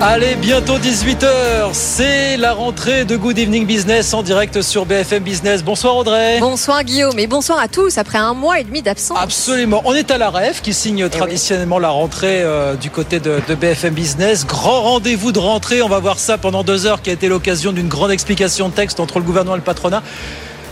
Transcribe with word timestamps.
Allez, 0.00 0.34
bientôt 0.34 0.76
18h, 0.76 1.72
c'est 1.72 2.36
la 2.36 2.52
rentrée 2.52 3.04
de 3.04 3.16
Good 3.16 3.38
Evening 3.38 3.64
Business 3.64 4.12
en 4.12 4.22
direct 4.22 4.60
sur 4.60 4.86
BFM 4.86 5.22
Business. 5.22 5.62
Bonsoir 5.62 5.96
Audrey. 5.96 6.40
Bonsoir 6.40 6.82
Guillaume 6.82 7.18
et 7.18 7.26
bonsoir 7.26 7.58
à 7.58 7.68
tous 7.68 7.96
après 7.96 8.18
un 8.18 8.34
mois 8.34 8.58
et 8.58 8.64
demi 8.64 8.82
d'absence. 8.82 9.16
Absolument. 9.20 9.82
On 9.84 9.94
est 9.94 10.10
à 10.10 10.18
la 10.18 10.30
REF 10.30 10.62
qui 10.62 10.74
signe 10.74 11.08
traditionnellement 11.08 11.78
la 11.78 11.90
rentrée 11.90 12.42
euh, 12.42 12.74
du 12.74 12.90
côté 12.90 13.20
de, 13.20 13.40
de 13.48 13.54
BFM 13.54 13.94
Business. 13.94 14.44
Grand 14.44 14.82
rendez-vous 14.82 15.32
de 15.32 15.38
rentrée. 15.38 15.80
On 15.80 15.88
va 15.88 16.00
voir 16.00 16.18
ça 16.18 16.38
pendant 16.38 16.64
deux 16.64 16.86
heures 16.86 17.00
qui 17.00 17.10
a 17.10 17.12
été 17.12 17.28
l'occasion 17.28 17.72
d'une 17.72 17.88
grande 17.88 18.10
explication 18.10 18.68
de 18.68 18.74
texte 18.74 19.00
entre 19.00 19.20
le 19.20 19.24
gouvernement 19.24 19.54
et 19.54 19.58
le 19.58 19.64
patronat 19.64 20.02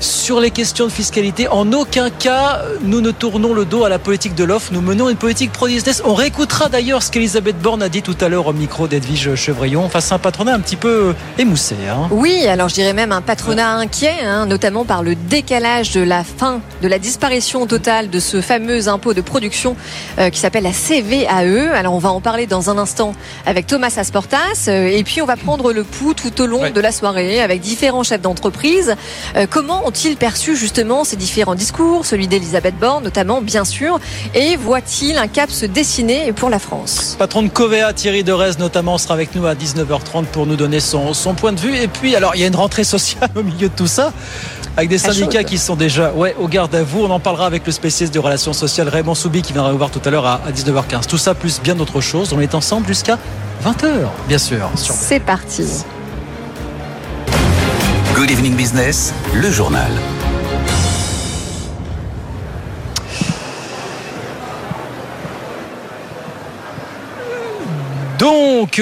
sur 0.03 0.41
les 0.41 0.51
questions 0.51 0.87
de 0.87 0.91
fiscalité. 0.91 1.47
En 1.49 1.73
aucun 1.73 2.11
cas, 2.11 2.61
nous 2.83 3.01
ne 3.01 3.11
tournons 3.13 3.55
le 3.55 3.65
dos 3.65 3.85
à 3.85 3.89
la 3.89 3.99
politique 3.99 4.35
de 4.35 4.43
l'offre. 4.45 4.73
Nous 4.73 4.81
menons 4.81 5.09
une 5.09 5.17
politique 5.17 5.53
pro-business. 5.53 6.03
On 6.05 6.15
réécoutera 6.15 6.69
d'ailleurs 6.69 7.03
ce 7.03 7.11
qu'Elisabeth 7.11 7.59
Borne 7.61 7.83
a 7.83 7.89
dit 7.89 8.03
tout 8.03 8.17
à 8.21 8.29
l'heure 8.29 8.49
au 8.49 8.53
micro 8.53 8.89
d'Edwige 8.89 9.35
Chevrillon 9.37 9.89
face 9.89 10.11
à 10.11 10.17
un 10.17 10.19
patronat 10.19 10.55
un 10.55 10.61
petit 10.61 10.77
peu 10.77 11.15
émoussé. 11.39 11.77
Hein. 11.89 12.09
Oui, 12.11 12.47
alors 12.49 12.69
je 12.69 12.75
dirais 12.75 12.93
même 12.95 13.13
un 13.13 13.21
patronat 13.23 13.75
inquiet, 13.77 14.15
hein, 14.25 14.47
notamment 14.47 14.85
par 14.85 15.03
le 15.05 15.15
décalage 15.15 15.93
de 15.93 16.01
la 16.03 16.25
fin, 16.25 16.61
de 16.83 16.89
la 16.89 16.99
disparition 16.99 17.67
totale 17.67 18.11
de 18.11 18.19
ce 18.19 18.41
fameux 18.41 18.89
impôt 18.89 19.15
de 19.15 19.21
production 19.21 19.77
euh, 20.19 20.31
qui 20.31 20.41
s'appelle 20.41 20.65
la 20.65 20.73
CVAE. 20.73 21.73
Alors 21.75 21.95
on 21.95 21.99
va 21.99 22.11
en 22.11 22.21
parler 22.21 22.47
dans 22.47 22.71
un 22.71 22.79
instant 22.79 23.15
avec 23.47 23.67
Thomas 23.69 23.95
Asportas. 23.97 24.67
Euh, 24.69 24.87
et 24.89 25.05
puis 25.05 25.23
on 25.23 25.27
va 25.27 25.37
prendre 25.37 25.73
le 25.73 25.85
pouls 25.85 26.15
tout 26.15 26.41
au 26.41 26.47
long 26.47 26.63
Ouais. 26.63 26.71
de 26.71 26.81
la 26.81 26.93
soirée 26.93 27.41
avec 27.41 27.61
différents 27.61 28.03
chefs 28.03 28.21
d'entreprise. 28.21 28.95
Euh, 29.37 29.47
comment 29.49 29.87
ont-ils 29.93 30.17
perçu 30.17 30.57
justement 30.57 31.05
ces 31.05 31.17
différents 31.17 31.55
discours, 31.55 32.07
celui 32.07 32.27
d'Elisabeth 32.27 32.79
Borne 32.79 33.05
notamment, 33.05 33.43
bien 33.43 33.65
sûr, 33.65 34.01
et 34.35 34.57
voit-il 34.57 35.19
un 35.19 35.27
cap 35.27 35.51
se 35.51 35.67
dessiner 35.67 36.33
pour 36.33 36.49
la 36.49 36.59
France? 36.59 37.15
Patron 37.19 37.43
de 37.43 37.49
Covea, 37.49 37.93
Thierry 37.93 38.25
Derez 38.25 38.53
notamment, 38.59 38.97
sera 38.97 39.13
avec 39.13 39.35
nous 39.35 39.47
à 39.47 39.55
19h30 39.55 40.25
pour 40.25 40.47
nous 40.47 40.57
donner 40.57 40.81
son, 40.81 41.13
son 41.13 41.35
point 41.35 41.53
de 41.53 41.61
vue. 41.61 41.77
Et 41.77 41.89
puis, 41.89 42.17
alors, 42.17 42.35
il 42.35 42.41
y 42.41 42.45
a 42.45 42.47
une 42.47 42.57
rentrée 42.57 42.85
sociale 42.85 43.29
au 43.37 43.43
milieu 43.43 43.69
de 43.69 43.75
tout 43.75 43.87
ça. 43.87 44.15
Avec 44.79 44.89
des 44.89 44.97
syndicats 44.97 45.45
qui 45.45 45.59
sont 45.59 45.77
déjà 45.77 46.13
ouais, 46.13 46.35
au 46.41 46.49
garde 46.49 46.75
à 46.75 46.83
vous. 46.83 47.05
On 47.05 47.11
en 47.11 47.21
parlera 47.21 47.45
avec 47.45 47.67
le 47.67 47.73
spécialiste 47.73 48.15
de 48.15 48.19
relations 48.19 48.55
sociales 48.55 48.89
Raymond 48.89 49.15
Soubi 49.15 49.43
qui 49.43 49.53
viendra 49.53 49.71
nous 49.71 49.77
voir 49.77 49.91
tout 49.91 50.01
à 50.03 50.09
l'heure 50.09 50.25
à, 50.25 50.41
à 50.47 50.51
19h15. 50.51 51.07
Tout 51.07 51.19
ça 51.19 51.35
plus 51.35 51.61
bien 51.61 51.75
d'autres 51.75 52.01
choses. 52.01 52.33
On 52.33 52.41
est 52.41 52.55
ensemble 52.55 52.87
jusqu'à 52.87 53.19
20h, 53.63 53.91
bien 54.29 54.39
sûr. 54.39 54.71
C'est 54.75 55.21
parti. 55.21 55.67
Good 58.23 58.31
evening 58.31 58.55
business, 58.55 59.13
le 59.35 59.51
journal. 59.51 59.91
Donc, 68.21 68.79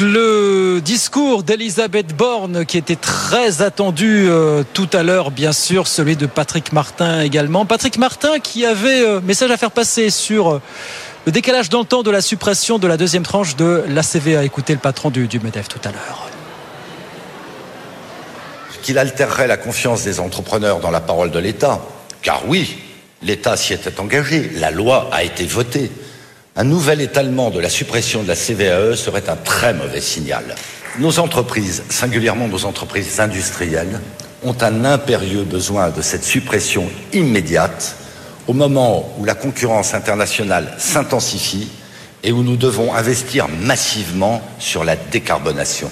le 0.00 0.80
discours 0.84 1.42
d'Elisabeth 1.42 2.14
Borne 2.14 2.66
qui 2.66 2.76
était 2.76 2.96
très 2.96 3.62
attendu 3.62 4.26
euh, 4.28 4.62
tout 4.74 4.90
à 4.92 5.02
l'heure, 5.02 5.30
bien 5.30 5.52
sûr, 5.52 5.86
celui 5.86 6.16
de 6.16 6.26
Patrick 6.26 6.74
Martin 6.74 7.22
également. 7.22 7.64
Patrick 7.64 7.96
Martin 7.96 8.40
qui 8.40 8.66
avait 8.66 9.00
euh, 9.00 9.22
message 9.22 9.50
à 9.50 9.56
faire 9.56 9.70
passer 9.70 10.10
sur 10.10 10.52
euh, 10.52 10.62
le 11.24 11.32
décalage 11.32 11.70
dans 11.70 11.80
le 11.80 11.86
temps 11.86 12.02
de 12.02 12.10
la 12.10 12.20
suppression 12.20 12.78
de 12.78 12.86
la 12.86 12.98
deuxième 12.98 13.22
tranche 13.22 13.56
de 13.56 13.84
l'ACV. 13.88 14.36
À 14.36 14.44
écouter 14.44 14.74
le 14.74 14.80
patron 14.80 15.08
du 15.08 15.40
MEDEF 15.42 15.68
tout 15.68 15.80
à 15.82 15.92
l'heure. 15.92 16.25
Qu'il 18.86 18.98
altérerait 18.98 19.48
la 19.48 19.56
confiance 19.56 20.04
des 20.04 20.20
entrepreneurs 20.20 20.78
dans 20.78 20.92
la 20.92 21.00
parole 21.00 21.32
de 21.32 21.40
l'État. 21.40 21.80
Car 22.22 22.44
oui, 22.46 22.78
l'État 23.20 23.56
s'y 23.56 23.72
était 23.72 23.98
engagé, 23.98 24.48
la 24.54 24.70
loi 24.70 25.10
a 25.12 25.24
été 25.24 25.44
votée. 25.44 25.90
Un 26.54 26.62
nouvel 26.62 27.00
étalement 27.00 27.50
de 27.50 27.58
la 27.58 27.68
suppression 27.68 28.22
de 28.22 28.28
la 28.28 28.36
CVAE 28.36 28.94
serait 28.94 29.28
un 29.28 29.34
très 29.34 29.74
mauvais 29.74 30.00
signal. 30.00 30.54
Nos 31.00 31.18
entreprises, 31.18 31.82
singulièrement 31.88 32.46
nos 32.46 32.64
entreprises 32.64 33.18
industrielles, 33.18 34.00
ont 34.44 34.54
un 34.60 34.84
impérieux 34.84 35.42
besoin 35.42 35.90
de 35.90 36.00
cette 36.00 36.24
suppression 36.24 36.88
immédiate 37.12 37.96
au 38.46 38.52
moment 38.52 39.12
où 39.18 39.24
la 39.24 39.34
concurrence 39.34 39.94
internationale 39.94 40.76
s'intensifie 40.78 41.66
et 42.22 42.30
où 42.30 42.44
nous 42.44 42.56
devons 42.56 42.94
investir 42.94 43.48
massivement 43.48 44.40
sur 44.60 44.84
la 44.84 44.94
décarbonation. 44.94 45.90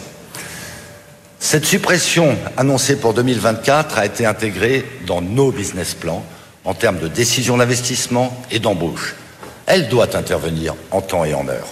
Cette 1.45 1.67
suppression 1.67 2.39
annoncée 2.57 2.97
pour 2.97 3.13
2024 3.13 3.99
a 3.99 4.07
été 4.07 4.25
intégrée 4.25 4.83
dans 5.07 5.21
nos 5.21 5.53
business 5.53 5.93
plans 5.93 6.25
en 6.65 6.73
termes 6.73 6.99
de 6.99 7.07
décision 7.07 7.59
d'investissement 7.59 8.35
et 8.51 8.61
d'embauche. 8.61 9.15
Elle 9.67 9.91
doit 9.91 10.17
intervenir 10.17 10.75
en 10.91 11.03
temps 11.03 11.23
et 11.27 11.35
en 11.35 11.47
heure. 11.47 11.67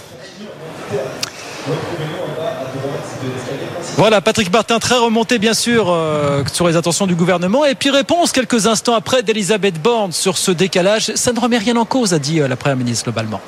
Voilà, 3.97 4.21
Patrick 4.21 4.53
Martin 4.53 4.77
très 4.77 4.99
remonté 4.99 5.39
bien 5.39 5.55
sûr 5.55 5.87
euh, 5.89 6.43
sur 6.53 6.67
les 6.67 6.75
intentions 6.75 7.07
du 7.07 7.15
gouvernement. 7.15 7.65
Et 7.65 7.73
puis 7.73 7.89
réponse 7.89 8.31
quelques 8.31 8.67
instants 8.67 8.93
après 8.93 9.23
d'Elisabeth 9.23 9.81
Borne 9.81 10.11
sur 10.11 10.37
ce 10.37 10.51
décalage. 10.51 11.15
Ça 11.15 11.33
ne 11.33 11.39
remet 11.39 11.57
rien 11.57 11.77
en 11.77 11.85
cause, 11.85 12.13
a 12.13 12.19
dit 12.19 12.41
euh, 12.41 12.47
la 12.47 12.57
Première 12.57 12.77
ministre 12.77 13.05
globalement. 13.05 13.41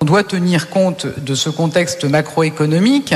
On 0.00 0.06
doit 0.06 0.24
tenir 0.24 0.70
compte 0.70 1.06
de 1.18 1.34
ce 1.34 1.50
contexte 1.50 2.06
macroéconomique. 2.06 3.14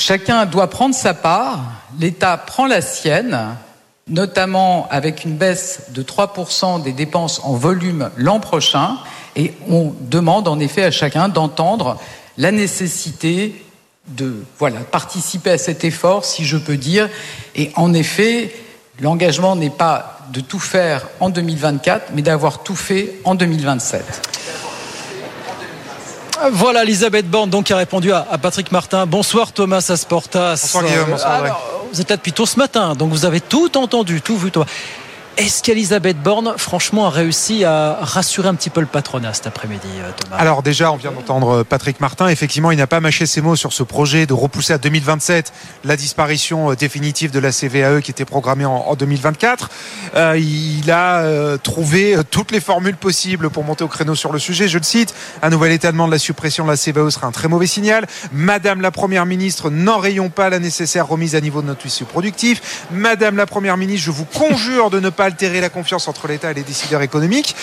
Chacun 0.00 0.46
doit 0.46 0.70
prendre 0.70 0.94
sa 0.94 1.12
part. 1.12 1.60
L'État 1.98 2.38
prend 2.38 2.66
la 2.66 2.80
sienne, 2.80 3.38
notamment 4.08 4.88
avec 4.90 5.26
une 5.26 5.36
baisse 5.36 5.90
de 5.90 6.02
3% 6.02 6.82
des 6.82 6.92
dépenses 6.92 7.42
en 7.44 7.52
volume 7.52 8.08
l'an 8.16 8.40
prochain. 8.40 8.96
Et 9.36 9.52
on 9.68 9.92
demande 10.00 10.48
en 10.48 10.58
effet 10.58 10.84
à 10.84 10.90
chacun 10.90 11.28
d'entendre 11.28 11.98
la 12.38 12.50
nécessité 12.50 13.62
de 14.08 14.42
voilà, 14.58 14.80
participer 14.80 15.50
à 15.50 15.58
cet 15.58 15.84
effort, 15.84 16.24
si 16.24 16.46
je 16.46 16.56
peux 16.56 16.78
dire. 16.78 17.10
Et 17.54 17.70
en 17.76 17.92
effet, 17.92 18.54
l'engagement 19.02 19.54
n'est 19.54 19.68
pas 19.68 20.20
de 20.32 20.40
tout 20.40 20.58
faire 20.58 21.08
en 21.20 21.28
2024, 21.28 22.12
mais 22.14 22.22
d'avoir 22.22 22.62
tout 22.62 22.74
fait 22.74 23.20
en 23.24 23.34
2027. 23.34 24.29
Voilà 26.52 26.82
Elisabeth 26.84 27.28
Borne 27.28 27.50
donc 27.50 27.66
qui 27.66 27.72
a 27.72 27.76
répondu 27.76 28.12
à, 28.12 28.26
à 28.30 28.38
Patrick 28.38 28.72
Martin. 28.72 29.06
Bonsoir 29.06 29.52
Thomas 29.52 29.84
Asportas. 29.88 30.60
Bonsoir, 30.62 30.84
Guillaume. 30.84 31.10
Bonsoir, 31.10 31.36
Audrey. 31.36 31.48
Alors, 31.50 31.86
vous 31.92 32.00
êtes 32.00 32.08
là 32.10 32.16
depuis 32.16 32.32
tôt 32.32 32.46
ce 32.46 32.58
matin, 32.58 32.94
donc 32.94 33.10
vous 33.10 33.24
avez 33.24 33.40
tout 33.40 33.76
entendu, 33.76 34.22
tout 34.22 34.36
vu. 34.38 34.50
Thomas. 34.50 34.66
Est-ce 35.36 35.62
qu'Elisabeth 35.62 36.22
Borne, 36.22 36.54
franchement, 36.56 37.06
a 37.06 37.10
réussi 37.10 37.64
à 37.64 37.98
rassurer 38.00 38.48
un 38.48 38.54
petit 38.54 38.70
peu 38.70 38.80
le 38.80 38.86
patronat 38.86 39.32
cet 39.32 39.46
après-midi, 39.46 39.88
euh, 39.98 40.10
Thomas? 40.16 40.36
Alors 40.36 40.62
déjà, 40.62 40.92
on 40.92 40.96
vient 40.96 41.12
d'entendre 41.12 41.62
Patrick 41.62 42.00
Martin. 42.00 42.28
Effectivement, 42.28 42.70
il 42.70 42.78
n'a 42.78 42.86
pas 42.86 43.00
mâché 43.00 43.26
ses 43.26 43.40
mots 43.40 43.56
sur 43.56 43.72
ce 43.72 43.82
projet 43.82 44.26
de 44.26 44.34
repousser 44.34 44.72
à 44.72 44.78
2027 44.78 45.52
la 45.84 45.96
disparition 45.96 46.70
euh, 46.72 46.76
définitive 46.76 47.30
de 47.30 47.38
la 47.38 47.52
CVAE 47.52 48.02
qui 48.02 48.10
était 48.10 48.24
programmée 48.24 48.64
en, 48.64 48.76
en 48.76 48.94
2024. 48.94 49.70
Euh, 50.16 50.38
il 50.38 50.90
a 50.90 51.20
euh, 51.20 51.56
trouvé 51.56 52.16
euh, 52.16 52.22
toutes 52.28 52.50
les 52.50 52.60
formules 52.60 52.96
possibles 52.96 53.50
pour 53.50 53.64
monter 53.64 53.84
au 53.84 53.88
créneau 53.88 54.14
sur 54.14 54.32
le 54.32 54.38
sujet. 54.38 54.68
Je 54.68 54.78
le 54.78 54.84
cite, 54.84 55.14
un 55.42 55.50
nouvel 55.50 55.72
étalement 55.72 56.06
de 56.06 56.12
la 56.12 56.18
suppression 56.18 56.64
de 56.64 56.70
la 56.70 56.76
CVAE 56.76 57.10
serait 57.10 57.26
un 57.26 57.32
très 57.32 57.48
mauvais 57.48 57.66
signal. 57.66 58.06
Madame 58.32 58.80
la 58.80 58.90
Première 58.90 59.26
ministre, 59.26 59.70
n'enrayons 59.70 60.28
pas 60.28 60.50
la 60.50 60.58
nécessaire 60.58 61.06
remise 61.06 61.34
à 61.34 61.40
niveau 61.40 61.62
de 61.62 61.66
notre 61.66 61.82
tissu 61.82 62.04
productif. 62.04 62.86
Madame 62.90 63.36
la 63.36 63.46
Première 63.46 63.76
ministre, 63.76 64.06
je 64.06 64.10
vous 64.10 64.24
conjure 64.24 64.90
de 64.90 65.00
ne 65.00 65.10
pas 65.10 65.29
altérer 65.30 65.60
la 65.60 65.68
confiance 65.68 66.08
entre 66.08 66.26
l'État 66.28 66.50
et 66.50 66.54
les 66.54 66.62
décideurs 66.62 67.02
économiques. 67.02 67.54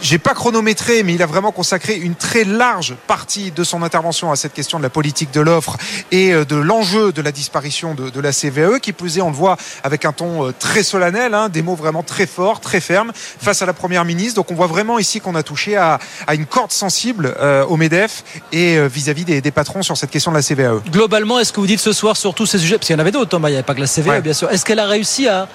J'ai 0.00 0.18
pas 0.18 0.34
chronométré, 0.34 1.02
mais 1.02 1.14
il 1.14 1.22
a 1.22 1.26
vraiment 1.26 1.52
consacré 1.52 1.96
une 1.96 2.14
très 2.14 2.44
large 2.44 2.94
partie 3.06 3.50
de 3.50 3.64
son 3.64 3.82
intervention 3.82 4.30
à 4.30 4.36
cette 4.36 4.54
question 4.54 4.78
de 4.78 4.82
la 4.84 4.90
politique 4.90 5.32
de 5.32 5.40
l'offre 5.40 5.76
et 6.12 6.32
euh, 6.32 6.44
de 6.44 6.56
l'enjeu 6.56 7.12
de 7.12 7.20
la 7.22 7.32
disparition 7.32 7.94
de, 7.94 8.10
de 8.10 8.20
la 8.20 8.32
CVAE, 8.32 8.78
qui 8.80 8.92
plus 8.92 9.18
est, 9.18 9.20
on 9.20 9.30
le 9.30 9.36
voit 9.36 9.56
avec 9.82 10.04
un 10.04 10.12
ton 10.12 10.46
euh, 10.46 10.54
très 10.58 10.82
solennel, 10.82 11.34
hein, 11.34 11.48
des 11.48 11.62
mots 11.62 11.74
vraiment 11.74 12.02
très 12.02 12.26
forts, 12.26 12.60
très 12.60 12.80
fermes, 12.80 13.12
face 13.14 13.60
à 13.62 13.66
la 13.66 13.72
Première 13.72 14.04
ministre. 14.04 14.36
Donc 14.36 14.50
on 14.50 14.54
voit 14.54 14.68
vraiment 14.68 14.98
ici 14.98 15.20
qu'on 15.20 15.34
a 15.34 15.42
touché 15.42 15.76
à, 15.76 15.98
à 16.26 16.34
une 16.34 16.46
corde 16.46 16.72
sensible 16.72 17.34
euh, 17.40 17.64
au 17.66 17.76
MEDEF 17.76 18.22
et 18.52 18.76
euh, 18.78 18.86
vis-à-vis 18.86 19.24
des, 19.24 19.40
des 19.40 19.50
patrons 19.50 19.82
sur 19.82 19.96
cette 19.96 20.10
question 20.10 20.30
de 20.30 20.36
la 20.36 20.42
CVAE. 20.42 20.80
Globalement, 20.90 21.40
est-ce 21.40 21.52
que 21.52 21.60
vous 21.60 21.66
dites 21.66 21.80
ce 21.80 21.92
soir 21.92 22.16
sur 22.16 22.34
tous 22.34 22.46
ces 22.46 22.58
sujets, 22.58 22.76
parce 22.76 22.86
qu'il 22.86 22.94
y 22.94 22.96
en 22.96 23.00
avait 23.00 23.10
d'autres, 23.10 23.30
Thomas, 23.30 23.48
il 23.48 23.52
n'y 23.52 23.58
avait 23.58 23.64
pas 23.64 23.74
que 23.74 23.80
la 23.80 23.86
Ouais. 23.96 24.20
bien 24.20 24.34
sûr, 24.34 24.50
est-ce 24.50 24.64
qu'elle 24.64 24.78
a 24.78 24.86
réussi 24.86 25.26
à 25.26 25.48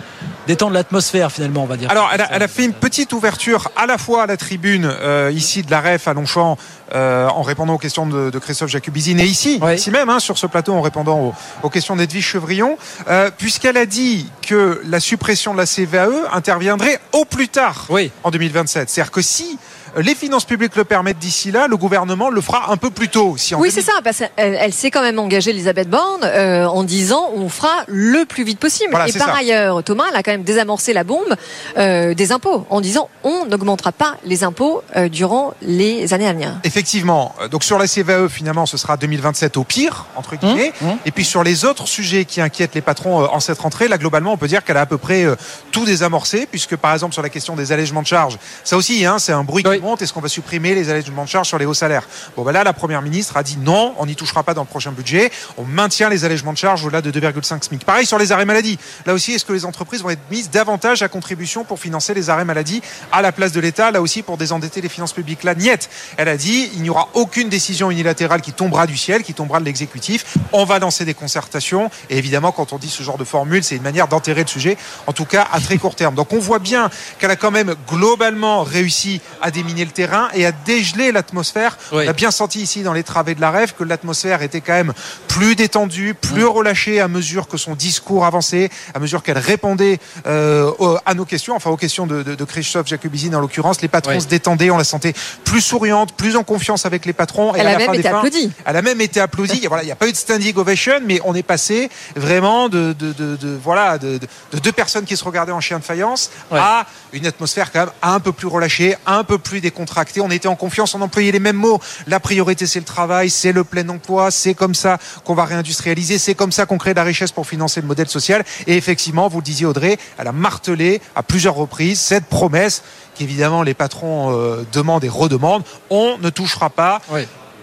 détendre 0.48 0.74
l'atmosphère 0.74 1.32
finalement? 1.32 1.51
Finalement, 1.52 1.64
on 1.64 1.68
va 1.68 1.78
dire. 1.78 1.92
Alors, 1.92 2.10
elle 2.14 2.22
a, 2.22 2.28
elle 2.32 2.44
a 2.44 2.48
fait 2.48 2.66
une 2.66 2.74
petite 2.74 3.14
ouverture 3.14 3.70
à 3.76 3.86
la 3.86 3.98
fois 3.98 4.24
à 4.24 4.26
la 4.26 4.38
tribune 4.38 4.86
euh, 4.86 5.32
ici 5.34 5.64
de 5.64 5.72
la 5.72 5.82
REF 5.82 6.08
à 6.08 6.14
Longchamp 6.14 6.58
euh, 6.94 7.28
en 7.28 7.42
répondant 7.42 7.74
aux 7.74 7.78
questions 7.78 8.06
de, 8.06 8.30
de 8.30 8.40
Christophe 8.40 8.70
Jacubizine 8.70 9.20
et 9.20 9.26
ici, 9.26 9.60
Oui. 9.62 9.76
ici 9.76 9.92
même 9.92 10.10
hein, 10.10 10.20
sur 10.20 10.38
ce 10.38 10.48
plateau 10.48 10.74
en 10.74 10.82
répondant 10.82 11.20
aux, 11.20 11.34
aux 11.64 11.70
questions 11.70 11.96
d'Edwige 11.96 12.26
Chevrillon, 12.26 12.78
euh, 13.08 13.30
puisqu'elle 13.38 13.78
a 13.78 13.86
dit 13.86 14.30
que 14.48 14.82
la 14.86 15.00
suppression 15.00 15.54
de 15.54 15.58
la 15.58 15.66
CVAE 15.66 16.34
interviendrait 16.34 17.00
au 17.14 17.26
plus 17.26 17.48
tard 17.50 17.86
Oui. 17.90 18.12
en 18.24 18.32
2027. 18.32 18.90
C'est-à-dire 18.90 19.12
que 19.12 19.22
si 19.22 19.58
les 19.98 20.16
finances 20.16 20.46
publiques 20.46 20.76
le 20.76 20.84
permettent 20.84 21.20
d'ici 21.20 21.52
là, 21.52 21.68
le 21.68 21.78
gouvernement 21.78 22.30
le 22.30 22.42
fera 22.42 22.72
un 22.72 22.78
peu 22.78 22.90
plus 22.90 23.10
tôt. 23.10 23.36
Si 23.38 23.56
Oui, 23.56 23.70
2000 23.70 23.72
c'est 23.72 23.82
ça, 23.92 24.00
parce 24.04 24.20
qu'elle 24.20 24.32
elle 24.60 24.74
s'est 24.74 24.92
quand 24.92 25.02
même 25.02 25.20
engagée, 25.20 25.52
Elisabeth 25.52 25.90
Borne, 25.90 26.22
euh, 26.24 26.66
en 26.66 26.84
disant 26.84 27.30
on 27.36 27.50
fera 27.50 27.84
le 27.88 28.26
plus 28.26 28.44
vite 28.44 28.60
possible. 28.60 28.90
Voilà, 28.92 29.08
Et 29.08 29.14
par 29.14 29.28
ça. 29.28 29.36
ailleurs, 29.38 29.84
Thomas, 29.84 30.06
elle 30.10 30.16
a 30.16 30.24
quand 30.24 30.32
même 30.32 30.44
désamorcé 30.44 30.94
la 30.94 31.04
bombe 31.04 31.36
euh, 31.78 32.14
des 32.14 32.32
impôts, 32.32 32.66
en 32.70 32.82
disant 32.82 33.10
on 33.24 33.46
n'augmentera 33.46 33.92
pas 33.92 34.18
les 34.26 34.44
impôts 34.44 34.84
euh, 34.96 35.10
durant 35.10 35.54
les 35.62 36.14
années 36.14 36.28
à 36.28 36.34
venir. 36.34 36.54
Effectivement. 36.64 37.34
Euh, 37.42 37.48
Donc 37.48 37.64
sur 37.64 37.78
la 37.78 37.88
CVAE, 37.88 38.30
finalement, 38.30 38.66
ce 38.66 38.78
sera 38.78 38.98
2027 38.98 39.58
au 39.58 39.64
pire, 39.64 40.06
entre 40.16 40.36
guillemets. 40.36 40.74
Mmh, 40.82 40.88
mmh. 40.88 40.98
Et 41.06 41.12
puis 41.12 41.26
sur 41.26 41.44
les 41.44 41.66
autres 41.66 41.88
sujets 41.88 42.26
qui 42.26 42.42
inquiètent 42.42 42.76
les 42.76 42.82
patrons 42.82 43.24
euh, 43.24 43.28
en 43.32 43.40
cette 43.40 43.60
rentrée, 43.60 43.88
là, 43.88 43.98
globalement, 43.98 44.34
on 44.34 44.38
peut 44.38 44.48
dire 44.48 44.64
qu'elle 44.64 44.78
a 44.78 44.82
à 44.82 44.86
peu 44.86 44.98
près 44.98 45.24
euh, 45.24 45.36
tout 45.72 45.86
désamorcé, 45.86 46.48
puisque 46.50 46.76
par 46.76 46.94
exemple 46.94 47.14
sur 47.14 47.22
la 47.24 47.30
question 47.30 47.56
des 47.56 47.72
allègements 47.72 48.02
de 48.02 48.08
charges, 48.08 48.38
ça 48.64 48.78
aussi, 48.78 49.06
hein, 49.06 49.18
c'est 49.20 49.34
un 49.34 49.44
bruit 49.44 49.64
Oui. 49.68 49.81
Est-ce 50.00 50.14
qu'on 50.14 50.22
va 50.22 50.30
supprimer 50.30 50.76
les 50.76 50.90
allègements 50.90 51.24
de 51.24 51.30
charges 51.30 51.48
sur 51.48 51.58
les 51.58 51.66
hauts 51.66 51.74
salaires? 51.74 52.08
Bon, 52.38 52.44
ben 52.44 52.52
là, 52.52 52.64
la 52.64 52.74
première 52.74 53.02
ministre 53.02 53.36
a 53.36 53.44
dit 53.44 53.58
non, 53.58 53.96
on 53.98 54.06
n'y 54.06 54.16
touchera 54.16 54.44
pas 54.44 54.54
dans 54.54 54.62
le 54.62 54.68
prochain 54.68 54.92
budget. 54.92 55.32
On 55.58 55.64
maintient 55.64 56.08
les 56.08 56.24
allègements 56.24 56.54
de 56.54 56.58
charges 56.58 56.86
au-delà 56.86 57.02
de 57.02 57.12
2,5 57.12 57.64
SMIC. 57.64 57.84
Pareil 57.84 58.06
sur 58.06 58.20
les 58.20 58.32
arrêts 58.32 58.46
maladie. 58.46 58.78
Là 59.06 59.14
aussi, 59.14 59.34
est-ce 59.34 59.44
que 59.44 59.54
les 59.54 59.66
entreprises 59.66 60.04
vont 60.04 60.12
être 60.12 60.22
mises 60.30 60.52
davantage 60.52 61.02
à 61.02 61.08
contribution 61.08 61.64
pour 61.64 61.80
financer 61.80 62.14
les 62.14 62.30
arrêts 62.30 62.46
maladie 62.46 62.82
à 63.12 63.24
la 63.24 63.32
place 63.32 63.52
de 63.52 63.60
l'État, 63.60 63.90
là 63.90 64.02
aussi 64.02 64.22
pour 64.22 64.38
désendetter 64.38 64.82
les 64.82 64.90
finances 64.90 65.14
publiques? 65.14 65.44
Là, 65.44 65.56
niette. 65.56 65.90
Elle 66.18 66.28
a 66.28 66.38
dit 66.38 66.70
il 66.76 66.84
n'y 66.84 66.90
aura 66.90 67.10
aucune 67.14 67.50
décision 67.50 67.90
unilatérale 67.90 68.42
qui 68.42 68.54
tombera 68.54 68.86
du 68.86 68.98
ciel, 68.98 69.24
qui 69.24 69.34
tombera 69.34 69.60
de 69.60 69.66
l'exécutif. 69.66 70.38
On 70.52 70.64
va 70.64 70.78
lancer 70.78 71.06
des 71.06 71.16
concertations. 71.16 71.90
Et 72.10 72.18
évidemment, 72.18 72.52
quand 72.52 72.72
on 72.74 72.78
dit 72.78 72.90
ce 72.90 73.02
genre 73.02 73.18
de 73.18 73.24
formule, 73.24 73.64
c'est 73.64 73.78
une 73.78 73.82
manière 73.82 74.08
d'enterrer 74.08 74.42
le 74.42 74.48
sujet, 74.48 74.78
en 75.08 75.14
tout 75.14 75.26
cas 75.26 75.48
à 75.52 75.60
très 75.60 75.78
court 75.78 75.96
terme. 75.96 76.16
Donc 76.16 76.34
on 76.34 76.40
voit 76.40 76.60
bien 76.60 76.90
qu'elle 77.18 77.32
a 77.32 77.36
quand 77.36 77.52
même 77.52 77.76
globalement 77.88 78.64
réussi 78.64 79.22
à 79.42 79.50
déminer 79.50 79.71
le 79.80 79.92
terrain 79.92 80.30
et 80.34 80.46
à 80.46 80.52
dégeler 80.52 81.12
l'atmosphère. 81.12 81.78
Oui. 81.92 82.04
On 82.06 82.10
a 82.10 82.14
bien 82.14 82.32
senti 82.32 82.62
ici 82.62 82.84
dans 82.84 82.94
les 82.94 83.04
travées 83.04 83.36
de 83.36 83.42
la 83.42 83.52
rêve 83.52 83.74
que 83.78 83.84
l'atmosphère 83.84 84.42
était 84.42 84.62
quand 84.62 84.74
même 84.74 84.94
plus 85.28 85.56
détendue, 85.56 86.14
plus 86.14 86.46
relâchée 86.46 87.00
à 87.00 87.08
mesure 87.08 87.48
que 87.48 87.58
son 87.58 87.76
discours 87.76 88.26
avançait, 88.26 88.70
à 88.94 89.00
mesure 89.00 89.24
qu'elle 89.24 89.38
répondait 89.38 90.00
euh, 90.28 90.72
à 91.06 91.14
nos 91.14 91.26
questions, 91.26 91.56
enfin 91.56 91.70
aux 91.70 91.78
questions 91.78 92.06
de, 92.08 92.22
de, 92.24 92.36
de 92.36 92.44
Christophe 92.44 92.88
Jacobizine 92.88 93.36
en 93.36 93.40
l'occurrence. 93.40 93.82
Les 93.82 93.88
patrons 93.88 94.12
Oui. 94.14 94.22
se 94.22 94.28
détendaient, 94.28 94.70
on 94.70 94.78
la 94.78 94.84
sentait 94.84 95.14
plus 95.46 95.62
souriante, 95.62 96.14
plus 96.16 96.36
en 96.36 96.44
confiance 96.44 96.86
avec 96.86 97.06
les 97.06 97.14
patrons. 97.14 97.56
Et 97.56 97.60
Elle 97.60 97.68
à 97.68 97.70
a 97.70 97.74
la 97.74 97.78
même 97.80 97.88
fin 97.88 97.94
été 97.94 98.08
applaudie. 98.10 98.52
elle 98.66 98.76
a 98.76 98.82
même 98.82 99.02
été 99.02 99.20
applaudie. 99.20 99.66
Voilà, 99.68 99.84
il 99.84 99.88
n'y 99.88 99.92
a 99.92 99.96
pas 99.96 100.08
eu 100.08 100.12
de 100.12 100.18
standing 100.18 100.56
ovation, 100.58 100.94
mais 101.06 101.20
on 101.24 101.34
est 101.36 101.44
passé 101.44 101.90
vraiment 102.16 102.68
de, 102.70 102.94
de, 102.94 103.14
de, 103.14 103.36
de- 103.38 103.60
voilà 103.64 103.98
de, 103.98 104.18
de- 104.18 104.28
de 104.54 104.60
deux 104.60 104.72
personnes 104.72 105.06
qui 105.06 105.16
se 105.16 105.24
regardaient 105.24 105.52
en 105.52 105.62
chien 105.62 105.80
de 105.80 105.84
faïence 105.84 106.30
Ouais. 106.52 106.60
à 106.60 106.86
une 107.14 107.26
atmosphère 107.26 107.72
quand 107.72 107.80
même 107.80 107.92
un 108.02 108.20
peu 108.20 108.32
plus 108.34 108.48
relâchée, 108.48 108.96
un 109.06 109.24
peu 109.24 109.38
plus 109.38 109.61
décontractée. 109.62 110.20
On 110.22 110.30
était 110.32 110.48
en 110.48 110.56
confiance, 110.56 110.94
on 110.96 111.02
employait 111.02 111.32
les 111.32 111.40
mêmes 111.40 111.56
mots. 111.56 111.80
La 112.08 112.20
priorité, 112.20 112.66
c'est 112.68 112.80
le 112.80 112.86
travail, 112.86 113.30
c'est 113.30 113.52
le 113.52 113.64
plein 113.64 113.88
emploi, 113.90 114.32
c'est 114.32 114.54
comme 114.54 114.76
ça 114.76 114.98
qu'on 115.24 115.34
va 115.36 115.46
réindustrialiser, 115.46 116.18
c'est 116.18 116.36
comme 116.36 116.52
ça 116.52 116.66
qu'on 116.66 116.78
crée 116.78 116.92
de 116.92 116.98
la 117.00 117.04
richesse 117.04 117.32
pour 117.32 117.48
financer 117.48 117.80
le 117.82 117.88
modèle 117.88 118.10
social. 118.10 118.44
Et 118.68 118.76
effectivement, 118.76 119.28
vous 119.30 119.38
le 119.38 119.44
disiez 119.44 119.66
Audrey, 119.66 119.98
elle 120.18 120.28
a 120.28 120.32
martelé 120.32 121.02
à 121.16 121.24
plusieurs 121.24 121.56
reprises 121.56 122.00
cette 122.00 122.26
promesse 122.26 122.84
qu'évidemment 123.16 123.62
les 123.64 123.74
patrons 123.74 124.36
euh, 124.36 124.66
demandent 124.72 125.04
et 125.04 125.10
redemandent. 125.10 125.64
On 125.90 126.18
ne 126.18 126.30
touchera 126.30 126.70
pas 126.70 127.02
Oui. 127.12 127.22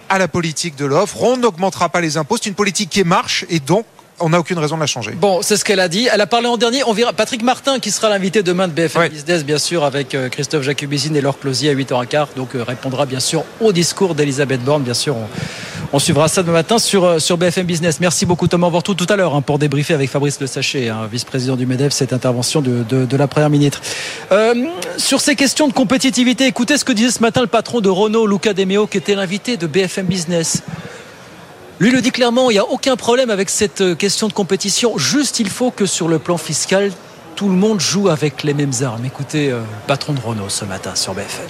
à 0.09 0.19
la 0.19 0.29
politique 0.29 0.77
de 0.77 0.85
l'offre. 0.85 1.23
On 1.23 1.37
n'augmentera 1.37 1.89
pas 1.89 2.01
les 2.01 2.17
impôts. 2.17 2.37
C'est 2.37 2.49
une 2.49 2.55
politique 2.55 2.91
qui 2.91 3.03
marche 3.05 3.45
et 3.49 3.59
donc 3.61 3.85
on 4.21 4.31
n'a 4.31 4.39
aucune 4.39 4.59
raison 4.59 4.77
de 4.77 4.81
la 4.81 4.87
changer. 4.87 5.13
Bon, 5.13 5.41
c'est 5.43 5.57
ce 5.57 5.65
qu'elle 5.65 5.81
a 5.81 5.89
dit. 5.89 6.09
Elle 6.13 6.21
a 6.21 6.27
parlé 6.27 6.47
en 6.47 6.57
dernier. 6.57 6.83
On 6.85 6.93
verra 6.93 7.13
Patrick 7.13 7.43
Martin 7.43 7.79
qui 7.79 7.91
sera 7.91 8.09
l'invité 8.09 8.43
demain 8.43 8.69
de 8.69 8.73
BFM 8.73 9.03
Ouais. 9.03 9.09
Business, 9.09 9.45
bien 9.45 9.59
sûr, 9.59 9.85
avec 9.85 10.15
euh, 10.15 10.29
Christophe 10.29 10.63
Jacubizine 10.63 11.15
et 11.17 11.21
Laure 11.21 11.39
Closier 11.39 11.71
à 11.71 11.75
8h15. 11.75 12.29
Donc, 12.37 12.55
euh, 12.55 12.63
répondra 12.63 13.07
bien 13.07 13.21
sûr 13.21 13.45
au 13.61 13.73
discours 13.73 14.15
d'Elisabeth 14.15 14.63
Borne. 14.63 14.83
Bien 14.83 14.95
sûr, 14.95 15.17
on, 15.17 15.27
on 15.93 15.99
suivra 15.99 16.29
ça 16.29 16.43
demain 16.43 16.55
matin 16.59 16.79
sur, 16.79 17.05
euh, 17.05 17.19
sur 17.19 17.37
BFM 17.39 17.65
Business. 17.67 18.01
Merci 18.01 18.27
beaucoup, 18.27 18.49
Thomas. 18.49 18.67
On 18.67 18.71
vous 18.71 18.77
retrouve 18.79 18.97
tout 18.97 19.07
à 19.09 19.17
l'heure 19.17 19.35
hein, 19.35 19.43
pour 19.43 19.59
débriefer 19.59 19.95
avec 19.95 20.11
Fabrice 20.11 20.41
Le 20.41 20.47
Sachet, 20.47 20.89
hein, 20.89 21.09
vice-président 21.11 21.57
du 21.57 21.67
MEDEF, 21.67 21.93
cette 21.93 22.13
intervention 22.13 22.61
de, 22.61 22.83
de, 22.89 23.05
de 23.07 23.17
la 23.17 23.27
première 23.29 23.51
ministre. 23.51 23.81
Euh, 24.33 24.55
sur 24.97 25.21
ces 25.21 25.37
questions 25.37 25.69
de 25.69 25.73
compétitivité, 25.73 26.47
écoutez 26.47 26.77
ce 26.77 26.85
que 26.85 26.93
disait 26.93 27.11
ce 27.11 27.21
matin 27.21 27.41
le 27.41 27.47
patron 27.47 27.81
de 27.81 27.89
Renault, 27.89 28.27
Luca 28.27 28.53
De 28.53 28.65
Meo, 28.65 28.87
qui 28.87 28.99
était 28.99 29.15
l'invité 29.15 29.57
de 29.57 29.67
BFM 29.67 30.07
Business. 30.07 30.63
Lui 31.81 31.91
le 31.93 32.01
dit 32.01 32.11
clairement, 32.11 32.51
il 32.51 32.55
n'y 32.55 32.59
a 32.59 32.65
aucun 32.67 32.97
problème 32.97 33.31
avec 33.31 33.51
cette 33.51 33.81
euh, 33.83 33.95
question 33.95 34.27
de 34.27 34.33
compétition. 34.33 34.99
Juste, 34.99 35.39
il 35.39 35.49
faut 35.49 35.71
que 35.71 35.87
sur 35.87 36.09
le 36.09 36.19
plan 36.19 36.37
fiscal, 36.37 36.91
tout 37.37 37.49
le 37.49 37.55
monde 37.55 37.81
joue 37.81 38.09
avec 38.09 38.43
les 38.43 38.53
mêmes 38.53 38.73
armes. 38.83 39.05
Écoutez, 39.05 39.53
euh, 39.53 39.61
patron 39.87 40.13
de 40.13 40.21
Renault 40.21 40.49
ce 40.49 40.65
matin 40.65 40.97
sur 40.97 41.15
BFM. 41.15 41.47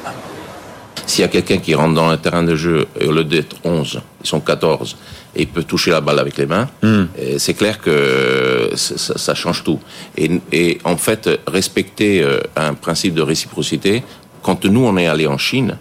S'il 1.07 1.23
y 1.23 1.25
a 1.25 1.29
quelqu'un 1.29 1.57
qui 1.57 1.75
rentre 1.75 1.95
dans 1.95 2.11
le 2.11 2.19
terrain 2.19 2.43
de 2.43 2.55
jeu 2.55 2.87
et 3.01 3.07
au 3.07 3.13
lieu 3.13 3.25
d'être 3.25 3.57
11, 3.65 4.03
ils 4.23 4.27
sont 4.27 4.41
14 4.41 4.99
et 5.35 5.43
il 5.43 5.49
peut 5.49 5.63
toucher 5.63 5.91
la 5.91 6.03
balle 6.03 6.19
avec 6.19 6.37
les 6.37 6.45
mains, 6.47 6.69
et 7.17 7.39
c'est 7.39 7.55
clair 7.55 7.81
que 7.81 8.71
ça, 8.75 9.17
ça- 9.17 9.35
change 9.35 9.63
tout. 9.65 9.79
Et, 10.19 10.31
et 10.53 10.79
en 10.85 10.97
fait, 10.99 11.29
respecter 11.47 12.23
euh, 12.23 12.41
un 12.57 12.75
principe 12.75 13.15
de 13.15 13.23
réciprocité, 13.23 14.03
quand 14.43 14.65
nous 14.67 14.85
on 14.85 14.97
est 14.99 15.07
allé 15.07 15.27
en 15.27 15.39
Chine, 15.39 15.79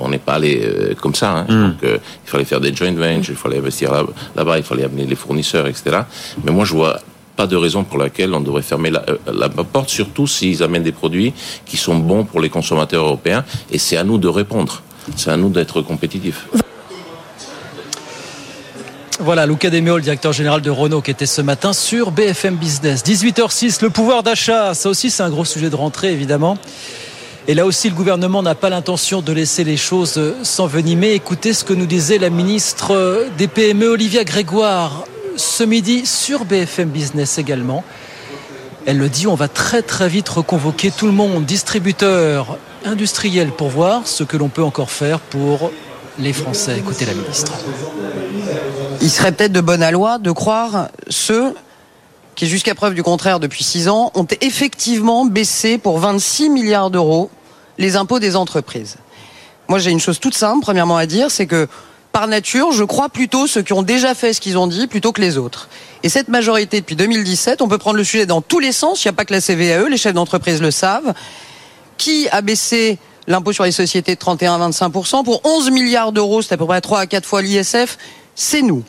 on 0.00 0.08
n'est 0.08 0.18
pas 0.18 0.34
allé 0.34 0.60
euh, 0.64 0.94
comme 0.94 1.14
ça. 1.14 1.30
hein. 1.32 1.44
Donc, 1.48 1.82
euh, 1.84 1.98
il 2.26 2.30
fallait 2.30 2.44
faire 2.44 2.60
des 2.60 2.74
joint 2.74 2.92
ventures, 2.92 3.34
il 3.34 3.36
fallait 3.36 3.58
investir 3.58 3.92
là- 3.92 4.04
là-bas, 4.36 4.58
il 4.58 4.64
fallait 4.64 4.84
amener 4.84 5.04
les 5.06 5.16
fournisseurs, 5.16 5.66
etc. 5.66 6.00
Mais 6.44 6.52
moi, 6.52 6.64
je 6.64 6.72
vois 6.74 6.98
pas 7.36 7.46
de 7.46 7.56
raison 7.56 7.84
pour 7.84 7.98
laquelle 7.98 8.34
on 8.34 8.40
devrait 8.40 8.62
fermer 8.62 8.90
la, 8.90 9.04
euh, 9.08 9.16
la 9.32 9.48
porte, 9.48 9.88
surtout 9.90 10.26
s'ils 10.26 10.62
amènent 10.62 10.82
des 10.82 10.92
produits 10.92 11.32
qui 11.66 11.76
sont 11.76 11.96
bons 11.96 12.24
pour 12.24 12.40
les 12.40 12.48
consommateurs 12.50 13.04
européens. 13.04 13.44
Et 13.70 13.78
c'est 13.78 13.96
à 13.96 14.04
nous 14.04 14.18
de 14.18 14.28
répondre. 14.28 14.82
C'est 15.16 15.30
à 15.30 15.36
nous 15.36 15.48
d'être 15.48 15.80
compétitifs. 15.82 16.46
Voilà, 19.20 19.46
Luca 19.46 19.68
De 19.68 19.80
Meo, 19.80 19.96
le 19.96 20.02
directeur 20.02 20.32
général 20.32 20.62
de 20.62 20.70
Renault, 20.70 21.02
qui 21.02 21.10
était 21.10 21.26
ce 21.26 21.42
matin 21.42 21.72
sur 21.72 22.12
BFM 22.12 22.54
Business. 22.54 23.02
18h06, 23.04 23.82
le 23.82 23.90
pouvoir 23.90 24.22
d'achat, 24.22 24.74
ça 24.74 24.88
aussi 24.88 25.10
c'est 25.10 25.24
un 25.24 25.30
gros 25.30 25.44
sujet 25.44 25.70
de 25.70 25.74
rentrée, 25.74 26.12
évidemment. 26.12 26.56
Et 27.50 27.54
là 27.54 27.64
aussi, 27.64 27.88
le 27.88 27.94
gouvernement 27.94 28.42
n'a 28.42 28.54
pas 28.54 28.68
l'intention 28.68 29.22
de 29.22 29.32
laisser 29.32 29.64
les 29.64 29.78
choses 29.78 30.18
euh, 30.18 30.36
s'envenimer. 30.42 31.12
Écoutez 31.12 31.54
ce 31.54 31.64
que 31.64 31.72
nous 31.72 31.86
disait 31.86 32.18
la 32.18 32.28
ministre 32.28 32.94
euh, 32.94 33.30
des 33.38 33.48
PME, 33.48 33.86
Olivia 33.86 34.22
Grégoire, 34.22 35.04
ce 35.36 35.64
midi 35.64 36.04
sur 36.04 36.44
BFM 36.44 36.90
Business 36.90 37.38
également. 37.38 37.84
Elle 38.84 38.98
le 38.98 39.08
dit, 39.08 39.26
on 39.26 39.34
va 39.34 39.48
très 39.48 39.80
très 39.80 40.10
vite 40.10 40.28
reconvoquer 40.28 40.90
tout 40.90 41.06
le 41.06 41.12
monde, 41.12 41.46
distributeurs, 41.46 42.58
industriels, 42.84 43.50
pour 43.50 43.70
voir 43.70 44.06
ce 44.06 44.24
que 44.24 44.36
l'on 44.36 44.50
peut 44.50 44.62
encore 44.62 44.90
faire 44.90 45.18
pour 45.18 45.72
les 46.18 46.34
Français. 46.34 46.76
Écoutez 46.76 47.06
la 47.06 47.14
ministre. 47.14 47.54
il 49.00 49.10
serait 49.10 49.32
peut-être 49.32 49.52
de 49.52 49.62
bonne 49.62 49.90
loi 49.90 50.18
de 50.18 50.32
croire 50.32 50.88
ceux 51.08 51.54
qui, 52.34 52.46
jusqu'à 52.46 52.74
preuve 52.74 52.92
du 52.92 53.02
contraire 53.02 53.40
depuis 53.40 53.64
six 53.64 53.88
ans, 53.88 54.12
ont 54.14 54.26
effectivement 54.42 55.24
baissé 55.24 55.78
pour 55.78 55.98
26 55.98 56.50
milliards 56.50 56.90
d'euros 56.90 57.30
les 57.78 57.96
impôts 57.96 58.18
des 58.18 58.36
entreprises. 58.36 58.96
Moi, 59.68 59.78
j'ai 59.78 59.90
une 59.90 60.00
chose 60.00 60.18
toute 60.18 60.34
simple, 60.34 60.60
premièrement, 60.60 60.96
à 60.96 61.06
dire, 61.06 61.30
c'est 61.30 61.46
que 61.46 61.68
par 62.12 62.26
nature, 62.26 62.72
je 62.72 62.84
crois 62.84 63.08
plutôt 63.08 63.46
ceux 63.46 63.62
qui 63.62 63.72
ont 63.72 63.82
déjà 63.82 64.14
fait 64.14 64.32
ce 64.32 64.40
qu'ils 64.40 64.58
ont 64.58 64.66
dit 64.66 64.86
plutôt 64.86 65.12
que 65.12 65.20
les 65.20 65.38
autres. 65.38 65.68
Et 66.02 66.08
cette 66.08 66.28
majorité, 66.28 66.80
depuis 66.80 66.96
2017, 66.96 67.62
on 67.62 67.68
peut 67.68 67.78
prendre 67.78 67.96
le 67.96 68.04
sujet 68.04 68.26
dans 68.26 68.40
tous 68.40 68.58
les 68.58 68.72
sens, 68.72 69.04
il 69.04 69.08
n'y 69.08 69.10
a 69.10 69.12
pas 69.12 69.24
que 69.24 69.32
la 69.32 69.40
CVAE, 69.40 69.88
les 69.88 69.96
chefs 69.96 70.14
d'entreprise 70.14 70.60
le 70.60 70.70
savent, 70.70 71.12
qui 71.96 72.28
a 72.30 72.40
baissé 72.40 72.98
l'impôt 73.26 73.52
sur 73.52 73.64
les 73.64 73.72
sociétés 73.72 74.14
de 74.14 74.18
31 74.18 74.60
à 74.60 74.68
25% 74.70 75.22
pour 75.24 75.42
11 75.44 75.70
milliards 75.70 76.12
d'euros, 76.12 76.40
c'est 76.42 76.54
à 76.54 76.56
peu 76.56 76.66
près 76.66 76.80
3 76.80 77.00
à 77.00 77.06
4 77.06 77.26
fois 77.26 77.42
l'ISF, 77.42 77.98
c'est 78.34 78.62
nous. 78.62 78.82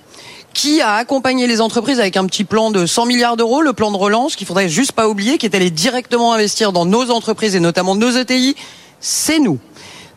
Qui 0.53 0.81
a 0.81 0.95
accompagné 0.95 1.47
les 1.47 1.61
entreprises 1.61 1.99
avec 1.99 2.17
un 2.17 2.25
petit 2.25 2.43
plan 2.43 2.71
de 2.71 2.85
100 2.85 3.05
milliards 3.05 3.37
d'euros, 3.37 3.61
le 3.61 3.73
plan 3.73 3.91
de 3.91 3.97
relance, 3.97 4.35
qu'il 4.35 4.47
faudrait 4.47 4.67
juste 4.67 4.91
pas 4.91 5.07
oublier, 5.07 5.37
qui 5.37 5.45
est 5.45 5.55
allé 5.55 5.69
directement 5.69 6.33
investir 6.33 6.71
dans 6.73 6.85
nos 6.85 7.11
entreprises 7.11 7.55
et 7.55 7.59
notamment 7.59 7.95
nos 7.95 8.11
ETI, 8.11 8.55
c'est 8.99 9.39
nous. 9.39 9.59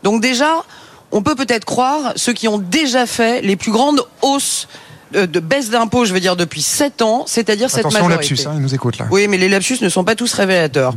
Donc 0.02 0.20
déjà, 0.20 0.64
on 1.12 1.22
peut 1.22 1.34
peut-être 1.34 1.64
croire 1.64 2.12
ceux 2.16 2.32
qui 2.32 2.48
ont 2.48 2.58
déjà 2.58 3.06
fait 3.06 3.42
les 3.42 3.56
plus 3.56 3.70
grandes 3.70 4.02
hausses 4.22 4.66
de 5.12 5.40
baisse 5.40 5.68
d'impôts, 5.68 6.06
je 6.06 6.14
veux 6.14 6.20
dire, 6.20 6.36
depuis 6.36 6.62
7 6.62 7.02
ans, 7.02 7.24
c'est-à-dire 7.26 7.68
cette 7.70 7.80
Attention 7.80 8.08
majorité. 8.08 8.30
lapsus, 8.30 8.48
hein, 8.48 8.52
il 8.56 8.62
nous 8.62 8.74
écoute 8.74 8.98
là. 8.98 9.06
Oui, 9.10 9.28
mais 9.28 9.36
les 9.36 9.50
lapsus 9.50 9.78
ne 9.82 9.90
sont 9.90 10.04
pas 10.04 10.14
tous 10.14 10.32
révélateurs. 10.32 10.94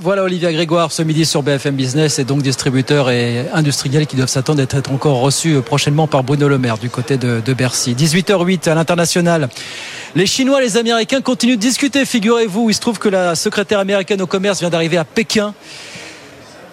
Voilà 0.00 0.22
Olivia 0.22 0.52
Grégoire 0.52 0.92
ce 0.92 1.02
midi 1.02 1.26
sur 1.26 1.42
BFM 1.42 1.74
Business 1.74 2.20
et 2.20 2.24
donc 2.24 2.42
distributeurs 2.42 3.10
et 3.10 3.46
industriels 3.52 4.06
qui 4.06 4.14
doivent 4.14 4.28
s'attendre 4.28 4.60
à 4.60 4.62
être 4.62 4.92
encore 4.92 5.18
reçus 5.18 5.60
prochainement 5.60 6.06
par 6.06 6.22
Bruno 6.22 6.48
Le 6.48 6.56
Maire 6.56 6.78
du 6.78 6.88
côté 6.88 7.16
de, 7.16 7.40
de 7.44 7.52
Bercy. 7.52 7.94
18h08 7.94 8.68
à 8.68 8.76
l'international. 8.76 9.48
Les 10.14 10.26
Chinois, 10.26 10.60
les 10.60 10.76
Américains 10.76 11.20
continuent 11.20 11.56
de 11.56 11.60
discuter, 11.60 12.04
figurez-vous. 12.04 12.70
Il 12.70 12.74
se 12.74 12.80
trouve 12.80 13.00
que 13.00 13.08
la 13.08 13.34
secrétaire 13.34 13.80
américaine 13.80 14.22
au 14.22 14.28
commerce 14.28 14.60
vient 14.60 14.70
d'arriver 14.70 14.98
à 14.98 15.04
Pékin. 15.04 15.52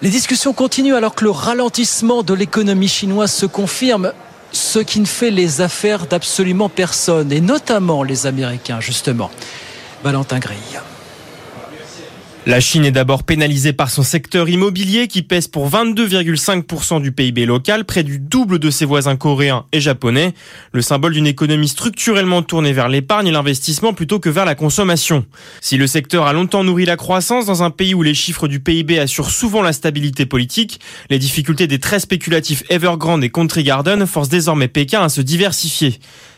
Les 0.03 0.09
discussions 0.09 0.53
continuent 0.53 0.95
alors 0.95 1.15
que 1.15 1.23
le 1.23 1.31
ralentissement 1.31 2.21
de 2.21 2.33
l'économie 2.35 2.87
chinoise 2.87 3.31
se 3.31 3.47
confirme, 3.47 4.13
ce 4.51 4.77
qui 4.77 4.99
ne 4.99 5.05
fait 5.05 5.31
les 5.31 5.61
affaires 5.61 6.05
d'absolument 6.05 6.69
personne, 6.69 7.31
et 7.31 7.41
notamment 7.41 8.03
les 8.03 8.27
Américains, 8.27 8.81
justement. 8.81 9.31
Valentin 10.03 10.37
Grille. 10.37 10.79
La 12.47 12.59
Chine 12.59 12.85
est 12.85 12.91
d'abord 12.91 13.23
pénalisée 13.23 13.73
par 13.73 13.89
son 13.89 14.03
secteur 14.03 14.47
immobilier 14.49 15.07
qui 15.07 15.23
pèse 15.23 15.47
pour 15.47 15.67
22,5% 15.67 17.01
du 17.01 17.11
PIB 17.11 17.47
local, 17.47 17.85
près 17.85 18.03
du 18.03 18.19
double 18.19 18.59
de 18.59 18.69
ses 18.69 18.85
voisins 18.85 19.15
coréens 19.15 19.65
et 19.71 19.81
japonais, 19.81 20.35
le 20.71 20.83
symbole 20.83 21.13
d'une 21.13 21.25
économie 21.25 21.67
structurellement 21.67 22.43
tournée 22.43 22.71
vers 22.71 22.87
l'épargne 22.87 23.25
et 23.25 23.31
l'investissement 23.31 23.95
plutôt 23.95 24.19
que 24.19 24.29
vers 24.29 24.45
la 24.45 24.53
consommation. 24.53 25.25
Si 25.59 25.75
le 25.75 25.87
secteur 25.87 26.27
a 26.27 26.33
longtemps 26.33 26.63
nourri 26.63 26.85
la 26.85 26.97
croissance 26.97 27.47
dans 27.47 27.63
un 27.63 27.71
pays 27.71 27.95
où 27.95 28.03
les 28.03 28.13
chiffres 28.13 28.47
du 28.47 28.59
PIB 28.59 28.99
assurent 28.99 29.31
souvent 29.31 29.63
la 29.63 29.73
stabilité 29.73 30.27
politique, 30.27 30.79
les 31.09 31.17
difficultés 31.17 31.65
des 31.65 31.79
très 31.79 31.99
spéculatifs 31.99 32.61
Evergrande 32.69 33.23
et 33.23 33.31
Country 33.31 33.63
Garden 33.63 34.05
forcent 34.05 34.29
désormais 34.29 34.67
Pékin 34.67 35.01
à 35.01 35.09
se 35.09 35.21
diversifier. 35.21 35.97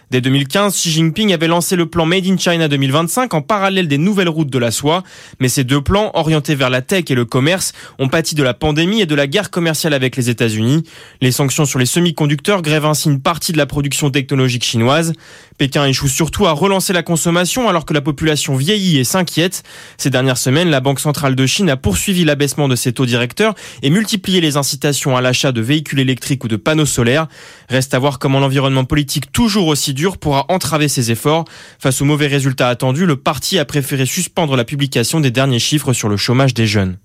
Dès 0.10 0.22
2015, 0.22 0.74
Xi 0.74 0.90
Jinping 0.90 1.34
avait 1.34 1.50
lancé 1.50 1.76
le 1.76 1.86
plan 1.86 2.06
Made 2.06 2.26
in 2.26 2.38
China 2.38 2.70
2025 2.70 3.34
en 3.34 3.42
parallèle 3.42 3.90
des 3.90 3.98
nouvelles 3.98 4.30
routes 4.30 4.50
de 4.50 4.58
la 4.58 4.72
soie. 4.72 5.04
Mais 5.42 5.50
ces 5.50 5.66
deux 5.66 5.82
plans, 5.82 6.12
orientés 6.14 6.56
vers 6.56 6.70
la 6.70 6.82
tech 6.82 7.04
et 7.10 7.14
le 7.14 7.26
commerce, 7.26 7.74
ont 8.00 8.08
pâti 8.08 8.34
de 8.34 8.42
la 8.42 8.54
pandémie 8.54 9.02
et 9.02 9.06
de 9.06 9.16
la 9.16 9.28
guerre 9.28 9.52
commerciale 9.52 9.94
avec 9.94 10.16
les 10.16 10.30
États-Unis. 10.30 10.84
Les 11.20 11.34
sanctions 11.34 11.66
sur 11.66 11.78
les 11.78 11.86
semi-conducteurs 11.86 12.62
grèvent 12.62 12.86
ainsi 12.86 13.10
une 13.10 13.20
partie 13.20 13.52
de 13.52 13.58
la 13.58 13.66
production 13.66 14.10
technologique 14.10 14.64
chinoise. 14.64 15.12
Pékin 15.58 15.86
échoue 15.86 16.08
surtout 16.08 16.46
à 16.46 16.52
relancer 16.52 16.94
la 16.94 17.02
consommation 17.02 17.68
alors 17.68 17.86
que 17.86 17.94
la 17.94 18.02
population 18.02 18.56
vieillit 18.56 18.98
et 18.98 19.04
s'inquiète. 19.04 19.64
Ces 19.98 20.10
dernières 20.10 20.38
semaines, 20.38 20.70
la 20.70 20.82
Banque 20.82 21.00
centrale 21.00 21.36
de 21.36 21.46
Chine 21.46 21.70
a 21.70 21.78
poursuivi 21.78 22.26
l'abaissement 22.26 22.68
de 22.68 22.76
ses 22.76 22.94
taux 22.94 23.06
directeurs 23.08 23.56
et 23.82 23.90
multiplié 23.90 24.40
les 24.40 24.56
incitations 24.56 25.18
à 25.18 25.22
l'achat 25.22 25.52
de 25.52 25.62
véhicules 25.62 26.00
électriques 26.00 26.44
ou 26.44 26.48
de 26.48 26.58
panneaux 26.58 26.86
solaires. 26.86 27.28
Reste 27.70 27.94
à 27.96 28.00
voir 28.00 28.20
comment 28.20 28.40
l'environnement 28.40 28.86
politique 28.86 29.32
toujours 29.32 29.68
aussi 29.68 29.94
dur 29.94 30.18
pourra 30.18 30.46
entraver 30.50 30.88
ces 30.88 31.10
efforts. 31.12 31.46
Face 31.80 32.02
aux 32.02 32.06
mauvais 32.06 32.28
résultats 32.28 32.70
attendus, 32.70 33.06
le 33.06 33.16
parti 33.16 33.58
a 33.58 33.66
préféré 33.66 34.06
suspendre 34.06 34.56
la 34.56 34.64
publication 34.64 35.20
des 35.20 35.32
derniers 35.32 35.60
chiffres 35.60 35.94
sur 35.94 36.08
le 36.08 36.18
chômage 36.18 36.54
des 36.54 36.68
jeunes. 36.68 36.98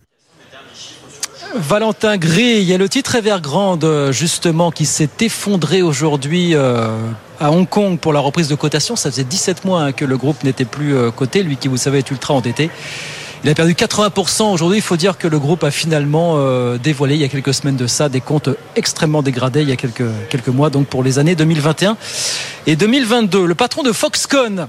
Valentin 1.55 2.17
Gris, 2.17 2.61
il 2.61 2.63
y 2.63 2.73
a 2.73 2.79
le 2.79 2.89
titre 2.89 3.15
Evergrande 3.15 4.11
justement 4.11 4.71
qui 4.71 4.87
s'est 4.87 5.11
effondré 5.21 5.83
aujourd'hui 5.83 6.55
euh, 6.55 6.97
à 7.43 7.51
Hong 7.51 7.69
Kong 7.69 7.99
pour 7.99 8.13
la 8.13 8.21
reprise 8.21 8.49
de 8.49 8.55
cotation. 8.55 8.95
Ça 8.95 9.11
faisait 9.11 9.25
17 9.25 9.65
mois 9.65 9.83
hein, 9.83 9.93
que 9.93 10.05
le 10.05 10.17
groupe 10.17 10.45
n'était 10.45 10.65
plus 10.65 10.95
euh, 10.95 11.11
coté, 11.11 11.43
lui 11.43 11.57
qui 11.57 11.67
vous 11.67 11.77
savez 11.77 11.99
est 11.99 12.11
ultra 12.11 12.35
endetté. 12.35 12.71
Il 13.43 13.51
a 13.51 13.55
perdu 13.57 13.75
80% 13.75 14.53
aujourd'hui. 14.53 14.79
Il 14.79 14.83
faut 14.83 14.97
dire 14.97 15.19
que 15.19 15.27
le 15.27 15.41
groupe 15.41 15.65
a 15.65 15.73
finalement 15.73 16.35
euh, 16.37 16.79
dévoilé 16.79 17.17
il 17.17 17.21
y 17.21 17.25
a 17.25 17.29
quelques 17.29 17.53
semaines 17.53 17.77
de 17.77 17.89
ça 17.89 18.09
des 18.09 18.21
comptes 18.21 18.51
extrêmement 18.77 19.23
dégradés 19.23 19.63
il 19.63 19.69
y 19.69 19.73
a 19.73 19.77
quelques, 19.77 20.05
quelques 20.31 20.49
mois, 20.49 20.71
donc 20.71 20.87
pour 20.87 21.03
les 21.03 21.19
années 21.19 21.35
2021 21.35 21.97
et 22.69 22.77
2022. 22.77 23.45
Le 23.45 23.55
patron 23.57 23.83
de 23.83 23.91
Foxconn 23.91 24.69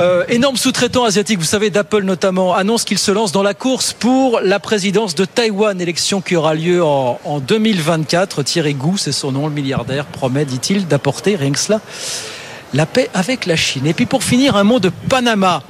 euh, 0.00 0.24
énorme 0.28 0.56
sous-traitant 0.56 1.04
asiatique, 1.04 1.38
vous 1.38 1.44
savez, 1.44 1.70
d'Apple 1.70 2.02
notamment, 2.02 2.54
annonce 2.54 2.84
qu'il 2.84 2.98
se 2.98 3.10
lance 3.10 3.32
dans 3.32 3.42
la 3.42 3.54
course 3.54 3.92
pour 3.92 4.40
la 4.40 4.60
présidence 4.60 5.14
de 5.14 5.24
Taïwan, 5.24 5.80
élection 5.80 6.20
qui 6.20 6.36
aura 6.36 6.54
lieu 6.54 6.84
en, 6.84 7.18
en 7.24 7.40
2024. 7.40 8.42
Thierry 8.44 8.74
Gou, 8.74 8.96
c'est 8.96 9.12
son 9.12 9.32
nom, 9.32 9.48
le 9.48 9.52
milliardaire, 9.52 10.06
promet, 10.06 10.44
dit-il, 10.44 10.86
d'apporter, 10.86 11.36
rien 11.36 11.50
que 11.50 11.58
cela, 11.58 11.80
la 12.74 12.86
paix 12.86 13.10
avec 13.14 13.46
la 13.46 13.56
Chine. 13.56 13.86
Et 13.86 13.94
puis 13.94 14.06
pour 14.06 14.22
finir, 14.22 14.56
un 14.56 14.64
mot 14.64 14.78
de 14.78 14.90
Panama. 15.08 15.62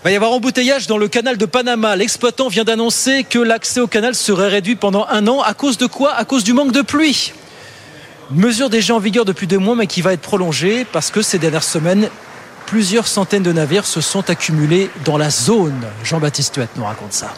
Il 0.00 0.04
va 0.04 0.10
y 0.12 0.16
avoir 0.16 0.32
embouteillage 0.32 0.86
dans 0.86 0.96
le 0.96 1.08
canal 1.08 1.36
de 1.36 1.44
Panama. 1.44 1.94
L'exploitant 1.94 2.48
vient 2.48 2.64
d'annoncer 2.64 3.22
que 3.22 3.38
l'accès 3.38 3.80
au 3.80 3.86
canal 3.86 4.14
serait 4.14 4.48
réduit 4.48 4.74
pendant 4.76 5.06
un 5.10 5.26
an. 5.26 5.42
À 5.42 5.52
cause 5.52 5.76
de 5.76 5.84
quoi? 5.86 6.14
À 6.14 6.24
cause 6.24 6.42
du 6.42 6.54
manque 6.54 6.72
de 6.72 6.80
pluie. 6.80 7.34
Mesure 8.30 8.70
déjà 8.70 8.94
en 8.94 8.98
vigueur 8.98 9.26
depuis 9.26 9.46
deux 9.46 9.58
mois, 9.58 9.74
mais 9.74 9.86
qui 9.86 10.00
va 10.00 10.14
être 10.14 10.22
prolongée 10.22 10.86
parce 10.90 11.10
que 11.10 11.20
ces 11.20 11.38
dernières 11.38 11.64
semaines, 11.64 12.08
plusieurs 12.70 13.08
centaines 13.08 13.42
de 13.42 13.50
navires 13.50 13.84
se 13.84 14.00
sont 14.00 14.30
accumulés 14.30 14.90
dans 15.04 15.18
la 15.18 15.28
zone. 15.28 15.82
Jean-Baptiste 16.04 16.54
Huette 16.54 16.70
nous 16.76 16.84
raconte 16.84 17.12
ça. 17.12 17.34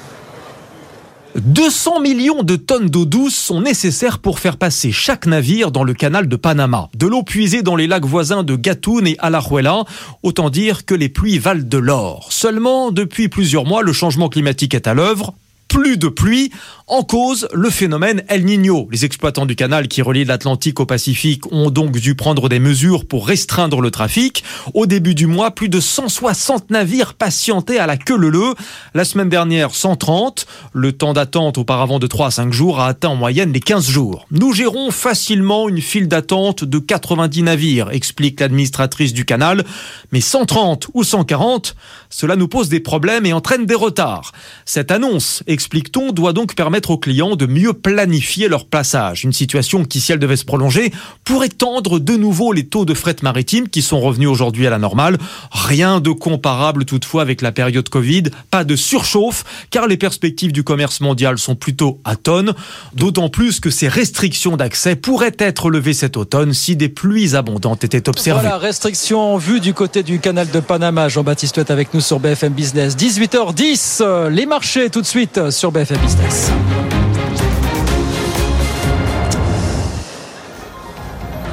200 1.36 2.00
millions 2.00 2.42
de 2.42 2.56
tonnes 2.56 2.90
d'eau 2.90 3.06
douce 3.06 3.34
sont 3.34 3.62
nécessaires 3.62 4.18
pour 4.18 4.38
faire 4.38 4.58
passer 4.58 4.92
chaque 4.92 5.24
navire 5.24 5.70
dans 5.70 5.84
le 5.84 5.94
canal 5.94 6.28
de 6.28 6.36
Panama. 6.36 6.90
De 6.94 7.06
l'eau 7.06 7.22
puisée 7.22 7.62
dans 7.62 7.76
les 7.76 7.86
lacs 7.86 8.04
voisins 8.04 8.42
de 8.42 8.56
Gatun 8.56 9.06
et 9.06 9.16
Alajuela, 9.20 9.84
autant 10.22 10.50
dire 10.50 10.84
que 10.84 10.94
les 10.94 11.08
pluies 11.08 11.38
valent 11.38 11.64
de 11.64 11.78
l'or. 11.78 12.26
Seulement, 12.30 12.90
depuis 12.90 13.30
plusieurs 13.30 13.64
mois, 13.64 13.82
le 13.82 13.94
changement 13.94 14.28
climatique 14.28 14.74
est 14.74 14.86
à 14.86 14.92
l'œuvre 14.92 15.32
plus 15.72 15.96
de 15.96 16.08
pluie. 16.08 16.52
En 16.86 17.02
cause, 17.02 17.48
le 17.54 17.70
phénomène 17.70 18.22
El 18.28 18.44
Niño. 18.44 18.86
Les 18.92 19.06
exploitants 19.06 19.46
du 19.46 19.56
canal 19.56 19.88
qui 19.88 20.02
relie 20.02 20.26
l'Atlantique 20.26 20.78
au 20.80 20.84
Pacifique 20.84 21.50
ont 21.50 21.70
donc 21.70 21.92
dû 21.92 22.14
prendre 22.14 22.50
des 22.50 22.58
mesures 22.58 23.06
pour 23.06 23.26
restreindre 23.26 23.80
le 23.80 23.90
trafic. 23.90 24.44
Au 24.74 24.84
début 24.84 25.14
du 25.14 25.26
mois, 25.26 25.52
plus 25.52 25.70
de 25.70 25.80
160 25.80 26.70
navires 26.70 27.14
patientaient 27.14 27.78
à 27.78 27.86
la 27.86 27.96
queue 27.96 28.16
leu 28.16 28.54
La 28.92 29.06
semaine 29.06 29.30
dernière, 29.30 29.74
130. 29.74 30.46
Le 30.74 30.92
temps 30.92 31.14
d'attente 31.14 31.56
auparavant 31.56 31.98
de 31.98 32.06
3 32.06 32.26
à 32.26 32.30
5 32.30 32.52
jours 32.52 32.80
a 32.80 32.88
atteint 32.88 33.08
en 33.08 33.16
moyenne 33.16 33.54
les 33.54 33.60
15 33.60 33.88
jours. 33.88 34.26
Nous 34.30 34.52
gérons 34.52 34.90
facilement 34.90 35.70
une 35.70 35.80
file 35.80 36.08
d'attente 36.08 36.64
de 36.64 36.78
90 36.78 37.42
navires, 37.44 37.90
explique 37.92 38.40
l'administratrice 38.40 39.14
du 39.14 39.24
canal. 39.24 39.64
Mais 40.10 40.20
130 40.20 40.88
ou 40.92 41.04
140, 41.04 41.74
cela 42.10 42.36
nous 42.36 42.48
pose 42.48 42.68
des 42.68 42.80
problèmes 42.80 43.24
et 43.24 43.32
entraîne 43.32 43.64
des 43.64 43.74
retards. 43.74 44.32
Cette 44.66 44.90
annonce, 44.90 45.42
explique-t-on, 45.62 46.10
doit 46.10 46.32
donc 46.32 46.56
permettre 46.56 46.90
aux 46.90 46.98
clients 46.98 47.36
de 47.36 47.46
mieux 47.46 47.72
planifier 47.72 48.48
leur 48.48 48.66
passage. 48.66 49.22
Une 49.22 49.32
situation 49.32 49.84
qui, 49.84 50.00
si 50.00 50.10
elle 50.10 50.18
devait 50.18 50.36
se 50.36 50.44
prolonger, 50.44 50.92
pourrait 51.22 51.50
tendre 51.50 52.00
de 52.00 52.16
nouveau 52.16 52.52
les 52.52 52.66
taux 52.66 52.84
de 52.84 52.94
fret 52.94 53.14
maritime 53.22 53.68
qui 53.68 53.80
sont 53.80 54.00
revenus 54.00 54.28
aujourd'hui 54.28 54.66
à 54.66 54.70
la 54.70 54.78
normale. 54.78 55.18
Rien 55.52 56.00
de 56.00 56.10
comparable 56.10 56.84
toutefois 56.84 57.22
avec 57.22 57.42
la 57.42 57.52
période 57.52 57.88
Covid. 57.88 58.24
Pas 58.50 58.64
de 58.64 58.74
surchauffe, 58.74 59.44
car 59.70 59.86
les 59.86 59.96
perspectives 59.96 60.50
du 60.50 60.64
commerce 60.64 61.00
mondial 61.00 61.38
sont 61.38 61.54
plutôt 61.54 62.00
à 62.04 62.16
tonnes. 62.16 62.54
D'autant 62.92 63.28
plus 63.28 63.60
que 63.60 63.70
ces 63.70 63.86
restrictions 63.86 64.56
d'accès 64.56 64.96
pourraient 64.96 65.36
être 65.38 65.70
levées 65.70 65.94
cet 65.94 66.16
automne 66.16 66.54
si 66.54 66.74
des 66.74 66.88
pluies 66.88 67.36
abondantes 67.36 67.84
étaient 67.84 68.08
observées. 68.08 68.40
Voilà, 68.40 68.58
restriction 68.58 69.34
en 69.34 69.36
vue 69.36 69.60
du 69.60 69.74
côté 69.74 70.02
du 70.02 70.18
canal 70.18 70.50
de 70.50 70.58
Panama. 70.58 71.08
Jean-Baptiste 71.08 71.58
est 71.58 71.70
avec 71.70 71.94
nous 71.94 72.00
sur 72.00 72.18
BFM 72.18 72.52
Business. 72.52 72.96
18h10, 72.96 74.28
les 74.28 74.46
marchés 74.46 74.90
tout 74.90 75.00
de 75.00 75.06
suite 75.06 75.38
sur 75.52 75.70
BFM 75.70 75.98
Business. 75.98 76.50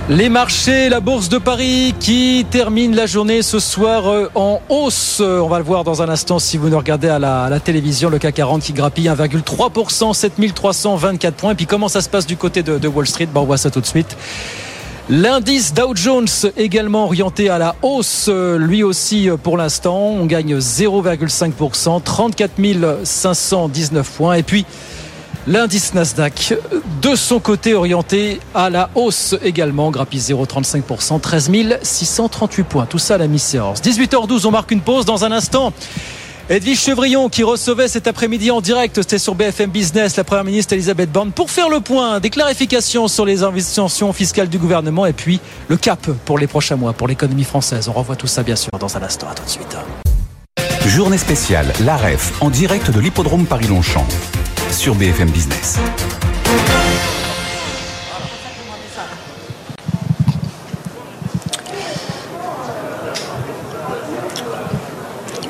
Les 0.10 0.27
marchés, 0.27 0.89
la 0.89 1.01
bourse 1.01 1.29
de 1.29 1.38
Paris 1.38 1.94
qui 2.00 2.44
termine 2.50 2.96
la 2.96 3.06
journée 3.06 3.44
ce 3.44 3.60
soir 3.60 4.08
euh, 4.10 4.27
en 4.34 4.60
hausse. 4.68 5.20
On 5.20 5.48
va 5.48 5.60
le 5.60 5.63
voir 5.63 5.84
dans 5.84 6.01
un 6.01 6.10
instant 6.10 6.39
si 6.39 6.58
vous 6.58 6.70
nous 6.70 6.77
regardez 6.77 7.10
à 7.10 7.20
la, 7.20 7.60
télévision. 7.60 8.10
Le 8.10 8.18
CAC 8.18 8.34
40 8.34 8.63
qui 8.63 8.74
grappille 8.74 9.08
1,3%, 9.08 10.15
7324 10.15 11.36
points. 11.36 11.51
Et 11.51 11.56
puis 11.56 11.68
comment 11.68 11.89
ça 11.89 12.01
se 12.01 12.10
passe 12.10 12.25
du 12.25 12.38
côté 12.38 12.63
de, 12.63 12.88
Wall 12.88 13.06
Street? 13.06 13.27
Bon, 13.27 13.41
On 13.41 13.46
voit 13.46 13.58
ça 13.58 13.70
tout 13.70 13.82
de 13.82 13.86
suite. 13.86 14.18
L'indice 15.12 15.74
Dow 15.74 15.96
Jones 15.96 16.28
également 16.56 17.06
orienté 17.06 17.50
à 17.50 17.58
la 17.58 17.75
hausse, 17.82 18.30
lui 18.30 18.84
aussi 18.84 19.28
pour 19.42 19.58
l'instant. 19.58 19.98
On 19.98 20.28
gagne 20.28 20.60
0,5%, 20.60 22.04
34 22.04 22.51
519 23.04 24.08
points. 24.12 24.36
Et 24.36 24.44
puis 24.44 24.68
l'indice 25.48 25.96
Nasdaq 25.96 26.54
de 27.01 27.16
son 27.16 27.39
côté 27.39 27.74
orienté 27.74 28.39
à 28.54 28.70
la 28.70 28.92
hausse 28.94 29.36
également, 29.44 29.89
grappille 29.89 30.20
0,35%, 30.20 31.20
13 31.20 31.50
638 31.82 32.63
points. 32.66 32.86
Tout 32.86 33.00
ça 33.00 33.16
à 33.16 33.18
la 33.18 33.28
mi-séance. 33.28 33.82
18h12, 33.82 34.46
on 34.46 34.51
marque 34.51 34.70
une 34.70 34.82
pause 34.82 35.06
dans 35.06 35.25
un 35.25 35.32
instant. 35.32 35.74
Edwige 36.51 36.79
Chevrillon 36.79 37.29
qui 37.29 37.44
recevait 37.44 37.88
cet 37.88 38.08
après-midi 38.08 38.50
en 38.50 38.60
direct, 38.60 38.96
c'était 38.96 39.20
sur 39.20 39.36
BFM 39.36 39.70
Business, 39.70 40.18
la 40.18 40.24
Première 40.24 40.44
ministre 40.44 40.74
Elisabeth 40.74 41.12
Borne, 41.12 41.32
pour 41.32 41.51
faire 41.51 41.70
le 41.70 41.79
point, 41.79 42.20
des 42.20 42.32
clarifications 42.32 43.08
sur 43.08 43.24
les 43.24 43.44
investissements 43.44 44.13
fiscales 44.13 44.50
du 44.50 44.58
gouvernement 44.58 45.06
et 45.06 45.13
puis 45.13 45.39
le 45.68 45.77
cap 45.77 46.10
pour 46.25 46.39
les 46.39 46.48
prochains 46.48 46.75
mois, 46.75 46.94
pour 46.94 47.08
l'économie 47.08 47.44
française. 47.44 47.88
On 47.88 47.91
revoit 47.91 48.15
tout 48.15 48.25
ça 48.25 48.41
bien 48.41 48.56
sûr 48.56 48.72
dans 48.79 48.98
un 48.98 49.03
instant. 49.03 49.27
À 49.29 49.36
tout 49.36 49.44
de 49.44 49.50
suite. 49.50 49.77
Journée 50.88 51.20
spéciale, 51.20 51.72
l'AREF, 51.86 52.34
en 52.41 52.50
direct 52.50 52.89
de 52.89 53.00
l'hippodrome 53.00 53.46
Paris-Longchamp, 53.46 54.08
sur 54.72 54.96
BFM 54.96 55.29
Business. 55.29 55.77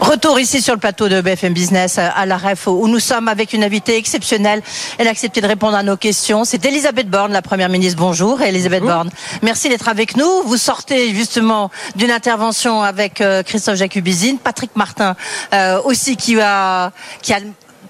Retour 0.09 0.39
ici 0.39 0.59
sur 0.59 0.73
le 0.73 0.79
plateau 0.79 1.07
de 1.07 1.21
BFM 1.21 1.53
Business 1.53 1.99
à 1.99 2.25
la 2.25 2.35
REF 2.35 2.65
où 2.65 2.87
nous 2.87 2.99
sommes 2.99 3.27
avec 3.27 3.53
une 3.53 3.63
invitée 3.63 3.95
exceptionnelle. 3.95 4.63
Elle 4.97 5.07
a 5.07 5.11
accepté 5.11 5.39
de 5.39 5.45
répondre 5.45 5.77
à 5.77 5.83
nos 5.83 5.97
questions. 5.97 6.45
C'est 6.45 6.65
Elisabeth 6.65 7.11
Borne, 7.11 7.31
la 7.31 7.43
première 7.43 7.69
ministre. 7.69 7.99
Bonjour, 7.99 8.41
Elisabeth 8.41 8.81
Borne. 8.81 9.11
Merci 9.43 9.69
d'être 9.69 9.87
avec 9.87 10.17
nous. 10.17 10.41
Vous 10.45 10.57
sortez 10.57 11.13
justement 11.13 11.69
d'une 11.95 12.09
intervention 12.09 12.81
avec 12.81 13.21
euh, 13.21 13.43
Christophe 13.43 13.75
Jacubizine, 13.75 14.39
Patrick 14.39 14.71
Martin 14.75 15.15
euh, 15.53 15.79
aussi 15.83 16.17
qui 16.17 16.41
a 16.41 16.91
qui 17.21 17.31
a 17.31 17.39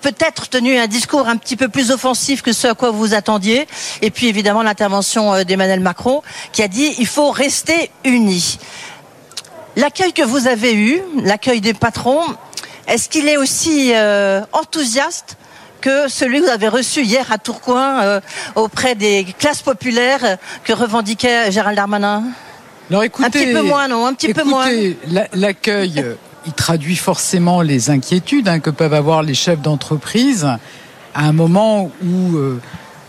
peut-être 0.02 0.50
tenu 0.50 0.78
un 0.78 0.88
discours 0.88 1.28
un 1.28 1.38
petit 1.38 1.56
peu 1.56 1.70
plus 1.70 1.90
offensif 1.90 2.42
que 2.42 2.52
ce 2.52 2.68
à 2.68 2.74
quoi 2.74 2.92
vous 2.92 3.14
attendiez. 3.14 3.66
Et 4.02 4.12
puis 4.12 4.28
évidemment 4.28 4.62
l'intervention 4.62 5.34
euh, 5.34 5.44
d'Emmanuel 5.46 5.80
Macron 5.80 6.22
qui 6.52 6.64
a 6.64 6.68
dit 6.68 6.96
il 7.00 7.08
faut 7.08 7.32
rester 7.32 7.92
unis. 8.04 8.60
L'accueil 9.76 10.14
que 10.14 10.24
vous 10.24 10.48
avez 10.48 10.76
eu, 10.76 11.02
l'accueil 11.24 11.62
des 11.62 11.74
patrons, 11.74 12.24
est-ce 12.88 13.08
qu'il 13.08 13.28
est 13.28 13.38
aussi 13.38 13.92
euh, 13.94 14.42
enthousiaste 14.52 15.38
que 15.82 16.08
celui 16.10 16.40
que 16.40 16.46
vous 16.46 16.52
avez 16.52 16.68
reçu 16.68 17.04
hier 17.04 17.32
à 17.32 17.38
Tourcoing 17.38 18.02
euh, 18.02 18.20
auprès 18.56 18.96
des 18.96 19.26
classes 19.38 19.62
populaires 19.62 20.38
que 20.64 20.74
revendiquait 20.74 21.52
Gérald 21.52 21.78
Darmanin? 21.78 22.24
Alors 22.90 23.04
écoutez, 23.04 23.28
un 23.28 23.30
petit 23.30 23.54
peu 23.54 23.62
moins, 23.62 23.88
non 23.88 24.06
Un 24.08 24.14
petit 24.14 24.34
peu 24.34 24.44
moins. 24.44 24.68
L'accueil, 25.34 26.04
il 26.46 26.54
traduit 26.54 26.96
forcément 26.96 27.62
les 27.62 27.92
inquiétudes 27.92 28.48
hein, 28.48 28.60
que 28.60 28.72
peuvent 28.72 28.94
avoir 28.94 29.22
les 29.22 29.36
chefs 29.36 29.62
d'entreprise 29.62 30.46
à 31.14 31.26
un 31.26 31.32
moment 31.32 31.92
où 32.04 32.38
euh, 32.38 32.60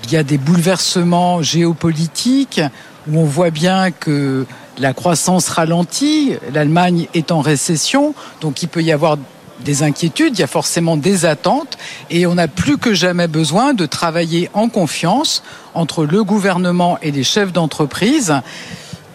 il 0.05 0.13
y 0.13 0.17
a 0.17 0.23
des 0.23 0.39
bouleversements 0.39 1.43
géopolitiques, 1.43 2.61
où 3.09 3.19
on 3.19 3.25
voit 3.25 3.51
bien 3.51 3.91
que 3.91 4.47
la 4.81 4.95
croissance 4.95 5.49
ralentit, 5.49 6.33
l'Allemagne 6.53 7.07
est 7.15 7.31
en 7.31 7.41
récession, 7.41 8.15
donc 8.41 8.63
il 8.63 8.69
peut 8.69 8.83
y 8.83 8.93
avoir 8.93 9.19
des 9.63 9.83
inquiétudes, 9.83 10.39
il 10.39 10.41
y 10.41 10.45
a 10.45 10.47
forcément 10.47 10.97
des 10.97 11.27
attentes, 11.27 11.77
et 12.09 12.27
on 12.27 12.39
a 12.39 12.49
plus 12.49 12.79
que 12.79 12.95
jamais 12.95 13.29
besoin 13.29 13.75
de 13.75 13.85
travailler 13.85 14.49
en 14.55 14.71
confiance 14.71 15.43
entre 15.75 16.07
le 16.07 16.25
gouvernement 16.25 16.99
et 17.03 17.11
les 17.11 17.25
chefs 17.25 17.53
d'entreprise 17.53 18.35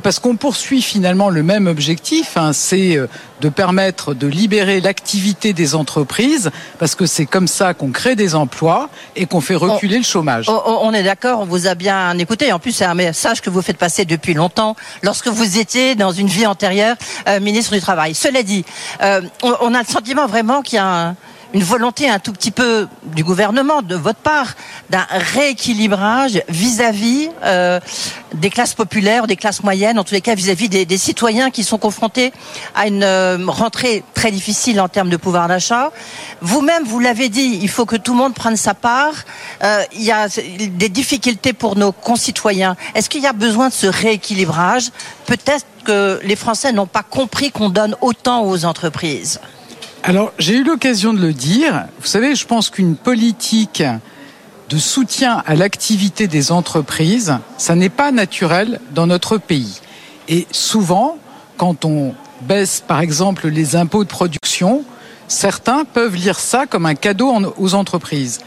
parce 0.05 0.19
qu'on 0.19 0.35
poursuit 0.35 0.83
finalement 0.83 1.31
le 1.31 1.41
même 1.41 1.65
objectif, 1.65 2.37
hein, 2.37 2.53
c'est 2.53 2.95
euh, 2.95 3.07
de 3.41 3.49
permettre 3.49 4.13
de 4.13 4.27
libérer 4.27 4.79
l'activité 4.79 5.51
des 5.51 5.73
entreprises, 5.73 6.51
parce 6.77 6.93
que 6.93 7.07
c'est 7.07 7.25
comme 7.25 7.47
ça 7.47 7.73
qu'on 7.73 7.89
crée 7.89 8.15
des 8.15 8.35
emplois 8.35 8.91
et 9.15 9.25
qu'on 9.25 9.41
fait 9.41 9.55
reculer 9.55 9.95
on, 9.95 9.97
le 9.97 10.03
chômage. 10.03 10.47
On, 10.47 10.61
on 10.63 10.93
est 10.93 11.01
d'accord, 11.01 11.39
on 11.39 11.45
vous 11.45 11.65
a 11.65 11.73
bien 11.73 12.15
écouté. 12.19 12.53
En 12.53 12.59
plus, 12.59 12.71
c'est 12.71 12.85
un 12.85 12.93
message 12.93 13.41
que 13.41 13.49
vous 13.49 13.63
faites 13.63 13.79
passer 13.79 14.05
depuis 14.05 14.35
longtemps, 14.35 14.75
lorsque 15.01 15.27
vous 15.27 15.57
étiez 15.57 15.95
dans 15.95 16.11
une 16.11 16.27
vie 16.27 16.45
antérieure 16.45 16.97
euh, 17.27 17.39
ministre 17.39 17.73
du 17.73 17.81
Travail. 17.81 18.13
Cela 18.13 18.43
dit, 18.43 18.63
euh, 19.01 19.21
on, 19.41 19.55
on, 19.59 19.73
a 19.73 19.79
le 19.79 19.87
sentiment 19.87 20.27
vraiment 20.27 20.61
qu'il 20.61 20.75
y 20.75 20.79
a 20.79 20.85
un 20.85 21.15
une 21.53 21.63
volonté 21.63 22.09
un 22.09 22.19
tout 22.19 22.33
petit 22.33 22.51
peu 22.51 22.87
du 23.03 23.23
gouvernement, 23.23 23.81
de 23.81 23.95
votre 23.95 24.19
part, 24.19 24.55
d'un 24.89 25.05
rééquilibrage 25.09 26.41
vis-à-vis 26.49 27.29
euh, 27.43 27.79
des 28.33 28.49
classes 28.49 28.73
populaires, 28.73 29.27
des 29.27 29.35
classes 29.35 29.63
moyennes, 29.63 29.97
en 29.99 30.03
tous 30.03 30.13
les 30.13 30.21
cas 30.21 30.35
vis-à-vis 30.35 30.69
des, 30.69 30.85
des, 30.85 30.97
citoyens 30.97 31.51
qui 31.51 31.63
sont 31.63 31.77
confrontés 31.77 32.33
à 32.75 32.87
une 32.87 33.03
euh, 33.03 33.37
rentrée 33.47 34.03
très 34.13 34.31
difficile 34.31 34.81
en 34.81 34.89
termes 34.89 35.09
de 35.09 35.17
pouvoir 35.17 35.47
d'achat. 35.47 35.91
Vous-même, 36.41 36.83
vous, 36.83 36.99
l'avez 36.99 37.29
dit, 37.29 37.59
il 37.61 37.69
faut 37.69 37.85
que 37.85 37.95
tout 37.95 38.11
le 38.11 38.17
monde 38.17 38.33
prenne 38.33 38.57
sa 38.57 38.73
part. 38.73 39.13
Euh, 39.63 39.83
il 39.93 40.03
y 40.03 40.11
a 40.11 40.27
des 40.27 40.89
difficultés 40.89 41.53
pour 41.53 41.75
nos 41.75 41.91
concitoyens. 41.91 42.75
Est-ce 42.95 43.09
qu'il 43.09 43.21
y 43.21 43.27
a 43.27 43.33
besoin 43.33 43.69
de 43.69 43.73
ce 43.73 43.87
rééquilibrage? 43.87 44.89
Peut-être 45.25 45.65
que 45.85 46.19
les 46.23 46.35
Français 46.35 46.73
n'ont 46.73 46.87
pas 46.87 47.03
compris 47.03 47.51
qu'on 47.51 47.69
donne 47.69 47.95
autant 48.01 48.43
aux 48.43 48.65
entreprises. 48.65 49.39
Alors, 50.07 50.33
j'ai 50.37 50.57
eu 50.57 50.63
l'occasion 50.63 51.15
de 51.15 51.19
le 51.19 51.33
dire. 51.33 51.87
Vous 51.99 52.05
savez, 52.05 52.35
je 52.35 52.45
pense 52.45 52.69
qu'une 52.69 52.95
politique 52.95 53.81
de 54.69 54.77
soutien 54.77 55.41
à 55.47 55.55
l'activité 55.55 56.27
des 56.27 56.51
entreprises, 56.51 57.39
ça 57.57 57.73
n'est 57.73 57.89
pas 57.89 58.11
naturel 58.11 58.79
dans 58.93 59.07
notre 59.07 59.39
pays. 59.39 59.81
Et 60.29 60.45
souvent, 60.51 61.17
quand 61.57 61.85
on 61.85 62.13
baisse, 62.43 62.83
par 62.87 62.99
exemple, 62.99 63.47
les 63.47 63.75
impôts 63.75 64.03
de 64.03 64.09
production, 64.09 64.83
certains 65.27 65.85
peuvent 65.85 66.15
lire 66.15 66.37
ça 66.37 66.67
comme 66.67 66.85
un 66.85 66.93
cadeau 66.93 67.33
aux 67.57 67.73
entreprises. 67.73 68.41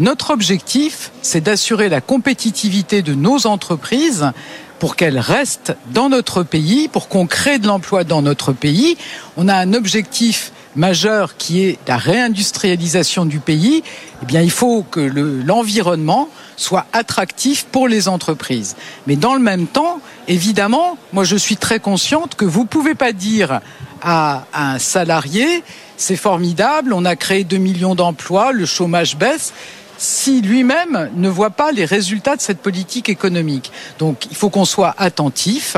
Notre 0.00 0.32
objectif, 0.32 1.12
c'est 1.22 1.42
d'assurer 1.42 1.88
la 1.88 2.00
compétitivité 2.00 3.02
de 3.02 3.14
nos 3.14 3.46
entreprises 3.46 4.32
pour 4.80 4.96
qu'elles 4.96 5.20
restent 5.20 5.76
dans 5.92 6.08
notre 6.08 6.42
pays, 6.42 6.88
pour 6.88 7.06
qu'on 7.06 7.28
crée 7.28 7.60
de 7.60 7.68
l'emploi 7.68 8.02
dans 8.02 8.20
notre 8.20 8.52
pays. 8.52 8.96
On 9.36 9.46
a 9.46 9.54
un 9.54 9.74
objectif 9.74 10.50
majeur 10.76 11.36
qui 11.36 11.64
est 11.64 11.78
la 11.86 11.96
réindustrialisation 11.96 13.24
du 13.24 13.38
pays, 13.38 13.82
eh 14.22 14.26
bien, 14.26 14.40
il 14.42 14.50
faut 14.50 14.82
que 14.82 15.00
l'environnement 15.00 16.28
soit 16.56 16.86
attractif 16.92 17.64
pour 17.64 17.88
les 17.88 18.08
entreprises. 18.08 18.76
Mais 19.06 19.16
dans 19.16 19.34
le 19.34 19.40
même 19.40 19.66
temps, 19.66 20.00
évidemment, 20.28 20.96
moi 21.12 21.24
je 21.24 21.36
suis 21.36 21.56
très 21.56 21.80
consciente 21.80 22.34
que 22.36 22.44
vous 22.44 22.62
ne 22.62 22.68
pouvez 22.68 22.94
pas 22.94 23.12
dire 23.12 23.60
à 24.02 24.44
un 24.52 24.78
salarié 24.78 25.62
c'est 25.96 26.16
formidable, 26.16 26.92
on 26.92 27.04
a 27.04 27.16
créé 27.16 27.44
2 27.44 27.56
millions 27.56 27.94
d'emplois, 27.94 28.52
le 28.52 28.66
chômage 28.66 29.16
baisse 29.16 29.52
si 29.96 30.42
lui-même 30.42 31.10
ne 31.14 31.28
voit 31.28 31.50
pas 31.50 31.70
les 31.70 31.84
résultats 31.84 32.36
de 32.36 32.40
cette 32.40 32.58
politique 32.58 33.08
économique. 33.08 33.70
Donc 33.98 34.26
il 34.30 34.36
faut 34.36 34.50
qu'on 34.50 34.64
soit 34.64 34.94
attentif 34.98 35.76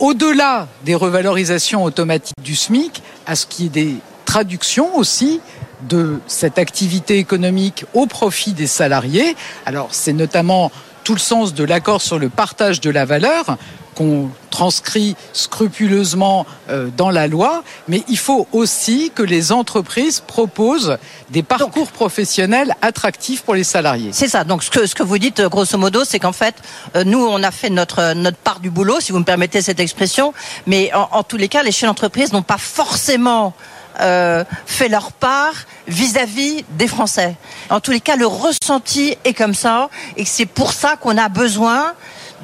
au-delà 0.00 0.68
des 0.84 0.94
revalorisations 0.94 1.82
automatiques 1.82 2.42
du 2.44 2.54
SMIC, 2.54 3.02
à 3.26 3.34
ce 3.34 3.46
qui 3.46 3.66
est 3.66 3.70
des 3.70 3.94
traduction 4.28 4.94
aussi 4.94 5.40
de 5.88 6.20
cette 6.26 6.58
activité 6.58 7.16
économique 7.16 7.86
au 7.94 8.04
profit 8.06 8.52
des 8.52 8.66
salariés. 8.66 9.34
Alors 9.64 9.88
c'est 9.92 10.12
notamment 10.12 10.70
tout 11.02 11.14
le 11.14 11.18
sens 11.18 11.54
de 11.54 11.64
l'accord 11.64 12.02
sur 12.02 12.18
le 12.18 12.28
partage 12.28 12.82
de 12.82 12.90
la 12.90 13.06
valeur 13.06 13.56
qu'on 13.94 14.28
transcrit 14.50 15.16
scrupuleusement 15.32 16.44
euh, 16.68 16.90
dans 16.94 17.08
la 17.08 17.26
loi, 17.26 17.64
mais 17.88 18.02
il 18.06 18.18
faut 18.18 18.46
aussi 18.52 19.10
que 19.14 19.22
les 19.22 19.50
entreprises 19.50 20.20
proposent 20.20 20.98
des 21.30 21.42
parcours 21.42 21.86
donc, 21.86 21.92
professionnels 21.92 22.74
attractifs 22.82 23.40
pour 23.40 23.54
les 23.54 23.64
salariés. 23.64 24.10
C'est 24.12 24.28
ça. 24.28 24.44
Donc 24.44 24.62
ce 24.62 24.70
que, 24.70 24.84
ce 24.84 24.94
que 24.94 25.02
vous 25.02 25.18
dites, 25.18 25.40
grosso 25.40 25.78
modo, 25.78 26.04
c'est 26.04 26.18
qu'en 26.18 26.32
fait, 26.32 26.54
euh, 26.96 27.02
nous, 27.02 27.24
on 27.24 27.42
a 27.42 27.50
fait 27.50 27.70
notre, 27.70 28.12
notre 28.12 28.36
part 28.36 28.60
du 28.60 28.68
boulot, 28.70 29.00
si 29.00 29.10
vous 29.10 29.20
me 29.20 29.24
permettez 29.24 29.62
cette 29.62 29.80
expression, 29.80 30.34
mais 30.66 30.92
en, 30.92 31.08
en 31.12 31.22
tous 31.22 31.38
les 31.38 31.48
cas, 31.48 31.62
les 31.62 31.72
chefs 31.72 31.88
d'entreprise 31.88 32.34
n'ont 32.34 32.42
pas 32.42 32.58
forcément 32.58 33.54
euh, 34.00 34.44
fait 34.66 34.88
leur 34.88 35.12
part 35.12 35.54
vis-à-vis 35.86 36.58
-vis 36.58 36.64
des 36.70 36.88
Français. 36.88 37.34
En 37.70 37.80
tous 37.80 37.90
les 37.90 38.00
cas, 38.00 38.16
le 38.16 38.26
ressenti 38.26 39.16
est 39.24 39.34
comme 39.34 39.54
ça, 39.54 39.88
et 40.16 40.24
c'est 40.24 40.46
pour 40.46 40.72
ça 40.72 40.96
qu'on 40.96 41.18
a 41.18 41.28
besoin 41.28 41.94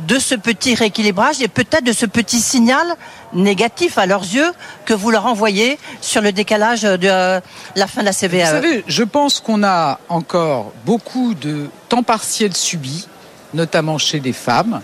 de 0.08 0.18
ce 0.18 0.34
petit 0.34 0.74
rééquilibrage 0.74 1.40
et 1.40 1.48
peut-être 1.48 1.84
de 1.84 1.92
ce 1.92 2.06
petit 2.06 2.40
signal 2.40 2.86
négatif 3.32 3.98
à 3.98 4.06
leurs 4.06 4.22
yeux 4.22 4.52
que 4.84 4.94
vous 4.94 5.10
leur 5.10 5.26
envoyez 5.26 5.78
sur 6.00 6.20
le 6.20 6.32
décalage 6.32 6.82
de 6.82 7.40
la 7.76 7.86
fin 7.86 8.00
de 8.00 8.06
la 8.06 8.12
CVAE. 8.12 8.44
Vous 8.44 8.50
savez, 8.50 8.84
je 8.86 9.04
pense 9.04 9.40
qu'on 9.40 9.62
a 9.62 10.00
encore 10.08 10.72
beaucoup 10.84 11.34
de 11.34 11.68
temps 11.88 12.02
partiel 12.02 12.56
subi, 12.56 13.06
notamment 13.52 13.98
chez 13.98 14.20
les 14.20 14.32
femmes 14.32 14.80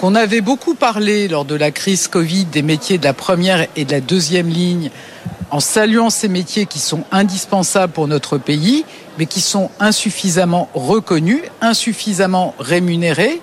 qu'on 0.00 0.14
avait 0.14 0.40
beaucoup 0.40 0.74
parlé 0.74 1.28
lors 1.28 1.44
de 1.44 1.54
la 1.54 1.70
crise 1.70 2.08
Covid 2.08 2.46
des 2.46 2.62
métiers 2.62 2.96
de 2.96 3.04
la 3.04 3.12
première 3.12 3.66
et 3.76 3.84
de 3.84 3.92
la 3.92 4.00
deuxième 4.00 4.48
ligne 4.48 4.90
en 5.50 5.60
saluant 5.60 6.08
ces 6.08 6.28
métiers 6.28 6.64
qui 6.64 6.78
sont 6.78 7.04
indispensables 7.12 7.92
pour 7.92 8.08
notre 8.08 8.38
pays, 8.38 8.86
mais 9.18 9.26
qui 9.26 9.42
sont 9.42 9.70
insuffisamment 9.78 10.70
reconnus, 10.72 11.42
insuffisamment 11.60 12.54
rémunérés. 12.58 13.42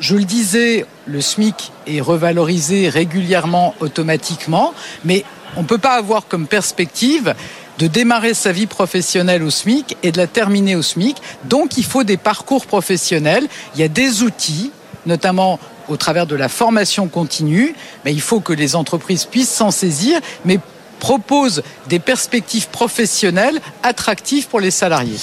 Je 0.00 0.16
le 0.16 0.24
disais, 0.24 0.84
le 1.06 1.20
SMIC 1.20 1.70
est 1.86 2.00
revalorisé 2.00 2.88
régulièrement 2.88 3.76
automatiquement, 3.78 4.74
mais 5.04 5.22
on 5.56 5.62
ne 5.62 5.66
peut 5.68 5.78
pas 5.78 5.94
avoir 5.94 6.26
comme 6.26 6.48
perspective 6.48 7.36
de 7.78 7.86
démarrer 7.86 8.34
sa 8.34 8.50
vie 8.50 8.66
professionnelle 8.66 9.44
au 9.44 9.50
SMIC 9.50 9.96
et 10.02 10.10
de 10.10 10.18
la 10.18 10.26
terminer 10.26 10.74
au 10.74 10.82
SMIC. 10.82 11.18
Donc 11.44 11.76
il 11.76 11.84
faut 11.84 12.02
des 12.02 12.16
parcours 12.16 12.66
professionnels, 12.66 13.46
il 13.76 13.80
y 13.80 13.84
a 13.84 13.88
des 13.88 14.24
outils, 14.24 14.72
notamment 15.06 15.60
au 15.88 15.96
travers 15.96 16.26
de 16.26 16.36
la 16.36 16.48
formation 16.48 17.08
continue, 17.08 17.74
mais 18.04 18.12
il 18.12 18.20
faut 18.20 18.40
que 18.40 18.52
les 18.52 18.76
entreprises 18.76 19.24
puissent 19.24 19.52
s'en 19.52 19.70
saisir, 19.70 20.20
mais 20.44 20.58
propose 21.00 21.62
des 21.88 21.98
perspectives 21.98 22.68
professionnelles 22.68 23.60
attractives 23.82 24.48
pour 24.48 24.60
les 24.60 24.70
salariés. 24.70 25.18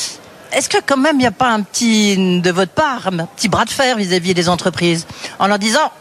Est-ce 0.51 0.69
que 0.69 0.77
quand 0.85 0.97
même 0.97 1.15
il 1.15 1.19
n'y 1.19 1.25
a 1.25 1.31
pas 1.31 1.49
un 1.49 1.61
petit, 1.61 2.41
de 2.41 2.51
votre 2.51 2.73
part, 2.73 3.07
un 3.07 3.25
petit 3.25 3.47
bras 3.47 3.65
de 3.65 3.69
fer 3.69 3.97
vis-à-vis 3.97 4.31
-vis 4.31 4.35
des 4.35 4.49
entreprises 4.49 5.07
en 5.39 5.47
leur 5.47 5.59
disant 5.59 5.91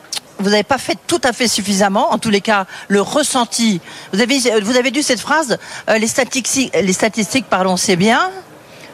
vous 0.40 0.50
n'avez 0.50 0.62
pas 0.62 0.78
fait 0.78 0.98
tout 1.06 1.20
à 1.22 1.32
fait 1.32 1.48
suffisamment, 1.48 2.12
en 2.12 2.18
tous 2.18 2.30
les 2.30 2.40
cas, 2.40 2.66
le 2.88 3.00
ressenti. 3.00 3.80
Vous 4.12 4.20
avez, 4.20 4.38
vous 4.60 4.76
avez 4.76 4.90
dû 4.90 5.02
cette 5.02 5.20
phrase, 5.20 5.58
euh, 5.88 5.98
les 5.98 6.06
statistiques, 6.06 6.74
les 6.74 6.92
statistiques, 6.92 7.46
pardon, 7.48 7.76
c'est 7.76 7.96
bien, 7.96 8.30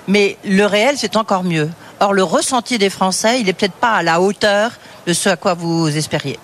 mais 0.09 0.37
le 0.45 0.65
réel, 0.65 0.97
c'est 0.99 1.17
encore 1.17 1.45
mieux. 1.45 1.71
Or, 2.01 2.13
le 2.13 2.23
ressenti 2.23 2.79
des 2.79 2.91
Français, 2.91 3.41
il 3.41 3.47
n'est 3.47 3.53
peut-être 3.53 3.75
pas 3.75 3.95
à 3.95 4.03
la 4.03 4.21
hauteur 4.21 4.73
de 5.07 5.13
ce 5.13 5.29
à 5.29 5.37
quoi 5.37 5.55
vous 5.55 5.97
espériez. 5.97 6.39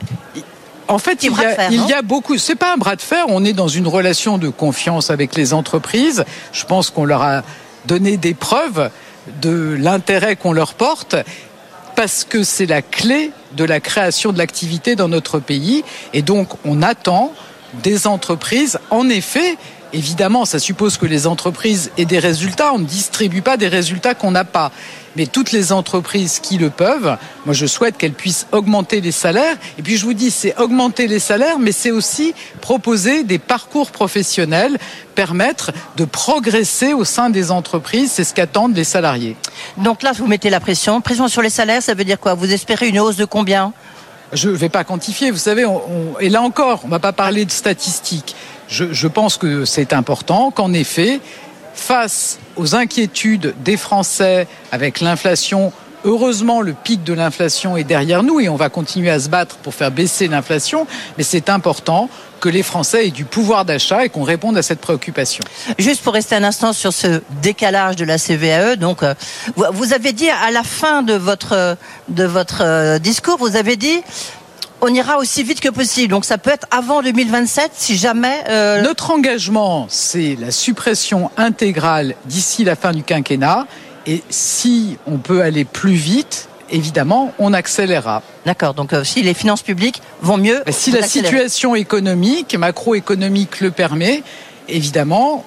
En 0.89 0.99
fait, 0.99 1.23
il 1.23 1.33
y, 1.33 1.45
a, 1.45 1.71
il 1.71 1.87
y 1.87 1.93
a 1.93 2.03
beaucoup. 2.03 2.37
C'est 2.39 2.55
pas 2.55 2.75
un 2.75 2.77
bras 2.77 2.97
de 2.97 3.03
fer. 3.03 3.25
On 3.29 3.45
est 3.45 3.53
dans 3.53 3.69
une 3.69 3.87
relation 3.87 4.37
de 4.39 4.49
confiance 4.49 5.11
avec 5.11 5.35
les 5.35 5.55
entreprises. 5.55 6.25
Je 6.53 6.65
pense 6.65 6.91
qu'on 6.91 7.05
leur 7.05 7.23
a 7.23 7.43
donné 7.87 8.17
des 8.17 8.35
preuves 8.35 8.91
de 9.41 9.77
l'intérêt 9.79 10.37
qu'on 10.37 10.53
leur 10.53 10.75
porte 10.75 11.17
parce 11.95 12.25
que 12.25 12.43
c'est 12.43 12.67
la 12.67 12.83
clé 12.83 13.31
de 13.53 13.65
la 13.65 13.81
création 13.81 14.33
de 14.33 14.39
l'activité 14.39 14.97
dans 14.97 15.09
notre 15.09 15.39
pays. 15.39 15.85
Et 16.13 16.23
donc, 16.23 16.49
on 16.65 16.83
attend 16.83 17.33
des 17.83 18.07
entreprises, 18.07 18.79
en 18.91 19.09
effet, 19.09 19.57
Évidemment, 19.95 20.47
ça 20.47 20.59
suppose 20.59 20.97
que 20.97 21.05
les 21.05 21.27
entreprises 21.27 21.91
aient 21.99 22.07
des 22.07 22.19
résultats. 22.19 22.73
On 22.73 22.79
ne 22.79 22.87
distribue 22.87 23.43
pas 23.43 23.59
des 23.59 23.69
résultats 23.69 24.15
qu'on 24.15 24.31
n'a 24.31 24.45
pas. 24.45 24.73
Mais 25.17 25.27
toutes 25.27 25.53
les 25.53 25.73
entreprises 25.73 26.39
qui 26.41 26.57
le 26.57 26.71
peuvent, 26.71 27.19
moi 27.45 27.53
je 27.53 27.67
souhaite 27.67 27.99
qu'elles 27.99 28.15
puissent 28.15 28.47
augmenter 28.53 29.03
les 29.03 29.13
salaires. 29.13 29.57
Et 29.79 29.83
puis 29.83 29.99
je 29.99 30.07
vous 30.07 30.15
dis, 30.15 30.31
c'est 30.31 30.59
augmenter 30.59 31.07
les 31.07 31.19
salaires, 31.19 31.59
mais 31.59 31.73
c'est 31.73 31.91
aussi 31.91 32.35
proposer 32.63 33.23
des 33.23 33.39
parcours 33.39 33.91
professionnels, 33.91 34.79
permettre 35.15 35.73
de 35.99 36.07
progresser 36.07 36.95
au 36.95 37.05
sein 37.05 37.29
des 37.29 37.51
entreprises. 37.51 38.13
C'est 38.13 38.25
ce 38.25 38.33
qu'attendent 38.33 38.75
les 38.75 38.85
salariés. 38.85 39.37
Donc 39.77 40.03
là, 40.03 40.13
vous 40.13 40.27
mettez 40.27 40.49
la 40.49 40.61
pression. 40.61 41.03
Pression 41.03 41.29
sur 41.29 41.43
les 41.43 41.51
salaires, 41.51 41.83
ça 41.83 41.93
veut 41.93 42.05
dire 42.05 42.19
quoi? 42.19 42.33
Vous 42.33 42.51
espérez 42.51 42.89
une 42.89 42.99
hausse 42.99 43.17
de 43.17 43.27
combien? 43.27 43.75
Je 44.33 44.49
ne 44.49 44.55
vais 44.55 44.71
pas 44.71 44.83
quantifier, 44.83 45.31
vous 45.31 45.37
savez, 45.37 45.67
et 46.21 46.31
là 46.31 46.41
encore, 46.41 46.81
on 46.85 46.87
ne 46.87 46.93
va 46.93 46.99
pas 46.99 47.13
parler 47.13 47.45
de 47.45 47.51
statistiques 47.51 48.35
je, 48.69 49.07
pense 49.07 49.37
que 49.37 49.65
c'est 49.65 49.93
important 49.93 50.51
qu'en 50.51 50.73
effet, 50.73 51.21
face 51.75 52.39
aux 52.57 52.75
inquiétudes 52.75 53.55
des 53.65 53.77
Français 53.77 54.47
avec 54.71 55.01
l'inflation, 55.01 55.73
heureusement 56.05 56.61
le 56.61 56.73
pic 56.73 57.05
de 57.05 57.13
l'inflation 57.13 57.77
est 57.77 57.85
derrière 57.85 58.23
nous 58.23 58.41
et 58.41 58.49
on 58.49 58.57
va 58.57 58.69
continuer 58.69 59.11
à 59.11 59.21
se 59.21 59.29
battre 59.29 59.57
pour 59.57 59.75
faire 59.75 59.91
baisser 59.91 60.29
l'inflation, 60.29 60.87
mais 61.17 61.25
c'est 61.25 61.49
important 61.49 62.09
que 62.41 62.49
les 62.49 62.65
Français 62.65 63.07
aient 63.07 63.11
du 63.11 63.25
pouvoir 63.25 63.65
d'achat 63.65 64.05
et 64.05 64.09
qu'on 64.09 64.25
réponde 64.25 64.57
à 64.57 64.63
cette 64.63 64.81
préoccupation. 64.81 65.45
Juste 65.79 66.03
pour 66.03 66.13
rester 66.13 66.35
un 66.35 66.43
instant 66.43 66.73
sur 66.73 66.93
ce 66.93 67.23
décalage 67.41 67.97
de 67.97 68.05
la 68.05 68.19
CVAE, 68.19 68.77
donc 68.77 69.03
euh, 69.03 69.15
vous 69.55 69.93
avez 69.93 70.13
dit 70.13 70.29
à 70.29 70.51
la 70.51 70.65
fin 70.65 71.03
de 71.03 71.15
votre 71.15 71.77
de 72.09 72.25
votre 72.25 72.63
euh, 72.63 72.99
discours, 72.99 73.39
vous 73.39 73.57
avez 73.57 73.77
dit 73.77 74.03
on 74.83 74.93
ira 74.93 75.17
aussi 75.19 75.43
vite 75.45 75.61
que 75.61 75.69
possible. 75.71 76.09
Donc 76.09 76.25
ça 76.25 76.37
peut 76.37 76.51
être 76.51 76.67
avant 76.71 77.01
2027 77.03 77.71
si 77.75 77.97
jamais. 77.97 78.43
Euh, 78.49 78.83
Notre 78.83 79.13
engagement, 79.13 79.87
c'est 79.89 80.37
la 80.39 80.51
suppression 80.51 81.31
intégrale 81.37 82.15
d'ici 82.27 82.65
la 82.65 82.77
fin 82.77 82.93
du 82.93 83.03
quinquennat. 83.03 83.67
Et 84.07 84.23
si 84.29 84.99
on 85.07 85.19
peut 85.19 85.43
aller 85.43 85.65
plus 85.65 85.93
vite, 85.93 86.49
évidemment, 86.71 87.33
on 87.39 87.53
accélérera. 87.53 88.23
D'accord. 88.45 88.75
Donc, 88.75 88.93
euh, 88.93 89.05
si 89.05 89.23
les 89.23 89.35
finances 89.35 89.63
publiques 89.63 90.03
vont 90.21 90.39
mieux. 90.39 90.61
Si 90.71 90.91
la 90.91 91.07
situation 91.07 91.77
économique, 91.77 92.57
macroéconomique 92.57 93.61
le 93.61 93.71
permet, 93.71 94.25
évidemment, 94.69 95.45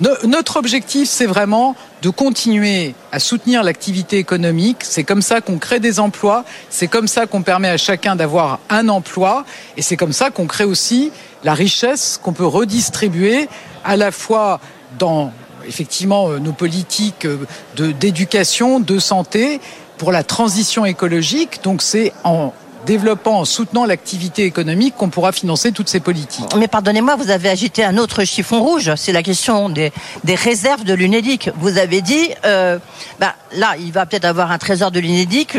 notre 0.00 0.56
objectif, 0.56 1.08
c'est 1.08 1.26
vraiment 1.26 1.76
de 2.02 2.10
continuer 2.10 2.94
à 3.12 3.18
soutenir 3.18 3.62
l'activité 3.62 4.18
économique. 4.18 4.78
C'est 4.80 5.04
comme 5.04 5.22
ça 5.22 5.40
qu'on 5.40 5.58
crée 5.58 5.80
des 5.80 6.00
emplois, 6.00 6.44
c'est 6.70 6.88
comme 6.88 7.08
ça 7.08 7.26
qu'on 7.26 7.42
permet 7.42 7.68
à 7.68 7.76
chacun 7.76 8.16
d'avoir 8.16 8.60
un 8.70 8.88
emploi, 8.88 9.44
et 9.76 9.82
c'est 9.82 9.96
comme 9.96 10.12
ça 10.12 10.30
qu'on 10.30 10.46
crée 10.46 10.64
aussi 10.64 11.12
la 11.44 11.54
richesse 11.54 12.18
qu'on 12.22 12.32
peut 12.32 12.46
redistribuer 12.46 13.48
à 13.84 13.96
la 13.96 14.10
fois 14.10 14.60
dans 14.98 15.32
effectivement 15.66 16.28
euh, 16.28 16.38
nos 16.38 16.52
politiques 16.52 17.26
euh, 17.26 17.46
d'éducation, 17.76 18.80
de 18.80 18.98
santé, 18.98 19.60
pour 19.98 20.12
la 20.12 20.24
transition 20.24 20.84
écologique. 20.84 21.60
Donc 21.62 21.82
c'est 21.82 22.12
en 22.24 22.52
développant, 22.84 23.40
en 23.40 23.44
soutenant 23.44 23.84
l'activité 23.84 24.44
économique 24.44 24.94
qu'on 24.96 25.10
pourra 25.10 25.32
financer 25.32 25.72
toutes 25.72 25.88
ces 25.88 26.00
politiques. 26.00 26.54
Mais 26.56 26.68
pardonnez-moi, 26.68 27.16
vous 27.16 27.30
avez 27.30 27.48
agité 27.48 27.84
un 27.84 27.98
autre 27.98 28.24
chiffon 28.24 28.62
rouge, 28.62 28.92
c'est 28.96 29.12
la 29.12 29.22
question 29.22 29.68
des, 29.68 29.92
réserves 30.26 30.84
de 30.84 30.94
l'UNEDIC. 30.94 31.50
Vous 31.56 31.78
avez 31.78 32.00
dit, 32.00 32.30
euh, 32.44 32.78
bah, 33.20 33.34
là, 33.56 33.74
il 33.78 33.92
va 33.92 34.06
peut-être 34.06 34.24
avoir 34.24 34.50
un 34.50 34.58
trésor 34.58 34.90
de 34.90 35.00
l'UNEDIC, 35.00 35.56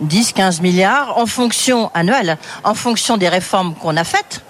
10, 0.00 0.32
15 0.32 0.60
milliards, 0.60 1.18
en 1.18 1.26
fonction 1.26 1.90
annuelle, 1.94 2.38
en 2.64 2.74
fonction 2.74 3.16
des 3.16 3.28
réformes 3.28 3.74
qu'on 3.74 3.96
a 3.96 4.04
faites. 4.04 4.42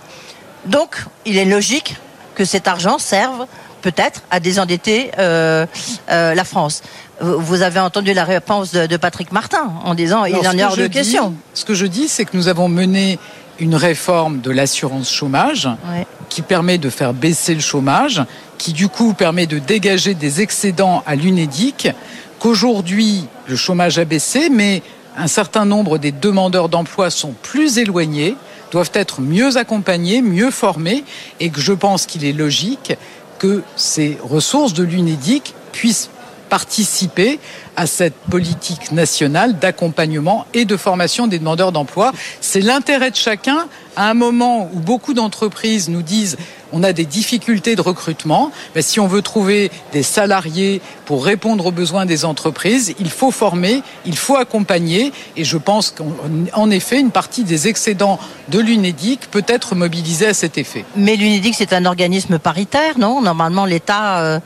Donc, 0.66 0.96
il 1.24 1.38
est 1.38 1.44
logique 1.44 1.96
que 2.34 2.44
cet 2.44 2.68
argent 2.68 2.98
serve 2.98 3.46
peut-être 3.82 4.22
à 4.30 4.40
désendetter 4.40 5.10
euh, 5.18 5.66
euh, 6.10 6.34
la 6.34 6.44
France. 6.44 6.82
Vous 7.20 7.62
avez 7.62 7.80
entendu 7.80 8.14
la 8.14 8.24
réponse 8.24 8.72
de, 8.72 8.96
Patrick 8.96 9.32
Martin 9.32 9.72
en 9.84 9.94
disant 9.94 10.24
il 10.24 10.36
en 10.46 10.56
est 10.56 10.64
hors 10.64 10.76
de 10.76 10.86
question. 10.86 11.34
Ce 11.54 11.64
que 11.64 11.74
je 11.74 11.86
dis, 11.86 12.08
c'est 12.08 12.24
que 12.24 12.36
nous 12.36 12.48
avons 12.48 12.68
mené 12.68 13.18
une 13.58 13.74
réforme 13.74 14.40
de 14.40 14.52
l'assurance 14.52 15.12
chômage 15.12 15.68
qui 16.28 16.42
permet 16.42 16.78
de 16.78 16.90
faire 16.90 17.14
baisser 17.14 17.54
le 17.54 17.60
chômage, 17.60 18.22
qui 18.56 18.72
du 18.72 18.88
coup 18.88 19.14
permet 19.14 19.46
de 19.46 19.58
dégager 19.58 20.14
des 20.14 20.42
excédents 20.42 21.02
à 21.06 21.16
l'UNEDIC, 21.16 21.88
qu'aujourd'hui 22.38 23.26
le 23.48 23.56
chômage 23.56 23.98
a 23.98 24.04
baissé, 24.04 24.48
mais 24.48 24.82
un 25.16 25.26
certain 25.26 25.64
nombre 25.64 25.98
des 25.98 26.12
demandeurs 26.12 26.68
d'emploi 26.68 27.10
sont 27.10 27.34
plus 27.42 27.78
éloignés, 27.78 28.36
doivent 28.70 28.92
être 28.94 29.20
mieux 29.20 29.56
accompagnés, 29.56 30.22
mieux 30.22 30.50
formés, 30.50 31.04
et 31.40 31.50
que 31.50 31.60
je 31.60 31.72
pense 31.72 32.06
qu'il 32.06 32.24
est 32.24 32.32
logique 32.32 32.92
que 33.38 33.62
ces 33.77 34.18
ressources 34.22 34.74
de 34.74 34.83
l'UNEDIC 34.83 35.55
puissent 35.72 36.11
participer 36.48 37.38
à 37.77 37.87
cette 37.87 38.14
politique 38.31 38.90
nationale 38.90 39.59
d'accompagnement 39.59 40.46
et 40.55 40.64
de 40.64 40.77
formation 40.77 41.27
des 41.27 41.38
demandeurs 41.38 41.72
d'emploi. 41.72 42.12
C'est 42.40 42.61
l'intérêt 42.61 43.11
de 43.11 43.16
chacun 43.16 43.68
à 43.96 44.11
un 44.11 44.14
moment 44.14 44.70
où 44.72 44.81
beaucoup 44.81 45.14
d'entreprises 45.14 45.88
nous 45.88 46.03
disent 46.03 46.37
on 46.72 46.83
a 46.83 46.92
des 46.92 47.04
difficultés 47.04 47.76
de 47.76 47.81
recrutement, 47.81 48.50
mais 48.74 48.83
si 48.83 49.00
on 49.00 49.07
veut 49.07 49.22
trouver 49.22 49.70
des 49.92 50.02
salariés 50.02 50.81
pour 51.07 51.24
répondre 51.24 51.66
aux 51.66 51.72
besoins 51.72 52.07
des 52.07 52.24
entreprises, 52.24 52.94
il 52.98 53.11
faut 53.11 53.31
former, 53.31 53.83
il 54.04 54.16
faut 54.16 54.37
accompagner, 54.37 55.12
et 55.37 55.44
je 55.44 55.57
pense 55.57 55.90
qu'en 55.90 56.70
effet, 56.70 57.00
une 57.00 57.11
partie 57.11 57.44
des 57.44 57.68
excédents 57.68 58.18
de 58.48 58.59
l'UNEDIC 58.59 59.31
peut 59.31 59.44
être 59.46 59.74
mobilisée 59.74 60.26
à 60.26 60.35
cet 60.35 60.59
effet. 60.59 60.85
Mais 60.96 61.16
l'UNEDIC, 61.16 61.54
c'est 61.54 61.72
un 61.72 61.85
organisme 61.85 62.38
paritaire, 62.38 62.98
non? 62.98 63.20
Normalement, 63.20 63.64
l'État, 63.64 64.20
euh, 64.20 64.40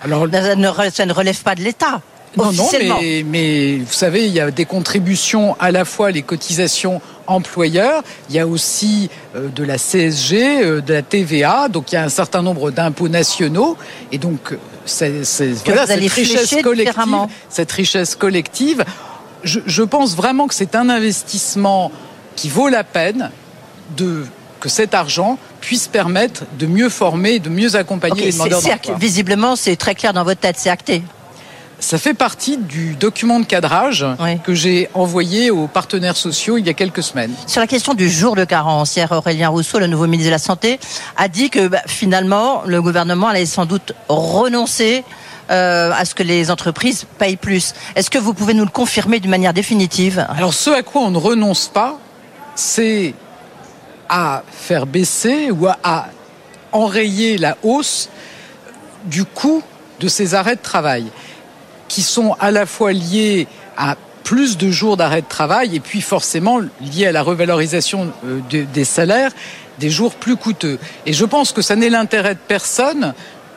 ça 0.92 1.06
ne 1.06 1.12
relève 1.12 1.42
pas 1.42 1.54
de 1.54 1.62
l'État. 1.62 2.00
Non, 2.36 2.50
non, 2.52 2.68
mais, 2.72 3.24
mais, 3.26 3.76
vous 3.78 3.92
savez, 3.92 4.26
il 4.26 4.32
y 4.32 4.40
a 4.40 4.50
des 4.50 4.64
contributions 4.64 5.54
à 5.60 5.70
la 5.70 5.84
fois 5.84 6.10
les 6.10 6.22
cotisations 6.22 7.02
employeurs, 7.32 8.02
il 8.28 8.36
y 8.36 8.38
a 8.38 8.46
aussi 8.46 9.10
euh, 9.34 9.48
de 9.48 9.64
la 9.64 9.78
CSG, 9.78 10.64
euh, 10.64 10.80
de 10.80 10.94
la 10.94 11.02
TVA, 11.02 11.68
donc 11.68 11.92
il 11.92 11.96
y 11.96 11.98
a 11.98 12.04
un 12.04 12.08
certain 12.08 12.42
nombre 12.42 12.70
d'impôts 12.70 13.08
nationaux, 13.08 13.76
et 14.10 14.18
donc 14.18 14.56
c'est, 14.84 15.22
voilà, 15.64 15.86
cette 15.86 16.00
richesse 16.00 16.56
collective, 16.62 17.26
cette 17.48 17.72
richesse 17.72 18.14
collective, 18.14 18.84
je, 19.44 19.60
je 19.66 19.82
pense 19.82 20.14
vraiment 20.14 20.46
que 20.46 20.54
c'est 20.54 20.74
un 20.74 20.88
investissement 20.88 21.90
qui 22.36 22.48
vaut 22.48 22.68
la 22.68 22.84
peine 22.84 23.30
de 23.96 24.24
que 24.62 24.68
cet 24.68 24.94
argent 24.94 25.38
puisse 25.60 25.88
permettre 25.88 26.44
de 26.56 26.66
mieux 26.66 26.88
former, 26.88 27.40
de 27.40 27.48
mieux 27.48 27.74
accompagner 27.74 28.26
les 28.26 28.32
demandeurs 28.32 28.62
d'emploi. 28.62 28.94
Visiblement, 28.96 29.56
c'est 29.56 29.74
très 29.74 29.96
clair 29.96 30.12
dans 30.12 30.22
votre 30.22 30.40
tête, 30.40 30.54
c'est 30.56 30.70
acté. 30.70 31.02
Ça 31.82 31.98
fait 31.98 32.14
partie 32.14 32.58
du 32.58 32.94
document 32.94 33.40
de 33.40 33.44
cadrage 33.44 34.06
que 34.44 34.54
j'ai 34.54 34.88
envoyé 34.94 35.50
aux 35.50 35.66
partenaires 35.66 36.16
sociaux 36.16 36.56
il 36.56 36.64
y 36.64 36.70
a 36.70 36.74
quelques 36.74 37.02
semaines. 37.02 37.34
Sur 37.48 37.60
la 37.60 37.66
question 37.66 37.92
du 37.92 38.08
jour 38.08 38.36
de 38.36 38.44
carence, 38.44 38.94
hier 38.94 39.10
Aurélien 39.10 39.48
Rousseau, 39.48 39.80
le 39.80 39.88
nouveau 39.88 40.06
ministre 40.06 40.28
de 40.28 40.30
la 40.30 40.38
Santé, 40.38 40.78
a 41.16 41.26
dit 41.26 41.50
que 41.50 41.66
bah, 41.66 41.82
finalement 41.86 42.62
le 42.66 42.80
gouvernement 42.80 43.26
allait 43.26 43.46
sans 43.46 43.66
doute 43.66 43.94
renoncer 44.08 45.02
euh, 45.50 45.90
à 45.92 46.04
ce 46.04 46.14
que 46.14 46.22
les 46.22 46.52
entreprises 46.52 47.04
payent 47.18 47.36
plus. 47.36 47.74
Est-ce 47.96 48.10
que 48.10 48.18
vous 48.18 48.32
pouvez 48.32 48.54
nous 48.54 48.64
le 48.64 48.70
confirmer 48.70 49.18
d'une 49.18 49.32
manière 49.32 49.52
définitive? 49.52 50.24
Alors 50.36 50.54
ce 50.54 50.70
à 50.70 50.82
quoi 50.84 51.02
on 51.02 51.10
ne 51.10 51.18
renonce 51.18 51.66
pas, 51.66 51.98
c'est 52.54 53.12
à 54.08 54.44
faire 54.52 54.86
baisser 54.86 55.50
ou 55.50 55.66
à 55.66 56.06
enrayer 56.70 57.38
la 57.38 57.56
hausse 57.64 58.08
du 59.04 59.24
coût 59.24 59.64
de 59.98 60.06
ces 60.06 60.36
arrêts 60.36 60.56
de 60.56 60.62
travail 60.62 61.10
qui 61.92 62.00
sont 62.00 62.34
à 62.40 62.50
la 62.50 62.64
fois 62.64 62.94
liés 62.94 63.46
à 63.76 63.96
plus 64.24 64.56
de 64.56 64.70
jours 64.70 64.96
d'arrêt 64.96 65.20
de 65.20 65.28
travail 65.28 65.76
et 65.76 65.80
puis 65.80 66.00
forcément 66.00 66.58
liés 66.80 67.06
à 67.06 67.12
la 67.12 67.22
revalorisation 67.22 68.10
euh, 68.24 68.40
des 68.50 68.84
salaires 68.84 69.32
des 69.78 69.90
jours 69.90 70.14
plus 70.14 70.36
coûteux. 70.36 70.78
Et 71.04 71.12
je 71.12 71.26
pense 71.26 71.52
que 71.52 71.60
ça 71.60 71.76
n'est 71.76 71.90
l'intérêt 71.90 72.34
de 72.34 72.40
personne 72.48 73.12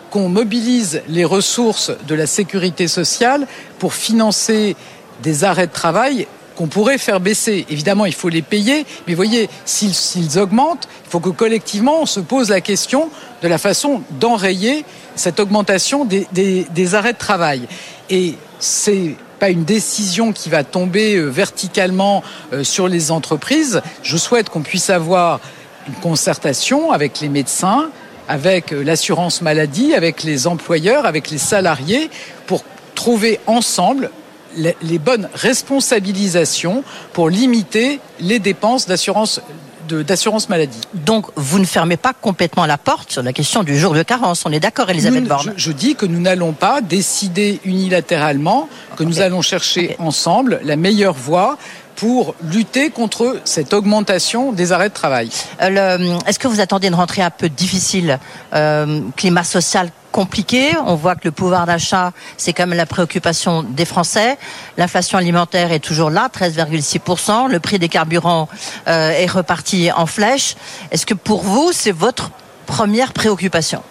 qu'on 0.09 0.27
mobilise 0.27 1.01
les 1.07 1.23
ressources 1.23 1.93
de 2.09 2.15
la 2.15 2.27
sécurité 2.27 2.89
sociale 2.89 3.47
pour 3.79 3.93
financer 3.93 4.75
des 5.23 5.45
arrêts 5.45 5.67
de 5.67 5.71
travail 5.71 6.27
qu'on 6.55 6.67
pourrait 6.67 6.97
faire 6.97 7.19
baisser. 7.19 7.65
Évidemment, 7.69 8.05
il 8.05 8.13
faut 8.13 8.29
les 8.29 8.41
payer, 8.41 8.85
mais 9.07 9.13
voyez, 9.13 9.49
s'ils 9.65 10.39
augmentent, 10.39 10.87
il 11.05 11.09
faut 11.09 11.19
que 11.19 11.29
collectivement 11.29 12.01
on 12.01 12.05
se 12.05 12.19
pose 12.19 12.49
la 12.49 12.61
question 12.61 13.09
de 13.41 13.47
la 13.47 13.57
façon 13.57 14.01
d'enrayer 14.19 14.85
cette 15.15 15.39
augmentation 15.39 16.05
des, 16.05 16.95
arrêts 16.95 17.13
de 17.13 17.17
travail. 17.17 17.67
Et 18.09 18.35
c'est 18.59 19.15
pas 19.39 19.49
une 19.49 19.65
décision 19.65 20.31
qui 20.31 20.49
va 20.49 20.63
tomber 20.63 21.15
euh, 21.15 21.25
verticalement 21.25 22.23
euh, 22.53 22.63
sur 22.63 22.87
les 22.87 23.11
entreprises. 23.11 23.81
Je 24.01 24.15
souhaite 24.15 24.49
qu'on 24.49 24.61
puisse 24.61 24.89
avoir 24.89 25.41
une 25.87 25.95
concertation 25.95 26.91
avec 26.91 27.19
les 27.19 27.27
médecins, 27.27 27.89
avec 28.29 28.71
l'assurance 28.71 29.41
maladie, 29.41 29.93
avec 29.93 30.23
les 30.23 30.47
employeurs, 30.47 31.05
avec 31.05 31.29
les 31.29 31.37
salariés, 31.37 32.09
pour 32.47 32.63
trouver 32.95 33.39
ensemble 33.45 34.09
les 34.55 34.99
bonnes 34.99 35.29
responsabilisations 35.33 36.83
pour 37.13 37.29
limiter 37.29 37.99
les 38.19 38.39
dépenses 38.39 38.87
d'assurance 38.87 39.41
d'assurance 39.87 40.49
maladie. 40.49 40.81
Donc, 40.93 41.27
vous 41.35 41.59
ne 41.59 41.65
fermez 41.65 41.97
pas 41.97 42.13
complètement 42.13 42.65
la 42.65 42.77
porte 42.77 43.11
sur 43.11 43.23
la 43.23 43.33
question 43.33 43.63
du 43.63 43.77
jour 43.77 43.93
de 43.93 44.03
carence. 44.03 44.43
On 44.45 44.51
est 44.51 44.59
d'accord, 44.59 44.89
Elisabeth 44.89 45.25
Borne 45.25 45.53
je, 45.57 45.69
je, 45.69 45.71
dis 45.71 45.95
que 45.95 46.05
nous 46.05 46.19
n'allons 46.19 46.53
pas 46.53 46.81
décider 46.81 47.59
unilatéralement, 47.65 48.69
que 48.95 49.03
nous 49.03 49.21
allons 49.21 49.41
chercher 49.41 49.95
ensemble 49.99 50.59
la 50.63 50.75
meilleure 50.75 51.13
voie 51.13 51.57
pour 51.95 52.35
lutter 52.43 52.89
contre 52.89 53.39
cette 53.45 53.73
augmentation 53.73 54.51
des 54.51 54.71
arrêts 54.71 54.89
de 54.89 54.93
travail. 54.93 55.29
Euh, 55.61 56.17
Est-ce 56.27 56.39
que 56.39 56.47
vous 56.47 56.59
attendez 56.59 56.87
une 56.87 56.95
rentrée 56.95 57.21
un 57.21 57.29
peu 57.29 57.49
difficile 57.49 58.19
euh, 58.53 59.01
Climat 59.15 59.43
social 59.43 59.89
compliqué? 60.11 60.71
On 60.85 60.95
voit 60.95 61.15
que 61.15 61.21
le 61.25 61.31
pouvoir 61.31 61.65
d'achat, 61.65 62.11
c'est 62.37 62.53
quand 62.53 62.67
même 62.67 62.77
la 62.77 62.85
préoccupation 62.85 63.63
des 63.63 63.85
Français. 63.85 64.37
L'inflation 64.77 65.17
alimentaire 65.17 65.71
est 65.71 65.79
toujours 65.79 66.09
là, 66.09 66.29
13,6%. 66.33 67.49
Le 67.49 67.59
prix 67.59 67.79
des 67.79 67.89
carburants 67.89 68.49
euh, 68.87 69.11
est 69.11 69.29
reparti 69.29 69.89
en 69.91 70.05
flèche. 70.05 70.55
Est-ce 70.91 71.05
que 71.05 71.13
pour 71.13 71.43
vous, 71.43 71.71
c'est 71.71 71.91
votre 71.91 72.31
première 72.65 73.13
préoccupation? 73.13 73.81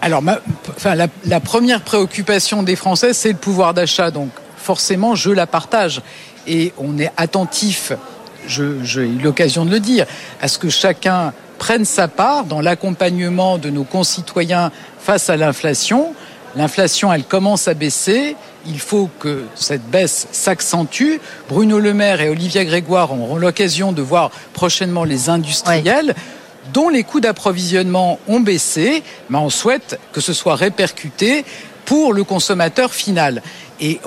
Alors, 0.00 0.20
ma, 0.20 0.40
enfin, 0.76 0.96
la, 0.96 1.06
la, 1.26 1.38
première 1.38 1.82
préoccupation 1.82 2.64
des 2.64 2.74
Français, 2.74 3.12
c'est 3.12 3.28
le 3.28 3.36
pouvoir 3.36 3.72
d'achat. 3.72 4.10
Donc, 4.10 4.30
forcément, 4.56 5.14
je 5.14 5.30
la 5.30 5.46
partage. 5.46 6.02
Et 6.46 6.72
on 6.78 6.98
est 6.98 7.12
attentif, 7.16 7.92
j'ai 8.46 9.02
eu 9.02 9.18
l'occasion 9.22 9.64
de 9.64 9.70
le 9.70 9.80
dire, 9.80 10.06
à 10.40 10.48
ce 10.48 10.58
que 10.58 10.68
chacun 10.68 11.32
prenne 11.58 11.84
sa 11.84 12.08
part 12.08 12.44
dans 12.44 12.60
l'accompagnement 12.60 13.58
de 13.58 13.70
nos 13.70 13.84
concitoyens 13.84 14.72
face 14.98 15.30
à 15.30 15.36
l'inflation. 15.36 16.14
L'inflation, 16.56 17.12
elle 17.12 17.24
commence 17.24 17.68
à 17.68 17.74
baisser. 17.74 18.36
Il 18.66 18.80
faut 18.80 19.08
que 19.20 19.44
cette 19.54 19.88
baisse 19.88 20.26
s'accentue. 20.32 21.18
Bruno 21.48 21.78
Le 21.78 21.94
Maire 21.94 22.20
et 22.20 22.28
Olivia 22.28 22.64
Grégoire 22.64 23.12
auront 23.12 23.36
l'occasion 23.36 23.92
de 23.92 24.02
voir 24.02 24.30
prochainement 24.52 25.04
les 25.04 25.28
industriels. 25.28 26.14
Dont 26.72 26.88
les 26.88 27.04
coûts 27.04 27.20
d'approvisionnement 27.20 28.18
ont 28.28 28.40
baissé, 28.40 29.02
mais 29.30 29.38
on 29.38 29.50
souhaite 29.50 29.98
que 30.12 30.20
ce 30.20 30.32
soit 30.32 30.54
répercuté 30.54 31.44
pour 31.84 32.12
le 32.12 32.24
consommateur 32.24 32.92
final. 32.92 33.42
Et 33.80 34.00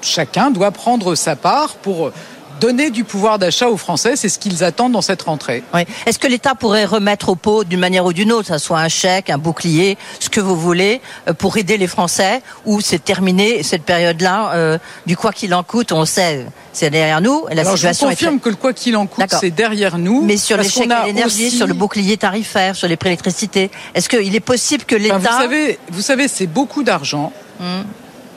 chacun 0.00 0.50
doit 0.50 0.70
prendre 0.72 1.14
sa 1.14 1.36
part 1.36 1.74
pour 1.74 2.10
donner 2.62 2.90
du 2.90 3.02
pouvoir 3.02 3.40
d'achat 3.40 3.68
aux 3.68 3.76
Français, 3.76 4.14
c'est 4.14 4.28
ce 4.28 4.38
qu'ils 4.38 4.62
attendent 4.62 4.92
dans 4.92 5.02
cette 5.02 5.22
rentrée. 5.22 5.64
Oui. 5.74 5.80
Est-ce 6.06 6.20
que 6.20 6.28
l'État 6.28 6.54
pourrait 6.54 6.84
remettre 6.84 7.28
au 7.28 7.34
pot 7.34 7.64
d'une 7.64 7.80
manière 7.80 8.04
ou 8.06 8.12
d'une 8.12 8.30
autre, 8.30 8.48
ça 8.48 8.60
soit 8.60 8.78
un 8.78 8.88
chèque, 8.88 9.30
un 9.30 9.38
bouclier, 9.38 9.98
ce 10.20 10.28
que 10.28 10.40
vous 10.40 10.54
voulez, 10.54 11.00
euh, 11.26 11.32
pour 11.32 11.56
aider 11.56 11.76
les 11.76 11.88
Français, 11.88 12.40
ou 12.64 12.80
c'est 12.80 13.02
terminé 13.02 13.64
cette 13.64 13.82
période-là 13.82 14.52
euh, 14.54 14.78
du 15.06 15.16
quoi 15.16 15.32
qu'il 15.32 15.52
en 15.54 15.64
coûte, 15.64 15.90
on 15.90 16.04
sait, 16.04 16.46
c'est 16.72 16.90
derrière 16.90 17.20
nous. 17.20 17.46
La 17.50 17.62
Alors 17.62 17.74
situation 17.74 18.06
je 18.06 18.12
confirme 18.12 18.36
est... 18.36 18.44
que 18.44 18.48
le 18.50 18.54
quoi 18.54 18.72
qu'il 18.72 18.96
en 18.96 19.06
coûte, 19.08 19.34
c'est 19.40 19.50
derrière 19.50 19.98
nous. 19.98 20.22
Mais 20.22 20.36
sur 20.36 20.56
les 20.56 20.68
chèques 20.68 20.88
aussi... 21.26 21.50
sur 21.50 21.66
le 21.66 21.74
bouclier 21.74 22.16
tarifaire, 22.16 22.76
sur 22.76 22.86
les 22.86 22.96
prix 22.96 23.08
d'électricité, 23.08 23.72
est-ce 23.94 24.08
qu'il 24.08 24.34
est 24.36 24.40
possible 24.54 24.84
que 24.84 24.94
l'État... 24.94 25.16
Enfin, 25.16 25.30
vous 25.30 25.42
savez, 25.42 25.78
vous 25.90 26.00
savez 26.00 26.28
c'est 26.28 26.46
beaucoup 26.46 26.84
d'argent. 26.84 27.32
Hum. 27.60 27.84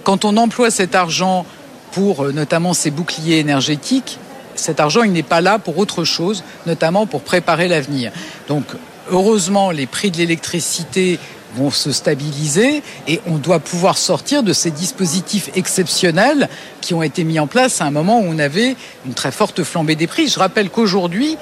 Quand 0.03 0.25
on 0.25 0.37
emploie 0.37 0.71
cet 0.71 0.93
argent 0.95 1.45
pour 1.95 2.25
notamment 2.33 2.73
ces 2.73 2.91
boucliers 2.91 3.39
énergétiques, 3.39 4.19
cet 4.55 4.81
argent, 4.81 5.03
il 5.03 5.13
n'est 5.13 5.23
pas 5.23 5.39
là 5.39 5.59
pour 5.59 5.77
autre 5.77 6.03
chose, 6.03 6.43
notamment 6.65 7.05
pour 7.05 7.21
préparer 7.21 7.69
l'avenir. 7.69 8.11
Donc, 8.49 8.65
heureusement, 9.09 9.71
les 9.71 9.85
prix 9.85 10.11
de 10.11 10.17
l'électricité 10.17 11.19
vont 11.55 11.71
se 11.71 11.93
stabiliser 11.93 12.83
et 13.07 13.21
on 13.27 13.37
doit 13.37 13.61
pouvoir 13.61 13.97
sortir 13.97 14.43
de 14.43 14.51
ces 14.51 14.71
dispositifs 14.71 15.49
exceptionnels 15.55 16.49
qui 16.81 16.93
ont 16.93 17.01
été 17.01 17.23
mis 17.23 17.39
en 17.39 17.47
place 17.47 17.79
à 17.79 17.85
un 17.85 17.91
moment 17.91 18.19
où 18.19 18.25
on 18.27 18.39
avait 18.39 18.75
une 19.05 19.13
très 19.13 19.31
forte 19.31 19.63
flambée 19.63 19.95
des 19.95 20.07
prix. 20.07 20.27
Je 20.27 20.37
rappelle 20.37 20.69
qu'aujourd'hui, 20.69 21.37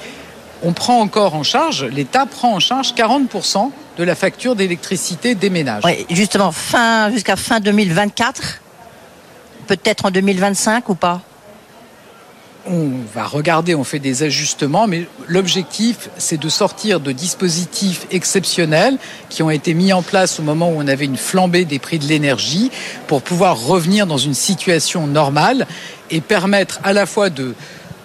on 0.62 0.72
prend 0.72 1.00
encore 1.00 1.34
en 1.34 1.42
charge, 1.42 1.84
l'État 1.84 2.26
prend 2.26 2.54
en 2.54 2.60
charge 2.60 2.94
40% 2.94 3.72
de 3.98 4.04
la 4.04 4.14
facture 4.14 4.54
d'électricité 4.54 5.34
des 5.34 5.50
ménages. 5.50 5.82
Justement, 6.10 6.52
fin, 6.52 7.10
jusqu'à 7.10 7.34
fin 7.34 7.58
2024 7.58 8.60
Peut-être 9.66 10.06
en 10.06 10.10
2025 10.10 10.88
ou 10.88 10.94
pas? 10.94 11.22
On 12.66 12.92
va 13.14 13.26
regarder, 13.26 13.74
on 13.74 13.84
fait 13.84 13.98
des 13.98 14.22
ajustements, 14.22 14.86
mais 14.86 15.06
l'objectif, 15.28 16.08
c'est 16.16 16.40
de 16.40 16.48
sortir 16.48 16.98
de 16.98 17.12
dispositifs 17.12 18.06
exceptionnels 18.10 18.96
qui 19.28 19.42
ont 19.42 19.50
été 19.50 19.74
mis 19.74 19.92
en 19.92 20.00
place 20.00 20.40
au 20.40 20.42
moment 20.42 20.70
où 20.70 20.76
on 20.78 20.88
avait 20.88 21.04
une 21.04 21.18
flambée 21.18 21.66
des 21.66 21.78
prix 21.78 21.98
de 21.98 22.06
l'énergie 22.06 22.70
pour 23.06 23.20
pouvoir 23.20 23.60
revenir 23.60 24.06
dans 24.06 24.16
une 24.16 24.32
situation 24.32 25.06
normale 25.06 25.66
et 26.10 26.22
permettre 26.22 26.80
à 26.84 26.94
la 26.94 27.04
fois 27.04 27.28
de 27.28 27.54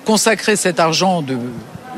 consacrer 0.06 0.58
cet 0.58 0.82
argent 0.82 1.22
de 1.22 1.38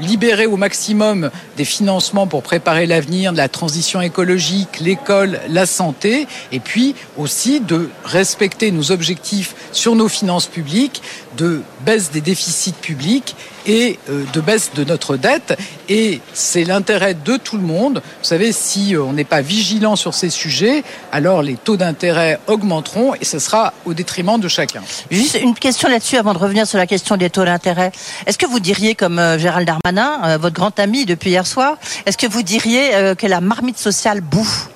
libérer 0.02 0.46
au 0.46 0.58
maximum 0.58 1.32
des 1.58 1.66
financements 1.66 2.28
pour 2.28 2.44
préparer 2.44 2.86
l'avenir 2.86 3.32
de 3.32 3.38
la 3.38 3.48
transition 3.48 4.02
écologique, 4.02 4.80
l'école, 4.80 5.40
la 5.48 5.66
santé, 5.66 6.28
et 6.52 6.60
puis 6.60 6.96
aussi 7.18 7.60
de 7.62 7.90
respecter 8.04 8.72
nos 8.72 8.92
objectifs 8.92 9.56
sur 9.72 9.96
nos 9.96 10.10
finances 10.10 10.48
publiques, 10.48 11.02
de 11.38 11.62
baisse 11.86 12.12
des 12.12 12.22
déficits 12.22 12.74
publics 12.74 13.36
et 13.66 14.00
euh, 14.10 14.24
de 14.34 14.42
baisse 14.42 14.72
de 14.76 14.84
notre 14.84 15.18
dette. 15.18 15.58
Et 15.90 16.22
c'est 16.34 16.64
l'intérêt 16.64 17.14
de 17.14 17.38
tout 17.38 17.58
le 17.58 17.64
monde. 17.64 18.02
Vous 18.04 18.26
savez, 18.26 18.52
si 18.52 18.96
on 18.98 19.14
n'est 19.14 19.24
pas 19.24 19.42
vigilant 19.42 19.96
sur 19.96 20.14
ces 20.14 20.30
sujets, 20.30 20.84
alors 21.12 21.42
les 21.42 21.56
taux 21.56 21.78
d'intérêt 21.78 22.40
augmenteront 22.48 23.14
et 23.16 23.26
ce 23.26 23.40
sera 23.40 23.74
au 23.86 23.94
détriment 23.94 24.40
de 24.40 24.48
chacun. 24.48 24.82
Juste 25.10 25.40
une 25.42 25.56
question 25.56 25.90
là-dessus 25.90 26.18
avant 26.18 26.34
de 26.34 26.40
revenir 26.40 26.68
sur 26.68 26.78
la 26.78 26.88
question 26.88 27.18
des 27.18 27.30
taux 27.30 27.46
d'intérêt. 27.46 27.92
Est-ce 28.26 28.38
que 28.38 28.46
vous 28.46 28.60
diriez, 28.60 28.96
comme 28.96 29.20
euh, 29.20 29.38
Gérald 29.38 29.68
Darmanin, 29.68 30.22
euh, 30.24 30.38
votre 30.38 30.56
grand 30.56 30.78
ami 30.80 31.06
depuis 31.06 31.32
hier 31.32 31.48
soir, 31.48 31.78
est-ce 32.06 32.18
que 32.18 32.28
vous 32.28 32.44
diriez 32.44 33.16
que 33.18 33.28
la 33.28 33.42
marmite 33.42 33.78
sociale 33.78 34.22
bouffe? 34.22 34.70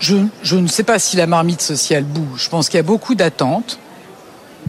Je, 0.00 0.16
je 0.42 0.56
ne 0.56 0.66
sais 0.66 0.82
pas 0.82 0.98
si 0.98 1.16
la 1.16 1.26
marmite 1.26 1.62
sociale 1.62 2.04
boue. 2.04 2.36
Je 2.36 2.48
pense 2.48 2.68
qu'il 2.68 2.76
y 2.76 2.80
a 2.80 2.84
beaucoup 2.84 3.14
d'attentes 3.14 3.78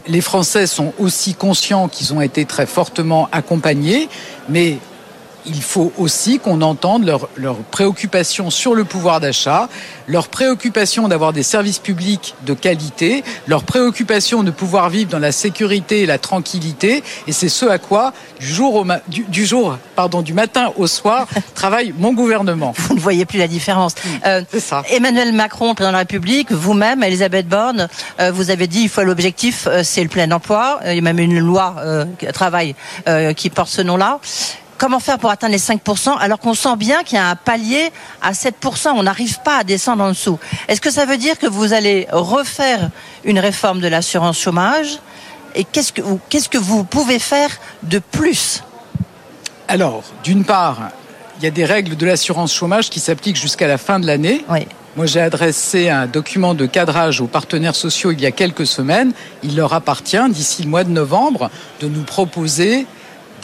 les 0.07 0.21
Français 0.21 0.67
sont 0.67 0.93
aussi 0.99 1.33
conscients 1.33 1.87
qu'ils 1.87 2.13
ont 2.13 2.21
été 2.21 2.45
très 2.45 2.65
fortement 2.65 3.27
accompagnés, 3.31 4.09
mais 4.49 4.77
il 5.47 5.61
faut 5.61 5.91
aussi 5.97 6.39
qu'on 6.39 6.61
entende 6.61 7.05
leurs 7.05 7.29
leur 7.35 7.57
préoccupations 7.57 8.49
sur 8.49 8.75
le 8.75 8.83
pouvoir 8.83 9.19
d'achat, 9.19 9.69
leur 10.07 10.27
préoccupation 10.27 11.07
d'avoir 11.07 11.33
des 11.33 11.43
services 11.43 11.79
publics 11.79 12.35
de 12.45 12.53
qualité, 12.53 13.23
leur 13.47 13.63
préoccupation 13.63 14.43
de 14.43 14.51
pouvoir 14.51 14.89
vivre 14.89 15.09
dans 15.09 15.19
la 15.19 15.31
sécurité 15.31 16.01
et 16.01 16.05
la 16.05 16.17
tranquillité. 16.17 17.03
Et 17.27 17.31
c'est 17.31 17.49
ce 17.49 17.65
à 17.65 17.77
quoi, 17.77 18.13
du 18.39 18.47
jour, 18.47 18.75
au 18.75 18.85
du, 19.07 19.23
du, 19.23 19.45
jour 19.45 19.77
pardon, 19.95 20.21
du 20.21 20.33
matin 20.33 20.71
au 20.77 20.87
soir, 20.87 21.27
travaille 21.55 21.93
mon 21.97 22.13
gouvernement. 22.13 22.73
Vous 22.77 22.95
ne 22.95 22.99
voyez 22.99 23.25
plus 23.25 23.39
la 23.39 23.47
différence. 23.47 23.95
Euh, 24.25 24.41
ça. 24.59 24.83
Emmanuel 24.89 25.33
Macron, 25.33 25.73
président 25.73 25.91
de 25.91 25.93
la 25.93 25.99
République, 25.99 26.51
vous-même, 26.51 27.03
Elisabeth 27.03 27.47
Borne, 27.47 27.87
euh, 28.19 28.31
vous 28.31 28.49
avez 28.49 28.67
dit 28.67 28.81
il 28.81 28.89
faut 28.89 29.03
l'objectif, 29.03 29.67
euh, 29.67 29.81
c'est 29.83 30.03
le 30.03 30.09
plein 30.09 30.31
emploi. 30.31 30.79
Il 30.85 30.95
y 30.95 30.99
a 30.99 31.01
même 31.01 31.19
une 31.19 31.39
loi 31.39 31.75
euh, 31.79 32.05
travail 32.33 32.75
euh, 33.07 33.33
qui 33.33 33.49
porte 33.49 33.69
ce 33.69 33.81
nom-là 33.81 34.19
comment 34.77 34.99
faire 34.99 35.19
pour 35.19 35.29
atteindre 35.29 35.53
les 35.53 35.59
5% 35.59 36.17
alors 36.17 36.39
qu'on 36.39 36.53
sent 36.53 36.75
bien 36.77 37.03
qu'il 37.03 37.17
y 37.17 37.21
a 37.21 37.29
un 37.29 37.35
palier 37.35 37.91
à 38.21 38.31
7%. 38.31 38.89
On 38.95 39.03
n'arrive 39.03 39.39
pas 39.41 39.57
à 39.57 39.63
descendre 39.63 40.03
en 40.03 40.09
dessous. 40.09 40.39
Est-ce 40.67 40.81
que 40.81 40.91
ça 40.91 41.05
veut 41.05 41.17
dire 41.17 41.37
que 41.37 41.47
vous 41.47 41.73
allez 41.73 42.07
refaire 42.11 42.89
une 43.23 43.39
réforme 43.39 43.79
de 43.79 43.87
l'assurance 43.87 44.39
chômage 44.39 44.99
Et 45.55 45.63
qu'est-ce 45.63 45.93
que, 45.93 46.01
qu'est-ce 46.29 46.49
que 46.49 46.57
vous 46.57 46.83
pouvez 46.83 47.19
faire 47.19 47.49
de 47.83 47.99
plus? 47.99 48.63
Alors, 49.67 50.03
d'une 50.23 50.43
part, 50.43 50.89
il 51.39 51.43
y 51.43 51.47
a 51.47 51.51
des 51.51 51.65
règles 51.65 51.95
de 51.95 52.05
l'assurance 52.05 52.53
chômage 52.53 52.89
qui 52.89 52.99
s'appliquent 52.99 53.39
jusqu'à 53.39 53.67
la 53.67 53.77
fin 53.77 53.99
de 53.99 54.07
l'année. 54.07 54.45
Oui. 54.49 54.67
Moi, 54.95 55.07
j'ai 55.07 55.19
adressé 55.19 55.89
un 55.89 56.07
document 56.07 56.53
de 56.53 56.65
cadrage 56.65 57.19
aux 57.19 57.27
partenaires 57.27 57.75
sociaux 57.75 58.11
il 58.11 58.21
y 58.21 58.25
a 58.25 58.31
quelques 58.31 58.65
semaines. 58.65 59.11
Il 59.43 59.57
leur 59.57 59.73
appartient, 59.73 60.29
d'ici 60.29 60.63
le 60.63 60.69
mois 60.69 60.85
de 60.85 60.91
novembre, 60.91 61.49
de 61.81 61.89
nous 61.89 62.03
proposer 62.03 62.87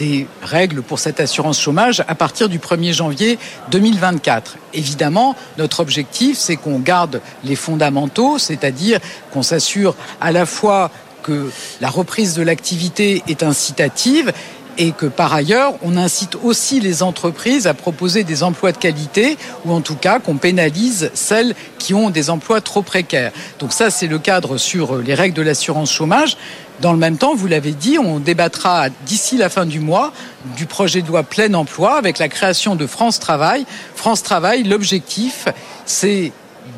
des 0.02 0.26
règles 0.42 0.82
pour 0.82 0.98
cette 0.98 1.20
assurance 1.20 1.60
chômage 1.60 2.04
à 2.08 2.16
partir 2.16 2.50
du 2.50 2.58
1er 2.58 2.92
janvier 2.92 3.38
2024. 3.70 4.58
Évidemment, 4.74 5.36
notre 5.60 5.80
objectif, 5.80 6.40
c'est 6.40 6.56
qu'on 6.56 6.80
garde 6.80 7.22
les 7.44 7.56
fondamentaux, 7.56 8.40
c'est-à-dire 8.40 9.00
qu'on 9.32 9.44
s'assure 9.44 9.96
à 10.20 10.32
la 10.32 10.48
fois 10.48 10.90
que 11.22 11.52
la 11.82 11.90
reprise 11.92 12.34
de 12.34 12.42
l'activité 12.42 13.22
est 13.28 13.44
incitative 13.44 14.34
et 14.80 14.92
que 14.92 15.06
par 15.06 15.34
ailleurs, 15.34 15.74
on 15.84 15.96
incite 15.98 16.36
aussi 16.42 16.80
les 16.80 17.04
entreprises 17.04 17.68
à 17.68 17.76
proposer 17.76 18.24
des 18.24 18.42
emplois 18.42 18.72
de 18.72 18.78
qualité 18.78 19.38
ou 19.66 19.72
en 19.72 19.82
tout 19.82 19.96
cas 19.96 20.18
qu'on 20.18 20.38
pénalise 20.38 21.12
celles 21.14 21.54
qui 21.78 21.94
ont 21.94 22.10
des 22.10 22.32
emplois 22.32 22.62
trop 22.62 22.82
précaires. 22.82 23.32
Donc 23.60 23.74
ça, 23.74 23.92
c'est 23.92 24.08
le 24.08 24.18
cadre 24.18 24.58
sur 24.58 24.98
les 24.98 25.14
règles 25.14 25.36
de 25.36 25.44
l'assurance 25.44 25.92
chômage. 25.92 26.38
Dans 26.82 26.94
le 26.94 26.98
même 26.98 27.18
temps, 27.18 27.36
vous 27.36 27.46
l'avez 27.46 27.74
dit, 27.74 28.00
on 28.00 28.18
débattra 28.18 28.90
d'ici 29.06 29.38
la 29.38 29.50
fin 29.50 29.68
du 29.68 29.80
mois 29.80 30.12
du 30.58 30.66
projet 30.66 31.04
de 31.04 31.08
loi 31.08 31.22
plein 31.22 31.54
emploi 31.54 31.96
avec 31.96 32.18
la 32.18 32.28
création 32.28 32.76
de 32.76 32.88
France 32.88 33.20
Travail. 33.20 33.68
France 33.96 34.24
Travail, 34.24 34.64
l'objectif, 34.64 35.48
c'est 35.86 36.32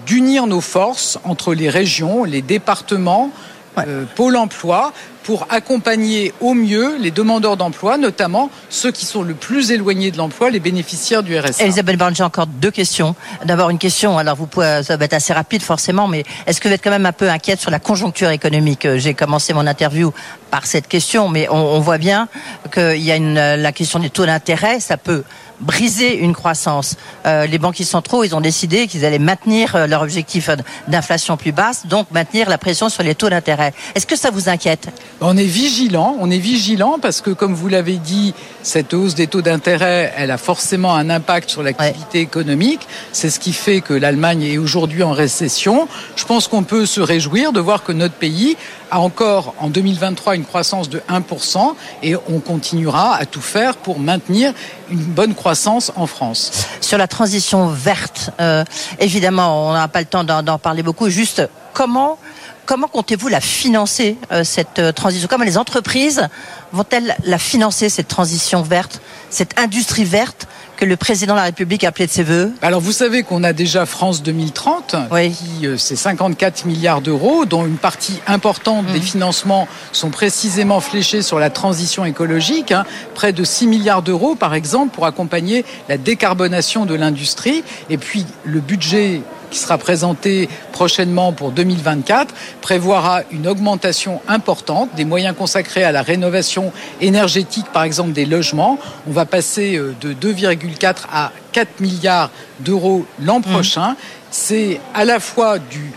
d'unir 0.06 0.46
nos 0.46 0.60
forces 0.60 1.20
entre 1.24 1.54
les 1.54 1.70
régions, 1.70 2.26
les 2.26 2.42
départements, 2.42 3.32
euh, 3.78 4.06
Pôle 4.16 4.36
emploi 4.36 4.94
pour 5.24 5.48
accompagner 5.50 6.34
au 6.42 6.54
mieux 6.54 6.98
les 7.00 7.12
demandeurs 7.12 7.56
d'emploi, 7.56 7.98
notamment 7.98 8.50
ceux 8.70 8.92
qui 8.92 9.06
sont 9.06 9.24
le 9.24 9.34
plus 9.34 9.72
éloignés 9.72 10.12
de 10.12 10.18
l'emploi, 10.18 10.50
les 10.50 10.60
bénéficiaires 10.60 11.24
du 11.24 11.38
RSA. 11.38 11.64
Elisabeth 11.64 11.98
Borne, 11.98 12.14
j'ai 12.14 12.24
encore 12.24 12.46
deux 12.46 12.72
questions. 12.72 13.16
D'abord 13.46 13.70
une 13.70 13.78
question, 13.78 14.18
alors 14.18 14.36
vous 14.36 14.48
pouvez, 14.48 14.82
ça 14.84 14.98
va 14.98 15.06
être 15.06 15.14
assez 15.14 15.32
rapide 15.32 15.62
forcément, 15.62 16.10
mais 16.10 16.26
est-ce 16.46 16.60
que 16.60 16.68
vous 16.68 16.74
êtes 16.74 16.84
quand 16.84 16.92
même 16.92 17.06
un 17.06 17.14
peu 17.14 17.30
inquiète 17.30 17.62
sur 17.62 17.72
la 17.72 17.80
conjoncture 17.80 18.30
économique? 18.32 18.86
J'ai 18.98 19.14
commencé 19.14 19.54
mon 19.54 19.66
interview 19.66 20.14
par 20.52 20.66
cette 20.66 20.90
question, 20.90 21.30
mais 21.30 21.48
on, 21.50 21.56
on 21.56 21.80
voit 21.80 21.98
bien 21.98 22.28
qu'il 22.74 23.02
y 23.02 23.12
a 23.12 23.16
une, 23.16 23.36
la 23.36 23.72
question 23.72 24.00
des 24.00 24.10
taux 24.10 24.26
d'intérêt, 24.26 24.82
ça 24.82 24.98
peut 24.98 25.24
briser 25.64 26.20
une 26.20 26.34
croissance. 26.34 26.96
Euh, 27.26 27.48
les 27.48 27.58
banquiers 27.58 27.86
centraux, 27.86 28.24
ils 28.24 28.36
ont 28.36 28.42
décidé 28.42 28.88
qu'ils 28.88 29.06
allaient 29.06 29.20
maintenir 29.20 29.76
euh, 29.76 29.88
leur 29.88 30.02
objectif 30.02 30.50
d'inflation 30.88 31.38
plus 31.38 31.52
basse, 31.52 31.88
donc 31.88 32.08
maintenir 32.12 32.50
la 32.50 32.58
pression 32.58 32.90
sur 32.90 33.04
les 33.04 33.16
taux 33.16 33.30
d'intérêt. 33.30 33.74
Est-ce 33.96 34.06
que 34.06 34.16
ça 34.16 34.30
vous 34.30 34.50
inquiète? 34.50 34.90
On 35.22 35.38
est 35.38 35.46
vigilant, 35.46 36.18
on 36.20 36.30
est 36.30 36.38
vigilant 36.38 36.98
parce 37.02 37.22
que, 37.22 37.32
comme 37.32 37.54
vous 37.54 37.70
l'avez 37.70 37.98
dit, 37.98 38.34
cette 38.62 38.94
hausse 38.94 39.16
des 39.16 39.28
taux 39.28 39.42
d'intérêt, 39.42 40.14
elle 40.18 40.32
a 40.32 40.38
forcément 40.38 40.96
un 40.96 41.10
impact 41.10 41.50
sur 41.50 41.64
l'activité 41.64 42.20
économique. 42.20 42.88
C'est 43.12 43.30
ce 43.30 43.40
qui 43.40 43.54
fait 43.54 43.82
que 43.82 43.94
l'Allemagne 43.94 44.44
est 44.44 44.58
aujourd'hui 44.58 45.04
en 45.04 45.12
récession. 45.12 45.88
Je 46.16 46.26
pense 46.26 46.48
qu'on 46.48 46.64
peut 46.64 46.86
se 46.86 47.02
réjouir 47.02 47.54
de 47.54 47.60
voir 47.60 47.84
que 47.84 47.92
notre 47.92 48.16
pays 48.16 48.58
a 48.92 49.00
encore 49.00 49.56
en 49.60 49.70
2023 49.70 50.36
une 50.36 50.46
croissance 50.46 50.90
de 50.90 51.02
1% 51.10 51.74
et 52.04 52.16
on 52.16 52.40
continuera 52.40 53.16
à 53.16 53.26
tout 53.26 53.42
faire 53.42 53.78
pour 53.78 54.00
maintenir 54.00 54.54
une 54.92 55.00
bonne 55.00 55.34
croissance 55.34 55.53
en 55.96 56.08
France. 56.08 56.52
Sur 56.82 56.98
la 56.98 57.08
transition 57.08 57.68
verte, 57.68 58.32
euh, 58.40 58.64
évidemment, 59.00 59.70
on 59.70 59.74
n'a 59.74 59.88
pas 59.88 60.00
le 60.00 60.06
temps 60.06 60.24
d'en 60.24 60.60
parler 60.60 60.84
beaucoup. 60.84 61.10
Juste 61.10 61.48
comment 61.74 62.18
comment 62.66 62.88
comptez-vous 62.88 63.28
la 63.28 63.42
financer 63.42 64.18
euh, 64.32 64.44
cette 64.44 64.80
euh, 64.80 64.92
transition? 64.92 65.28
Comment 65.30 65.44
les 65.44 65.58
entreprises 65.58 66.28
vont-elles 66.74 67.16
la 67.24 67.38
financer 67.38 67.88
cette 67.88 68.08
transition 68.08 68.62
verte, 68.64 69.00
cette 69.30 69.58
industrie 69.60 70.04
verte 70.04 70.48
que 70.76 70.86
le 70.86 70.98
président 70.98 71.34
de 71.34 71.38
la 71.38 71.46
République 71.46 71.84
a 71.84 71.90
appelé 71.90 72.08
de 72.08 72.12
ses 72.12 72.24
voeux? 72.24 72.52
Alors 72.64 72.82
vous 72.82 72.92
savez 72.92 73.22
qu'on 73.22 73.44
a 73.44 73.54
déjà 73.54 73.86
France 73.86 74.24
2030, 74.24 74.96
qui 75.12 75.68
euh, 75.68 75.78
c'est 75.78 75.96
54 75.96 76.66
milliards 76.66 77.02
d'euros, 77.02 77.46
dont 77.46 77.66
une 77.66 77.78
partie 77.78 78.20
importante 78.26 78.88
des 78.88 79.00
mmh. 79.00 79.04
financements 79.04 79.68
sont 79.92 80.10
précisément 80.10 80.80
fléchés 80.80 81.22
sur 81.22 81.38
la 81.38 81.52
transition 81.52 82.06
écologique, 82.06 82.72
hein. 82.72 82.86
près 83.14 83.34
de 83.34 83.44
6 83.44 83.68
milliards 83.68 84.02
d'euros 84.02 84.34
par 84.34 84.56
exemple 84.56 84.94
pour 84.96 85.06
accompagner 85.06 85.64
la 85.90 85.98
décarbonation 85.98 86.86
de 86.86 86.96
l'industrie, 86.96 87.64
et 87.92 87.98
puis 87.98 88.26
le 88.44 88.60
budget 88.60 89.22
qui 89.54 89.60
sera 89.60 89.78
présenté 89.78 90.50
prochainement 90.72 91.32
pour 91.32 91.52
2024 91.52 92.34
prévoira 92.60 93.22
une 93.32 93.48
augmentation 93.48 94.20
importante 94.28 94.90
des 94.96 95.06
moyens 95.06 95.36
consacrés 95.38 95.84
à 95.84 95.92
la 95.92 96.02
rénovation 96.02 96.63
énergétique, 97.02 97.66
par 97.74 97.84
exemple 97.84 98.12
des 98.12 98.26
logements. 98.26 98.78
On 99.08 99.12
va 99.12 99.26
passer 99.26 99.76
euh, 99.76 99.96
de 100.02 100.14
2,4 100.14 100.96
à 101.12 101.32
4 101.52 101.80
milliards 101.80 102.30
d'euros 102.60 103.06
l'an 103.22 103.40
mmh. 103.40 103.44
prochain. 103.44 103.96
C'est 104.32 104.80
à 104.94 105.06
la 105.06 105.20
fois 105.20 105.60
du 105.60 105.92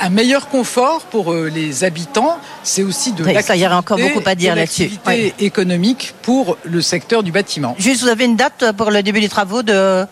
un 0.00 0.10
meilleur 0.10 0.48
confort 0.48 1.02
pour 1.02 1.32
euh, 1.32 1.48
les 1.48 1.84
habitants, 1.84 2.38
c'est 2.64 2.82
aussi 2.82 3.12
de 3.12 3.24
ça 3.40 3.56
y 3.56 3.66
encore 3.66 3.98
beaucoup 3.98 4.22
à 4.26 4.34
dire 4.34 4.56
là-dessus. 4.56 4.90
économique 5.38 6.14
pour 6.22 6.58
le 6.64 6.82
secteur 6.82 7.22
du 7.22 7.30
bâtiment. 7.30 7.76
Juste, 7.78 8.02
vous 8.02 8.08
avez 8.08 8.24
une 8.24 8.36
date 8.36 8.72
pour 8.76 8.90
le 8.90 9.02
début 9.02 9.20
des 9.20 9.28
travaux 9.28 9.62
de, 9.62 10.04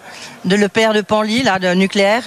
de 0.45 0.57
l'EPR 0.57 0.93
de 0.95 1.01
Panly, 1.01 1.43
là, 1.43 1.59
de 1.59 1.75
nucléaire? 1.75 2.23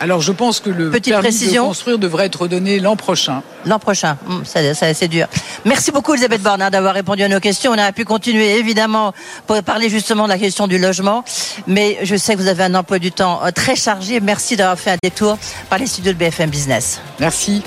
Alors 0.00 0.20
je 0.20 0.32
pense 0.32 0.60
que 0.60 0.70
le 0.70 0.90
Petite 0.90 1.12
permis 1.12 1.28
précision. 1.28 1.64
de 1.64 1.68
construire 1.68 1.98
devrait 1.98 2.26
être 2.26 2.46
donné 2.48 2.78
l'an 2.80 2.96
prochain. 2.96 3.42
L'an 3.66 3.78
prochain, 3.78 4.16
hum, 4.28 4.42
c'est 4.44 5.08
dur. 5.08 5.26
Merci 5.64 5.90
beaucoup 5.90 6.14
Elisabeth 6.14 6.42
Borne 6.42 6.62
hein, 6.62 6.70
d'avoir 6.70 6.94
répondu 6.94 7.22
à 7.22 7.28
nos 7.28 7.40
questions. 7.40 7.72
On 7.72 7.74
aurait 7.78 7.92
pu 7.92 8.04
continuer 8.04 8.56
évidemment 8.58 9.12
pour 9.46 9.62
parler 9.62 9.88
justement 9.90 10.24
de 10.24 10.28
la 10.30 10.38
question 10.38 10.66
du 10.66 10.78
logement, 10.78 11.24
mais 11.66 11.98
je 12.02 12.16
sais 12.16 12.34
que 12.34 12.40
vous 12.40 12.48
avez 12.48 12.64
un 12.64 12.74
emploi 12.74 12.98
du 12.98 13.12
temps 13.12 13.40
euh, 13.44 13.50
très 13.50 13.76
chargé. 13.76 14.20
Merci 14.20 14.56
d'avoir 14.56 14.78
fait 14.78 14.92
un 14.92 14.96
détour 15.02 15.38
par 15.68 15.78
les 15.78 15.86
studios 15.86 16.12
de 16.12 16.18
BFM 16.18 16.50
Business. 16.50 17.00
Merci. 17.18 17.62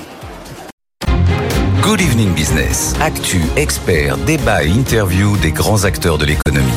Good 1.82 2.00
Evening 2.00 2.34
Business. 2.34 2.94
Actu, 3.02 3.41
experts, 3.58 4.17
débat 4.17 4.63
et 4.63 4.70
interview 4.70 5.36
des 5.38 5.52
grands 5.52 5.84
acteurs 5.84 6.17
de 6.17 6.26
l'économie. 6.26 6.72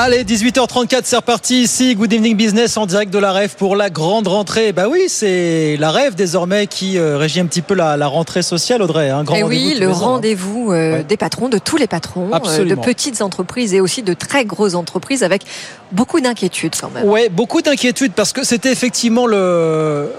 Allez, 0.00 0.22
18h34, 0.22 1.00
c'est 1.02 1.16
reparti 1.16 1.62
ici. 1.62 1.96
Good 1.96 2.12
Evening 2.12 2.36
Business 2.36 2.76
en 2.76 2.86
direct 2.86 3.12
de 3.12 3.18
la 3.18 3.32
REF 3.32 3.56
pour 3.56 3.74
la 3.74 3.90
grande 3.90 4.28
rentrée. 4.28 4.70
Bah 4.70 4.84
oui, 4.88 5.06
c'est 5.08 5.76
la 5.76 5.90
REF 5.90 6.14
désormais 6.14 6.68
qui 6.68 6.96
euh, 6.96 7.18
régit 7.18 7.40
un 7.40 7.46
petit 7.46 7.62
peu 7.62 7.74
la, 7.74 8.06
rentrée 8.06 8.42
sociale, 8.42 8.80
Audrey. 8.80 9.10
Un 9.10 9.24
grand 9.24 9.34
et 9.34 9.42
oui, 9.42 9.74
le 9.76 9.90
rendez-vous 9.90 10.70
euh, 10.70 11.02
des 11.02 11.16
patrons, 11.16 11.48
de 11.48 11.58
tous 11.58 11.76
les 11.76 11.88
patrons, 11.88 12.30
euh, 12.32 12.64
de 12.64 12.76
petites 12.76 13.22
entreprises 13.22 13.74
et 13.74 13.80
aussi 13.80 14.04
de 14.04 14.14
très 14.14 14.44
grosses 14.44 14.76
entreprises 14.76 15.24
avec 15.24 15.42
beaucoup 15.90 16.20
d'inquiétudes 16.20 16.76
quand 16.80 16.92
même. 16.94 17.02
Oui, 17.04 17.22
beaucoup 17.28 17.60
d'inquiétudes 17.60 18.12
parce 18.12 18.32
que 18.32 18.44
c'était 18.44 18.70
effectivement 18.70 19.26
le 19.26 20.12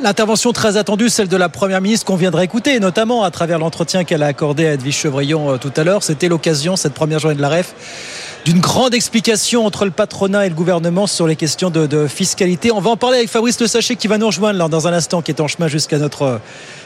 l'intervention 0.00 0.52
très 0.52 0.76
attendue, 0.76 1.08
celle 1.08 1.26
de 1.26 1.36
la 1.36 1.48
Première 1.48 1.80
ministre 1.80 2.06
qu'on 2.06 2.14
viendrait 2.14 2.44
écouter, 2.44 2.78
notamment 2.78 3.24
à 3.24 3.32
travers 3.32 3.58
l'entretien 3.58 4.04
qu'elle 4.04 4.22
a 4.22 4.26
accordé 4.26 4.64
à 4.68 4.74
Edwige 4.74 4.94
Chevrillon 4.94 5.58
tout 5.58 5.72
à 5.74 5.82
l'heure. 5.82 6.04
C'était 6.04 6.28
l'occasion, 6.28 6.76
cette 6.76 6.94
première 6.94 7.18
journée 7.18 7.34
de 7.34 7.42
la 7.42 7.48
REF, 7.48 7.74
d'une 8.46 8.60
grande 8.60 8.94
explication 8.94 9.66
entre 9.66 9.84
le 9.84 9.90
patronat 9.90 10.46
et 10.46 10.48
le 10.48 10.54
gouvernement 10.54 11.08
sur 11.08 11.26
les 11.26 11.34
questions 11.34 11.68
de, 11.68 12.06
fiscalité. 12.06 12.70
On 12.70 12.80
va 12.80 12.90
en 12.90 12.96
parler 12.96 13.18
avec 13.18 13.28
Fabrice 13.28 13.58
Le 13.60 13.66
Sachet 13.66 13.96
qui 13.96 14.06
va 14.06 14.18
nous 14.18 14.26
rejoindre 14.26 14.68
dans 14.68 14.86
un 14.86 14.92
instant, 14.92 15.20
qui 15.20 15.32
est 15.32 15.40
en 15.40 15.48
chemin 15.48 15.66
jusqu'à 15.66 15.98
notre 15.98 16.40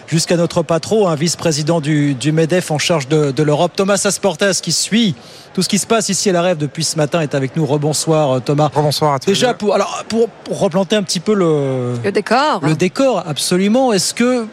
jusqu'à 0.07 0.37
notre 0.37 0.63
patron, 0.63 1.07
un 1.07 1.15
vice-président 1.17 1.83
du, 1.83 2.17
MEDEF 2.33 2.71
en 2.71 2.79
charge 2.79 3.09
de, 3.09 3.43
l'Europe, 3.43 3.73
Thomas 3.77 4.01
Asportas, 4.03 4.61
qui 4.63 4.73
suit 4.73 5.15
tout 5.53 5.61
ce 5.61 5.69
qui 5.69 5.77
se 5.77 5.87
passe 5.87 6.09
ici 6.09 6.31
à 6.31 6.33
la 6.33 6.41
Rêve 6.41 6.57
depuis 6.57 6.83
ce 6.83 6.97
matin, 6.97 7.21
est 7.21 7.35
avec 7.35 7.55
nous. 7.57 7.67
Rebonsoir 7.67 8.37
euh, 8.37 8.41
Thomas. 8.41 8.71
Rebonsoir 8.75 9.13
à 9.15 9.19
tous. 9.19 9.27
Déjà, 9.27 9.53
pour, 9.53 9.75
alors, 9.75 10.05
pour, 10.09 10.31
replanter 10.49 10.97
un 10.97 11.03
petit 11.03 11.21
peu 11.21 11.35
le, 11.35 11.93
le 12.03 12.11
décor. 12.11 12.61
Le 12.63 12.75
décor, 12.75 13.23
absolument. 13.29 13.93
Est-ce 13.93 14.15
que 14.15 14.47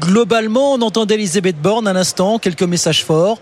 globalement, 0.00 0.74
on 0.74 0.82
entendait 0.82 1.16
Elisabeth 1.16 1.60
Borne 1.60 1.88
un 1.88 1.96
instant, 1.96 2.38
quelques 2.38 2.62
messages 2.62 3.04
forts 3.04 3.40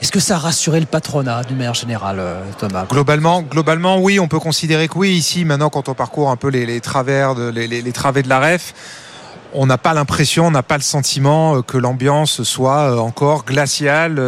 est-ce 0.00 0.12
que 0.12 0.20
ça 0.20 0.36
a 0.36 0.38
rassuré 0.38 0.80
le 0.80 0.86
patronat 0.86 1.42
du 1.44 1.54
maire 1.54 1.74
général, 1.74 2.16
euh, 2.18 2.42
Thomas? 2.58 2.84
Globalement, 2.84 3.42
globalement, 3.42 3.98
oui, 3.98 4.20
on 4.20 4.28
peut 4.28 4.38
considérer 4.38 4.88
que 4.88 4.98
oui. 4.98 5.12
Ici, 5.12 5.44
maintenant, 5.44 5.70
quand 5.70 5.88
on 5.88 5.94
parcourt 5.94 6.30
un 6.30 6.36
peu 6.36 6.48
les, 6.48 6.80
travers, 6.80 7.34
de, 7.34 7.48
les, 7.48 7.92
travées 7.92 8.22
de 8.22 8.28
la 8.28 8.38
REF, 8.38 8.74
on 9.54 9.66
n'a 9.66 9.78
pas 9.78 9.94
l'impression, 9.94 10.46
on 10.46 10.50
n'a 10.50 10.62
pas 10.62 10.76
le 10.76 10.82
sentiment 10.82 11.56
euh, 11.56 11.62
que 11.62 11.78
l'ambiance 11.78 12.42
soit 12.42 12.92
euh, 12.92 12.98
encore 12.98 13.44
glaciale 13.44 14.20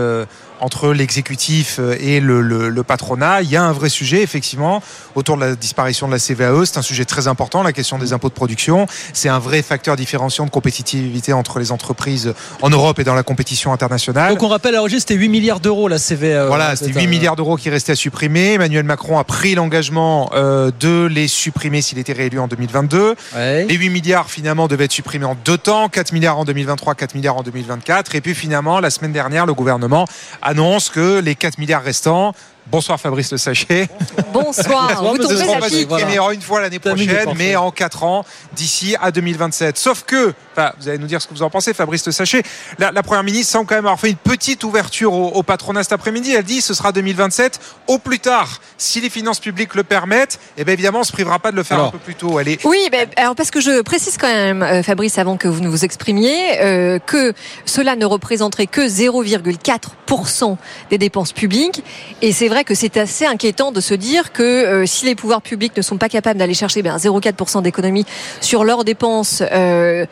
entre 0.61 0.93
l'exécutif 0.93 1.79
euh, 1.79 1.97
et 2.01 2.21
le, 2.21 2.83
patronat. 2.83 3.43
Il 3.43 3.51
y 3.51 3.57
a 3.57 3.63
un 3.63 3.73
vrai 3.73 3.89
sujet, 3.89 4.23
effectivement, 4.23 4.83
autour 5.15 5.37
de 5.37 5.43
la 5.43 5.55
disparition 5.55 6.07
de 6.07 6.13
la 6.13 6.19
CVAE. 6.19 6.65
C'est 6.65 6.79
un 6.79 6.83
sujet 6.83 7.05
très 7.05 7.29
important, 7.29 7.63
la 7.63 7.73
question 7.73 7.99
des 7.99 8.13
impôts 8.13 8.29
de 8.29 8.35
production. 8.35 8.87
C'est 9.13 9.29
un 9.29 9.39
vrai 9.39 9.63
facteur 9.63 9.97
différenciant 9.97 10.45
de 10.45 10.51
compétitivité 10.51 11.33
entre 11.33 11.59
les 11.59 11.73
entreprises 11.73 12.33
en 12.63 12.71
Europe 12.71 12.99
et 12.99 13.05
dans 13.05 13.15
la 13.15 13.23
compétition 13.23 13.73
internationale. 13.73 14.31
Donc 14.31 14.43
on 14.43 14.49
rappelle, 14.49 14.77
à 14.77 14.83
c'était 14.89 15.15
8 15.15 15.29
milliards 15.29 15.61
d'euros 15.61 15.89
la 15.89 15.99
CVAE. 15.99 16.47
Voilà, 16.47 16.77
c'était 16.77 16.99
8 16.99 17.07
milliards 17.07 17.37
d'euros 17.37 17.57
qui 17.57 17.71
restaient 17.71 17.93
à 17.93 17.97
supprimer. 17.97 18.55
Emmanuel 18.55 18.85
Macron 18.85 19.19
a 19.19 19.25
pris 19.25 19.55
l'engagement 19.55 20.31
euh, 20.35 20.71
de 20.81 21.07
les 21.07 21.29
supprimer 21.29 21.83
s'il 21.83 21.99
était 21.99 22.13
réélu 22.13 22.39
en 22.39 22.49
2022. 22.49 23.15
Les 23.37 23.75
8 23.75 23.91
milliards, 23.91 24.31
finalement, 24.31 24.69
devaient 24.69 24.85
être 24.85 24.93
supprimés 24.93 25.27
en 25.27 25.37
deux 25.45 25.59
temps. 25.59 25.89
4 25.89 26.13
milliards 26.13 26.39
en 26.39 26.45
2023, 26.45 26.95
4 26.95 27.15
milliards 27.15 27.37
en 27.37 27.43
2024. 27.43 28.15
Et 28.15 28.21
puis 28.21 28.35
finalement, 28.35 28.81
la 28.81 28.91
semaine 28.91 29.13
dernière, 29.13 29.47
le 29.47 29.55
gouvernement 29.55 30.07
annonce 30.49 30.89
que 30.89 31.19
les 31.21 31.35
4 31.35 31.59
milliards 31.59 31.85
restants 31.85 32.33
Bonsoir 32.71 33.01
Fabrice 33.01 33.33
Le 33.33 33.39
Sachet. 33.39 33.89
Bonsoir. 34.31 35.03
Vous 35.03 35.17
tombez 35.17 35.41
à 35.41 35.61
pic. 35.63 35.79
supprimés 35.79 36.19
une 36.35 36.43
fois 36.43 36.61
l'année 36.61 36.79
prochaine, 36.79 37.31
mais 37.37 37.57
en 37.57 37.71
4 37.71 38.05
ans, 38.05 38.27
d'ici 38.55 38.95
à 39.01 39.11
2027. 39.11 39.79
Sauf 39.79 40.05
que, 40.05 40.35
enfin, 40.53 40.73
vous 40.79 40.89
allez 40.89 40.99
nous 40.99 41.07
dire 41.07 41.23
ce 41.23 41.27
que 41.27 41.33
vous 41.33 41.43
en 41.43 41.49
pensez, 41.49 41.73
Fabrice 41.73 42.05
Le 42.05 42.13
Sachet, 42.13 42.43
la, 42.79 42.93
la 42.93 43.03
Première 43.03 43.25
ministre 43.25 43.53
semble 43.53 43.67
quand 43.67 43.75
même 43.75 43.87
avoir 43.87 43.99
fait 43.99 44.11
une 44.11 44.17
petite 44.17 44.65
ouverture 44.65 45.15
au, 45.15 45.29
au 45.29 45.43
patronat 45.43 45.83
cet 45.83 45.93
après-midi. 45.93 46.35
Elle 46.35 46.45
dit 46.45 46.61
ce 46.61 46.75
sera 46.75 46.93
2027 46.93 47.59
au 47.87 47.99
plus 47.99 48.19
tard. 48.19 48.61
Si 48.77 49.01
les 49.01 49.09
finances 49.09 49.41
publiques 49.41 49.75
le 49.75 49.83
permettent, 49.83 50.39
eh 50.59 50.65
bien 50.65 50.75
évidemment, 50.75 50.99
on 50.99 51.03
ne 51.03 51.07
se 51.07 51.13
privera 51.13 51.39
pas 51.39 51.51
de 51.51 51.57
le 51.57 51.63
faire 51.63 51.79
Alors. 51.79 51.89
un 51.89 51.93
peu 51.93 51.99
plus 51.99 52.17
tôt. 52.17 52.39
Elle 52.39 52.49
est 52.49 52.65
Oui, 52.67 52.89
ben, 52.93 53.09
alors 53.17 53.35
parce 53.35 53.51
que 53.51 53.63
je 53.63 53.81
précise 53.81 54.19
quand 54.19 54.29
même, 54.29 54.63
euh, 54.63 54.83
Fabrice, 54.83 55.17
avant 55.17 55.39
que 55.39 55.49
vous 55.49 55.61
ne 55.61 55.69
vous 55.71 55.87
exprimiez, 55.87 56.61
euh, 56.61 56.99
que 56.99 57.33
cela 57.65 57.97
ne 57.97 58.05
représenterait 58.05 58.67
que 58.67 58.83
0,4% 58.87 60.57
des 60.91 60.99
dépenses 60.99 61.33
publiques. 61.33 61.83
Et 62.21 62.33
c'est 62.33 62.49
vrai 62.49 62.58
que 62.65 62.75
c'est 62.75 62.97
assez 62.97 63.25
inquiétant 63.27 63.73
de 63.73 63.81
se 63.81 63.95
dire 63.95 64.33
que 64.33 64.43
euh, 64.43 64.87
si 64.87 65.05
les 65.07 65.15
pouvoirs 65.15 65.43
publics 65.43 65.77
ne 65.77 65.83
sont 65.83 65.97
pas 65.99 66.09
capables 66.09 66.39
d'aller 66.39 66.55
chercher 66.55 66.83
ben, 66.83 66.97
0,4% 66.97 67.63
d'économie 67.63 68.05
sur 68.41 68.65
leurs 68.65 68.85
dépenses, 68.85 69.43
euh, 69.53 70.07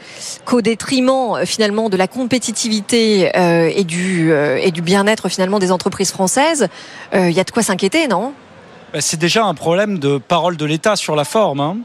qu'au 0.45 0.61
détriment 0.61 1.35
euh, 1.37 1.45
finalement 1.47 1.89
de 1.89 1.97
la 1.97 2.09
compétitivité 2.09 3.31
euh, 3.37 3.71
et 3.75 3.85
du, 3.85 4.33
et 4.33 4.71
du 4.71 4.83
bien-être 4.83 5.29
finalement 5.29 5.59
des 5.59 5.73
entreprises 5.73 6.11
françaises, 6.11 6.69
il 7.13 7.31
y 7.31 7.41
a 7.41 7.45
de 7.45 7.51
quoi 7.51 7.63
s'inquiéter, 7.63 8.09
non? 8.09 8.33
Bah, 8.93 9.01
C'est 9.01 9.17
déjà 9.19 9.45
un 9.45 9.55
problème 9.55 9.99
de 9.99 10.19
parole 10.19 10.57
de 10.57 10.65
l'État 10.65 10.97
sur 10.97 11.17
la 11.17 11.25
forme. 11.25 11.61
hein. 11.61 11.77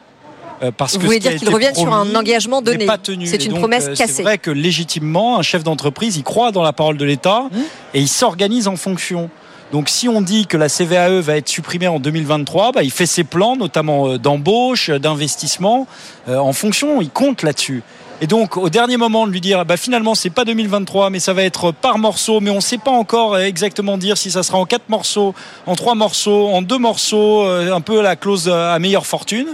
Parce 0.77 0.93
Vous 0.93 0.99
que 0.99 1.05
voulez 1.05 1.19
qui 1.19 1.27
a 1.27 1.31
dire 1.31 1.39
qu'il 1.39 1.47
été 1.47 1.55
revienne 1.55 1.73
sur 1.73 1.91
un 1.91 2.13
engagement 2.13 2.61
donné. 2.61 2.85
C'est 3.25 3.45
une 3.45 3.51
donc, 3.53 3.61
promesse 3.61 3.89
cassée. 3.97 4.13
C'est 4.13 4.21
vrai 4.23 4.37
que 4.37 4.51
légitimement, 4.51 5.39
un 5.39 5.41
chef 5.41 5.63
d'entreprise, 5.63 6.17
il 6.17 6.23
croit 6.23 6.51
dans 6.51 6.61
la 6.61 6.71
parole 6.73 6.97
de 6.97 7.05
l'État 7.05 7.45
Mmh. 7.51 7.57
et 7.95 7.99
il 8.01 8.07
s'organise 8.07 8.67
en 8.67 8.75
fonction. 8.75 9.29
Donc 9.71 9.89
si 9.89 10.09
on 10.09 10.21
dit 10.21 10.47
que 10.47 10.57
la 10.57 10.69
CVAE 10.69 11.21
va 11.21 11.37
être 11.37 11.47
supprimée 11.47 11.87
en 11.87 11.99
2023, 11.99 12.71
bah, 12.73 12.83
il 12.83 12.91
fait 12.91 13.05
ses 13.05 13.23
plans, 13.23 13.55
notamment 13.55 14.09
euh, 14.09 14.17
d'embauche, 14.17 14.89
euh, 14.89 14.99
d'investissement, 14.99 15.87
euh, 16.27 16.37
en 16.37 16.53
fonction, 16.53 17.01
il 17.01 17.09
compte 17.09 17.43
là-dessus. 17.43 17.83
Et 18.19 18.27
donc 18.27 18.57
au 18.57 18.69
dernier 18.69 18.97
moment 18.97 19.25
de 19.25 19.31
lui 19.31 19.41
dire, 19.41 19.65
bah, 19.65 19.77
finalement 19.77 20.13
c'est 20.13 20.29
pas 20.29 20.45
2023, 20.45 21.09
mais 21.09 21.19
ça 21.19 21.33
va 21.33 21.43
être 21.43 21.71
par 21.71 21.97
morceau, 21.97 22.39
mais 22.39 22.51
on 22.51 22.55
ne 22.55 22.61
sait 22.61 22.77
pas 22.77 22.91
encore 22.91 23.37
exactement 23.39 23.97
dire 23.97 24.17
si 24.17 24.29
ça 24.29 24.43
sera 24.43 24.57
en 24.57 24.65
quatre 24.65 24.89
morceaux, 24.89 25.33
en 25.65 25.75
trois 25.75 25.95
morceaux, 25.95 26.49
en 26.49 26.61
deux 26.61 26.77
morceaux, 26.77 27.43
un 27.45 27.81
peu 27.81 28.01
la 28.01 28.15
clause 28.15 28.47
à 28.47 28.77
meilleure 28.77 29.07
fortune. 29.07 29.47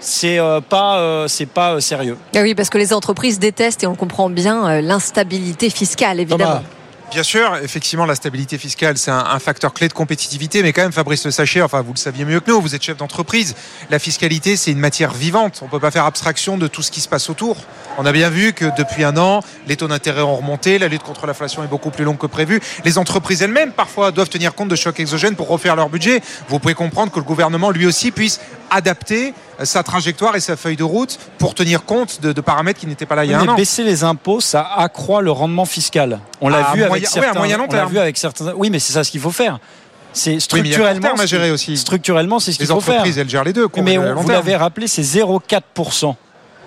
C'est 0.00 0.38
euh, 0.38 0.60
pas, 0.62 0.98
euh, 0.98 1.28
c'est 1.28 1.46
pas 1.46 1.74
euh, 1.74 1.80
sérieux. 1.80 2.16
Ah 2.34 2.40
oui, 2.40 2.54
parce 2.54 2.70
que 2.70 2.78
les 2.78 2.94
entreprises 2.94 3.38
détestent, 3.38 3.84
et 3.84 3.86
on 3.86 3.94
comprend 3.94 4.30
bien, 4.30 4.66
euh, 4.66 4.80
l'instabilité 4.80 5.68
fiscale, 5.68 6.20
évidemment. 6.20 6.62
Bien 7.10 7.24
sûr, 7.24 7.56
effectivement, 7.56 8.06
la 8.06 8.14
stabilité 8.14 8.56
fiscale, 8.56 8.96
c'est 8.96 9.10
un, 9.10 9.38
facteur 9.40 9.74
clé 9.74 9.88
de 9.88 9.92
compétitivité, 9.92 10.62
mais 10.62 10.72
quand 10.72 10.82
même, 10.82 10.92
Fabrice 10.92 11.24
Le 11.24 11.32
Sachet, 11.32 11.60
enfin, 11.60 11.80
vous 11.82 11.92
le 11.92 11.98
saviez 11.98 12.24
mieux 12.24 12.38
que 12.38 12.48
nous, 12.48 12.60
vous 12.60 12.76
êtes 12.76 12.84
chef 12.84 12.96
d'entreprise. 12.96 13.56
La 13.90 13.98
fiscalité, 13.98 14.54
c'est 14.54 14.70
une 14.70 14.78
matière 14.78 15.12
vivante. 15.12 15.58
On 15.60 15.64
ne 15.64 15.70
peut 15.70 15.80
pas 15.80 15.90
faire 15.90 16.04
abstraction 16.04 16.56
de 16.56 16.68
tout 16.68 16.82
ce 16.82 16.92
qui 16.92 17.00
se 17.00 17.08
passe 17.08 17.28
autour. 17.28 17.56
On 17.98 18.06
a 18.06 18.12
bien 18.12 18.30
vu 18.30 18.52
que 18.52 18.66
depuis 18.78 19.02
un 19.02 19.16
an, 19.16 19.40
les 19.66 19.76
taux 19.76 19.88
d'intérêt 19.88 20.20
ont 20.20 20.36
remonté, 20.36 20.78
la 20.78 20.86
lutte 20.86 21.02
contre 21.02 21.26
l'inflation 21.26 21.64
est 21.64 21.66
beaucoup 21.66 21.90
plus 21.90 22.04
longue 22.04 22.16
que 22.16 22.28
prévu. 22.28 22.60
Les 22.84 22.96
entreprises 22.96 23.42
elles-mêmes, 23.42 23.72
parfois, 23.72 24.12
doivent 24.12 24.28
tenir 24.28 24.54
compte 24.54 24.68
de 24.68 24.76
chocs 24.76 25.00
exogènes 25.00 25.34
pour 25.34 25.48
refaire 25.48 25.74
leur 25.74 25.88
budget. 25.88 26.22
Vous 26.48 26.60
pouvez 26.60 26.74
comprendre 26.74 27.10
que 27.10 27.18
le 27.18 27.24
gouvernement, 27.24 27.72
lui 27.72 27.86
aussi, 27.86 28.12
puisse 28.12 28.40
adapter 28.70 29.34
sa 29.64 29.82
trajectoire 29.82 30.34
et 30.36 30.40
sa 30.40 30.56
feuille 30.56 30.76
de 30.76 30.84
route 30.84 31.18
pour 31.38 31.54
tenir 31.54 31.84
compte 31.84 32.20
de, 32.20 32.32
de 32.32 32.40
paramètres 32.40 32.80
qui 32.80 32.86
n'étaient 32.86 33.06
pas 33.06 33.14
là 33.14 33.24
il 33.24 33.30
y 33.30 33.34
a 33.34 33.38
Mais 33.38 33.48
un 33.48 33.52
an. 33.52 33.56
baisser 33.56 33.82
les 33.84 34.04
impôts, 34.04 34.40
ça 34.40 34.68
accroît 34.76 35.22
le 35.22 35.30
rendement 35.30 35.64
fiscal. 35.64 36.20
On 36.40 36.48
l'a 36.48 36.58
vu 36.72 36.78
moyen- 36.80 36.86
avec 36.90 37.06
certains. 37.06 37.38
moyen 37.38 37.56
long 37.58 37.64
on 37.68 37.72
l'a 37.72 37.78
terme. 37.80 37.90
vu 37.92 37.98
avec 37.98 38.16
certains. 38.16 38.52
Oui, 38.56 38.70
mais 38.70 38.78
c'est 38.78 38.92
ça 38.92 39.04
ce 39.04 39.10
qu'il 39.10 39.20
faut 39.20 39.30
faire. 39.30 39.58
C'est 40.12 40.32
Oui, 40.34 40.40
structurellement. 40.40 41.00
terme 41.00 41.20
à 41.20 41.26
gérer 41.26 41.50
aussi. 41.52 41.76
Structurellement, 41.76 42.40
c'est 42.40 42.50
ce 42.52 42.56
qu'il 42.58 42.66
Les 42.66 42.72
faut 42.74 42.80
faire. 42.80 42.94
entreprises, 42.94 43.18
elles 43.18 43.28
gèrent 43.28 43.44
les 43.44 43.52
deux. 43.52 43.68
Mais 43.82 43.96
on- 43.98 44.14
vous 44.16 44.28
l'avez 44.28 44.56
rappelé, 44.56 44.88
c'est 44.88 45.02
0,4%. 45.04 46.16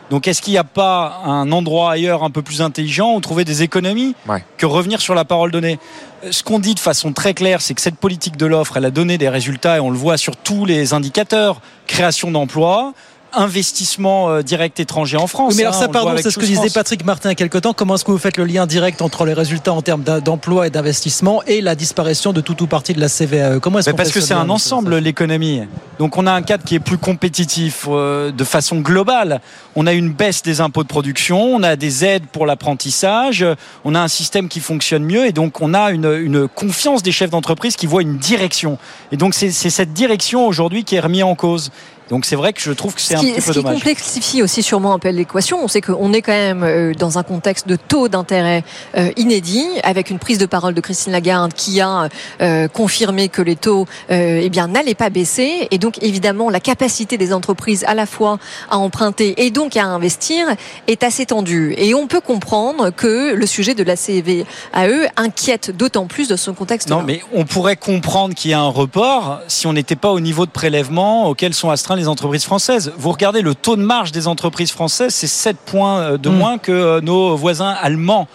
Donc 0.09 0.27
est-ce 0.27 0.41
qu'il 0.41 0.53
n'y 0.53 0.59
a 0.59 0.63
pas 0.63 1.21
un 1.25 1.51
endroit 1.51 1.91
ailleurs 1.91 2.23
un 2.23 2.29
peu 2.29 2.41
plus 2.41 2.61
intelligent 2.61 3.15
où 3.15 3.19
trouver 3.21 3.45
des 3.45 3.63
économies 3.63 4.15
que 4.57 4.65
revenir 4.65 5.01
sur 5.01 5.15
la 5.15 5.25
parole 5.25 5.51
donnée? 5.51 5.79
Euh, 6.23 6.31
Ce 6.31 6.43
qu'on 6.43 6.59
dit 6.59 6.75
de 6.75 6.79
façon 6.79 7.13
très 7.13 7.33
claire, 7.33 7.61
c'est 7.61 7.73
que 7.73 7.81
cette 7.81 7.97
politique 7.97 8.37
de 8.37 8.45
l'offre, 8.45 8.77
elle 8.77 8.85
a 8.85 8.91
donné 8.91 9.17
des 9.17 9.29
résultats 9.29 9.77
et 9.77 9.79
on 9.79 9.89
le 9.89 9.97
voit 9.97 10.17
sur 10.17 10.35
tous 10.35 10.65
les 10.65 10.93
indicateurs. 10.93 11.61
Création 11.87 12.31
d'emplois, 12.31 12.93
investissement 13.35 14.29
euh, 14.29 14.41
direct 14.41 14.79
étranger 14.79 15.17
en 15.17 15.27
France. 15.27 15.51
Oui, 15.51 15.57
mais 15.57 15.63
alors 15.63 15.75
hein, 15.75 15.79
ça, 15.79 15.87
pardon, 15.87 16.13
c'est 16.17 16.31
ce 16.31 16.39
que 16.39 16.45
disait. 16.45 16.69
Patrick 16.69 17.05
Martin 17.05 17.29
il 17.29 17.31
y 17.31 17.33
a 17.33 17.35
quelque 17.35 17.57
temps. 17.57 17.73
Comment 17.73 17.95
est-ce 17.95 18.05
que 18.05 18.11
vous 18.11 18.17
faites 18.17 18.37
le 18.37 18.45
lien 18.45 18.65
direct 18.67 19.01
entre 19.01 19.25
les 19.25 19.33
résultats 19.33 19.73
en 19.73 19.81
termes 19.81 20.03
d'emploi 20.03 20.67
et 20.67 20.69
d'investissement 20.69 21.43
et 21.43 21.61
la 21.61 21.75
disparition 21.75 22.33
de 22.33 22.41
tout 22.41 22.61
ou 22.63 22.67
partie 22.67 22.93
de 22.93 22.99
la 22.99 23.09
CVAE 23.09 23.59
Comment 23.59 23.79
est-ce 23.79 23.91
parce 23.91 24.09
fait 24.09 24.15
que 24.15 24.21
ce 24.21 24.27
c'est 24.27 24.33
un 24.33 24.49
ensemble 24.49 24.97
l'économie. 24.97 25.61
Donc 25.99 26.17
on 26.17 26.27
a 26.27 26.31
un 26.31 26.41
cadre 26.41 26.63
qui 26.63 26.75
est 26.75 26.79
plus 26.79 26.97
compétitif 26.97 27.87
euh, 27.87 28.31
de 28.31 28.43
façon 28.43 28.79
globale. 28.79 29.41
On 29.75 29.87
a 29.87 29.93
une 29.93 30.11
baisse 30.11 30.41
des 30.43 30.61
impôts 30.61 30.83
de 30.83 30.87
production, 30.87 31.41
on 31.41 31.63
a 31.63 31.75
des 31.75 32.05
aides 32.05 32.25
pour 32.31 32.45
l'apprentissage, 32.45 33.45
on 33.85 33.95
a 33.95 34.01
un 34.01 34.07
système 34.07 34.47
qui 34.49 34.59
fonctionne 34.59 35.03
mieux 35.03 35.25
et 35.25 35.31
donc 35.31 35.61
on 35.61 35.73
a 35.73 35.91
une, 35.91 36.11
une 36.11 36.47
confiance 36.47 37.03
des 37.03 37.11
chefs 37.11 37.29
d'entreprise 37.29 37.75
qui 37.75 37.85
voient 37.85 38.01
une 38.01 38.17
direction. 38.17 38.77
Et 39.11 39.17
donc 39.17 39.33
c'est 39.33 39.51
c'est 39.51 39.69
cette 39.69 39.93
direction 39.93 40.47
aujourd'hui 40.47 40.83
qui 40.83 40.95
est 40.95 40.99
remise 40.99 41.23
en 41.23 41.35
cause. 41.35 41.71
Donc 42.13 42.25
c'est 42.25 42.35
vrai 42.35 42.53
que 42.53 42.61
je 42.61 42.71
trouve 42.71 42.93
que 42.93 43.01
c'est 43.01 43.15
Ce 43.15 43.17
un 43.17 43.21
qui, 43.21 43.31
petit 43.31 43.41
ce 43.41 43.47
peu 43.47 43.53
qui 43.53 43.57
dommage. 43.63 43.73
complexifie 43.73 44.43
aussi 44.43 44.61
sûrement 44.61 44.93
un 44.93 44.99
peu 44.99 45.09
l'équation, 45.09 45.63
on 45.63 45.67
sait 45.67 45.81
qu'on 45.81 46.13
est 46.13 46.21
quand 46.21 46.31
même 46.31 46.61
euh, 46.61 46.93
dans 46.93 47.17
un 47.17 47.23
contexte 47.23 47.67
de 47.67 47.75
taux 47.75 48.07
d'intérêt 48.07 48.63
euh, 48.95 49.09
inédit, 49.17 49.65
avec 49.81 50.11
une 50.11 50.19
prise 50.19 50.37
de 50.37 50.45
parole 50.45 50.75
de 50.75 50.81
Christine 50.81 51.11
Lagarde 51.11 51.55
qui 51.55 51.81
a 51.81 52.09
euh, 52.41 52.67
confirmé 52.67 53.29
que 53.29 53.41
les 53.41 53.55
taux 53.55 53.87
eh 54.09 54.47
bien 54.51 54.67
n'allaient 54.67 54.93
pas 54.93 55.09
baisser, 55.09 55.67
et 55.71 55.79
donc 55.79 56.03
évidemment 56.03 56.51
la 56.51 56.59
capacité 56.59 57.17
des 57.17 57.33
entreprises 57.33 57.83
à 57.87 57.95
la 57.95 58.05
fois 58.05 58.37
à 58.69 58.77
emprunter 58.77 59.43
et 59.43 59.49
donc 59.49 59.75
à 59.75 59.83
investir 59.85 60.45
est 60.85 61.01
assez 61.01 61.25
tendue. 61.25 61.73
Et 61.79 61.95
on 61.95 62.05
peut 62.05 62.21
comprendre 62.21 62.91
que 62.91 63.33
le 63.33 63.45
sujet 63.47 63.73
de 63.73 63.81
la 63.81 63.95
CVAE 63.95 65.09
inquiète 65.17 65.75
d'autant 65.75 66.05
plus 66.05 66.27
de 66.27 66.35
ce 66.35 66.51
contexte. 66.51 66.89
Non, 66.89 67.01
mais 67.01 67.21
on 67.33 67.45
pourrait 67.45 67.75
comprendre 67.75 68.35
qu'il 68.35 68.51
y 68.51 68.53
a 68.53 68.59
un 68.59 68.69
report 68.69 69.39
si 69.47 69.65
on 69.65 69.73
n'était 69.73 69.95
pas 69.95 70.11
au 70.11 70.19
niveau 70.19 70.45
de 70.45 70.51
prélèvement 70.51 71.27
auquel 71.27 71.55
sont 71.55 71.71
astreints 71.71 71.95
les 71.95 72.02
entreprises 72.07 72.43
françaises. 72.43 72.93
Vous 72.97 73.11
regardez 73.11 73.41
le 73.41 73.55
taux 73.55 73.75
de 73.75 73.81
marge 73.81 74.11
des 74.11 74.27
entreprises 74.27 74.71
françaises, 74.71 75.13
c'est 75.13 75.27
7 75.27 75.57
points 75.57 75.99
euh, 75.99 76.17
de 76.17 76.29
moins 76.29 76.57
que 76.57 76.71
euh, 76.71 77.01
nos 77.01 77.35
voisins 77.35 77.75
allemands. 77.81 78.27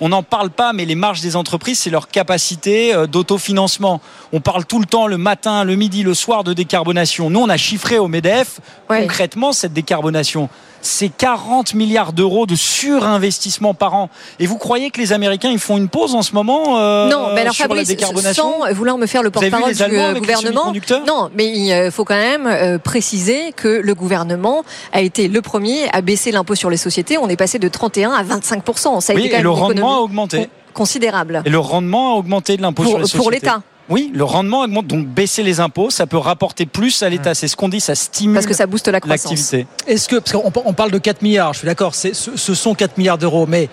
On 0.00 0.08
n'en 0.08 0.22
parle 0.22 0.50
pas, 0.50 0.72
mais 0.72 0.84
les 0.84 0.96
marges 0.96 1.20
des 1.20 1.36
entreprises, 1.36 1.78
c'est 1.80 1.90
leur 1.90 2.08
capacité 2.08 2.94
euh, 2.94 3.06
d'autofinancement. 3.06 4.00
On 4.32 4.40
parle 4.40 4.64
tout 4.64 4.80
le 4.80 4.86
temps, 4.86 5.06
le 5.06 5.18
matin, 5.18 5.64
le 5.64 5.76
midi, 5.76 6.02
le 6.02 6.14
soir, 6.14 6.44
de 6.44 6.52
décarbonation. 6.52 7.30
Nous, 7.30 7.40
on 7.40 7.48
a 7.48 7.56
chiffré 7.56 7.98
au 7.98 8.08
MEDEF 8.08 8.60
concrètement 8.88 9.52
cette 9.52 9.72
décarbonation. 9.72 10.48
C'est 10.84 11.08
40 11.08 11.72
milliards 11.74 12.12
d'euros 12.12 12.44
de 12.44 12.54
surinvestissement 12.54 13.72
par 13.72 13.94
an. 13.94 14.10
Et 14.38 14.46
vous 14.46 14.58
croyez 14.58 14.90
que 14.90 15.00
les 15.00 15.12
Américains, 15.12 15.50
ils 15.50 15.58
font 15.58 15.78
une 15.78 15.88
pause 15.88 16.14
en 16.14 16.20
ce 16.20 16.34
moment 16.34 16.78
euh, 16.78 17.08
Non, 17.08 17.28
mais 17.34 17.40
alors 17.40 17.54
sur 17.54 17.64
la 17.64 17.68
Fabrice, 17.68 17.88
décarbonation 17.88 18.60
sans 18.60 18.72
vouloir 18.74 18.98
me 18.98 19.06
faire 19.06 19.22
le 19.22 19.30
porte-parole 19.30 19.72
du 19.72 20.20
gouvernement, 20.20 20.72
non, 21.06 21.30
mais 21.34 21.46
il 21.46 21.72
euh, 21.72 21.90
faut 21.90 22.04
quand 22.04 22.14
même 22.14 22.46
euh, 22.46 22.78
préciser 22.78 23.52
que 23.56 23.68
le 23.68 23.94
gouvernement 23.94 24.62
a 24.92 25.00
été 25.00 25.28
le 25.28 25.40
premier 25.40 25.88
à 25.92 26.02
baisser 26.02 26.32
l'impôt 26.32 26.54
sur 26.54 26.68
les 26.68 26.76
sociétés. 26.76 27.16
On 27.16 27.28
est 27.28 27.36
passé 27.36 27.58
de 27.58 27.68
31 27.68 28.10
à 28.12 28.22
25 28.22 28.62
Ça 29.00 29.12
a 29.12 29.16
Oui, 29.16 29.22
été 29.22 29.30
quand 29.30 29.34
et 29.34 29.38
même 29.38 29.42
le 29.42 29.50
rendement 29.50 29.96
a 29.96 30.00
augmenté. 30.00 30.48
considérable. 30.74 31.42
Et 31.46 31.50
le 31.50 31.58
rendement 31.58 32.14
a 32.14 32.18
augmenté 32.18 32.56
de 32.58 32.62
l'impôt 32.62 32.82
Pour- 32.82 32.90
sur 32.90 32.98
les 32.98 33.02
pour 33.04 33.24
sociétés. 33.24 33.46
l'État. 33.46 33.62
Oui, 33.88 34.10
le 34.14 34.24
rendement 34.24 34.62
augmente. 34.62 34.86
Donc 34.86 35.06
baisser 35.06 35.42
les 35.42 35.60
impôts, 35.60 35.90
ça 35.90 36.06
peut 36.06 36.16
rapporter 36.16 36.64
plus 36.66 37.02
à 37.02 37.08
l'État. 37.08 37.34
C'est 37.34 37.48
ce 37.48 37.56
qu'on 37.56 37.68
dit, 37.68 37.80
ça 37.80 37.94
stimule 37.94 38.34
Parce 38.34 38.46
que 38.46 38.54
ça 38.54 38.66
booste 38.66 38.88
la 38.88 39.00
croissance. 39.00 39.30
l'activité. 39.32 39.66
Est-ce 39.86 40.08
que, 40.08 40.16
parce 40.16 40.32
qu'on 40.32 40.50
on 40.64 40.72
parle 40.72 40.90
de 40.90 40.98
4 40.98 41.22
milliards, 41.22 41.52
je 41.52 41.58
suis 41.60 41.66
d'accord, 41.66 41.94
c'est- 41.94 42.14
ce, 42.14 42.36
ce 42.36 42.54
sont 42.54 42.74
4 42.74 42.96
milliards 42.96 43.18
d'euros, 43.18 43.46
mais 43.46 43.68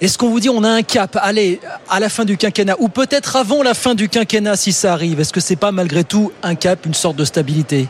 est-ce 0.00 0.18
qu'on 0.18 0.28
vous 0.30 0.38
dit 0.40 0.48
on 0.50 0.62
a 0.62 0.68
un 0.68 0.82
cap, 0.82 1.18
allez, 1.20 1.60
à 1.90 1.98
la 1.98 2.08
fin 2.08 2.24
du 2.24 2.36
quinquennat, 2.36 2.76
ou 2.78 2.88
peut-être 2.88 3.34
avant 3.36 3.62
la 3.62 3.74
fin 3.74 3.94
du 3.94 4.08
quinquennat 4.08 4.56
si 4.56 4.72
ça 4.72 4.92
arrive, 4.92 5.18
est-ce 5.20 5.32
que 5.32 5.40
c'est 5.40 5.56
pas 5.56 5.72
malgré 5.72 6.04
tout 6.04 6.30
un 6.44 6.54
cap, 6.54 6.86
une 6.86 6.94
sorte 6.94 7.16
de 7.16 7.24
stabilité? 7.24 7.88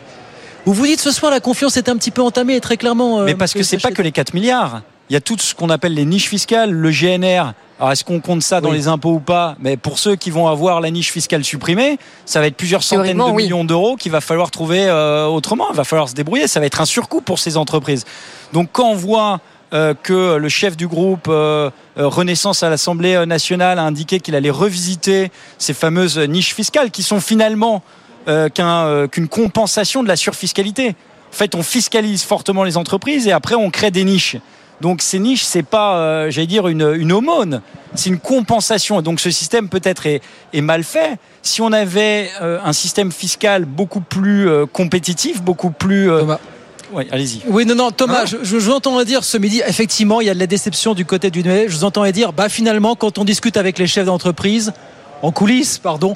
Vous 0.66 0.72
vous 0.72 0.86
dites 0.86 1.00
ce 1.00 1.10
soir 1.10 1.30
la 1.30 1.40
confiance 1.40 1.76
est 1.76 1.90
un 1.90 1.96
petit 1.98 2.10
peu 2.10 2.22
entamée, 2.22 2.58
très 2.60 2.78
clairement. 2.78 3.20
euh, 3.20 3.24
Mais 3.26 3.34
parce 3.34 3.52
que 3.52 3.62
c'est 3.62 3.76
pas 3.78 3.90
que 3.90 4.00
les 4.00 4.12
4 4.12 4.32
milliards. 4.32 4.80
Il 5.10 5.12
y 5.12 5.16
a 5.16 5.20
tout 5.20 5.36
ce 5.38 5.54
qu'on 5.54 5.68
appelle 5.68 5.92
les 5.92 6.06
niches 6.06 6.28
fiscales, 6.30 6.70
le 6.70 6.90
GNR. 6.90 7.52
Alors 7.84 7.92
est-ce 7.92 8.02
qu'on 8.04 8.20
compte 8.20 8.42
ça 8.42 8.62
dans 8.62 8.70
Oui. 8.70 8.78
les 8.78 8.88
impôts 8.88 9.12
ou 9.12 9.20
pas? 9.20 9.56
Mais 9.60 9.76
pour 9.76 9.98
ceux 9.98 10.16
qui 10.16 10.30
vont 10.30 10.48
avoir 10.48 10.80
la 10.80 10.90
niche 10.90 11.12
fiscale 11.12 11.44
supprimée, 11.44 11.98
ça 12.24 12.40
va 12.40 12.46
être 12.46 12.56
plusieurs 12.56 12.82
centaines 12.82 13.18
de 13.18 13.22
oui. 13.24 13.42
millions 13.42 13.62
d'euros 13.62 13.96
qu'il 13.96 14.10
va 14.10 14.22
falloir 14.22 14.50
trouver 14.50 14.86
euh, 14.86 15.26
autrement. 15.26 15.66
Il 15.68 15.76
va 15.76 15.84
falloir 15.84 16.08
se 16.08 16.14
débrouiller. 16.14 16.48
Ça 16.48 16.60
va 16.60 16.66
être 16.66 16.80
un 16.80 16.86
surcoût 16.86 17.20
pour 17.20 17.38
ces 17.38 17.58
entreprises. 17.58 18.06
Donc 18.54 18.70
quand 18.72 18.88
on 18.88 18.94
voit 18.94 19.40
euh, 19.74 19.92
que 20.02 20.36
le 20.36 20.48
chef 20.48 20.78
du 20.78 20.88
groupe 20.88 21.26
euh, 21.28 21.68
Renaissance 21.94 22.62
à 22.62 22.70
l'Assemblée 22.70 23.26
nationale 23.26 23.78
a 23.78 23.82
indiqué 23.82 24.18
qu'il 24.18 24.34
allait 24.34 24.48
revisiter 24.48 25.30
ces 25.58 25.74
fameuses 25.74 26.18
niches 26.18 26.54
fiscales 26.54 26.90
qui 26.90 27.02
sont 27.02 27.20
finalement 27.20 27.82
qu'un, 28.54 29.08
qu'une 29.08 29.28
compensation 29.28 30.02
de 30.02 30.08
la 30.08 30.16
surfiscalité. 30.16 30.96
En 31.30 31.36
fait, 31.36 31.54
on 31.54 31.62
fiscalise 31.62 32.22
fortement 32.22 32.64
les 32.64 32.78
entreprises 32.78 33.28
et 33.28 33.32
après 33.32 33.56
on 33.56 33.68
crée 33.68 33.90
des 33.90 34.04
niches. 34.04 34.38
Donc 34.84 35.00
ces 35.00 35.18
niches, 35.18 35.44
c'est 35.44 35.62
pas, 35.62 35.96
euh, 35.96 36.30
j'allais 36.30 36.46
dire, 36.46 36.68
une, 36.68 36.92
une 36.94 37.10
aumône, 37.10 37.62
c'est 37.94 38.10
une 38.10 38.18
compensation. 38.18 39.00
Et 39.00 39.02
donc 39.02 39.18
ce 39.18 39.30
système 39.30 39.70
peut-être 39.70 40.04
est, 40.04 40.20
est 40.52 40.60
mal 40.60 40.84
fait. 40.84 41.16
Si 41.40 41.62
on 41.62 41.72
avait 41.72 42.28
euh, 42.42 42.58
un 42.62 42.74
système 42.74 43.10
fiscal 43.10 43.64
beaucoup 43.64 44.02
plus 44.02 44.46
euh, 44.46 44.66
compétitif, 44.66 45.40
beaucoup 45.40 45.70
plus 45.70 46.10
oui, 46.92 47.04
allez-y. 47.10 47.40
Oui, 47.46 47.64
non, 47.64 47.74
non, 47.74 47.92
Thomas, 47.92 48.26
je, 48.26 48.36
je, 48.42 48.58
je 48.58 48.66
vous 48.66 48.72
entends 48.72 49.02
dire 49.04 49.24
ce 49.24 49.38
midi, 49.38 49.62
effectivement, 49.66 50.20
il 50.20 50.26
y 50.26 50.30
a 50.30 50.34
de 50.34 50.38
la 50.38 50.46
déception 50.46 50.92
du 50.92 51.06
côté 51.06 51.30
du. 51.30 51.42
Je 51.42 51.74
vous 51.74 51.84
entends 51.84 52.04
dire, 52.10 52.34
bah 52.34 52.50
finalement, 52.50 52.94
quand 52.94 53.16
on 53.16 53.24
discute 53.24 53.56
avec 53.56 53.78
les 53.78 53.86
chefs 53.86 54.04
d'entreprise, 54.04 54.74
en 55.22 55.32
coulisses, 55.32 55.78
pardon, 55.78 56.14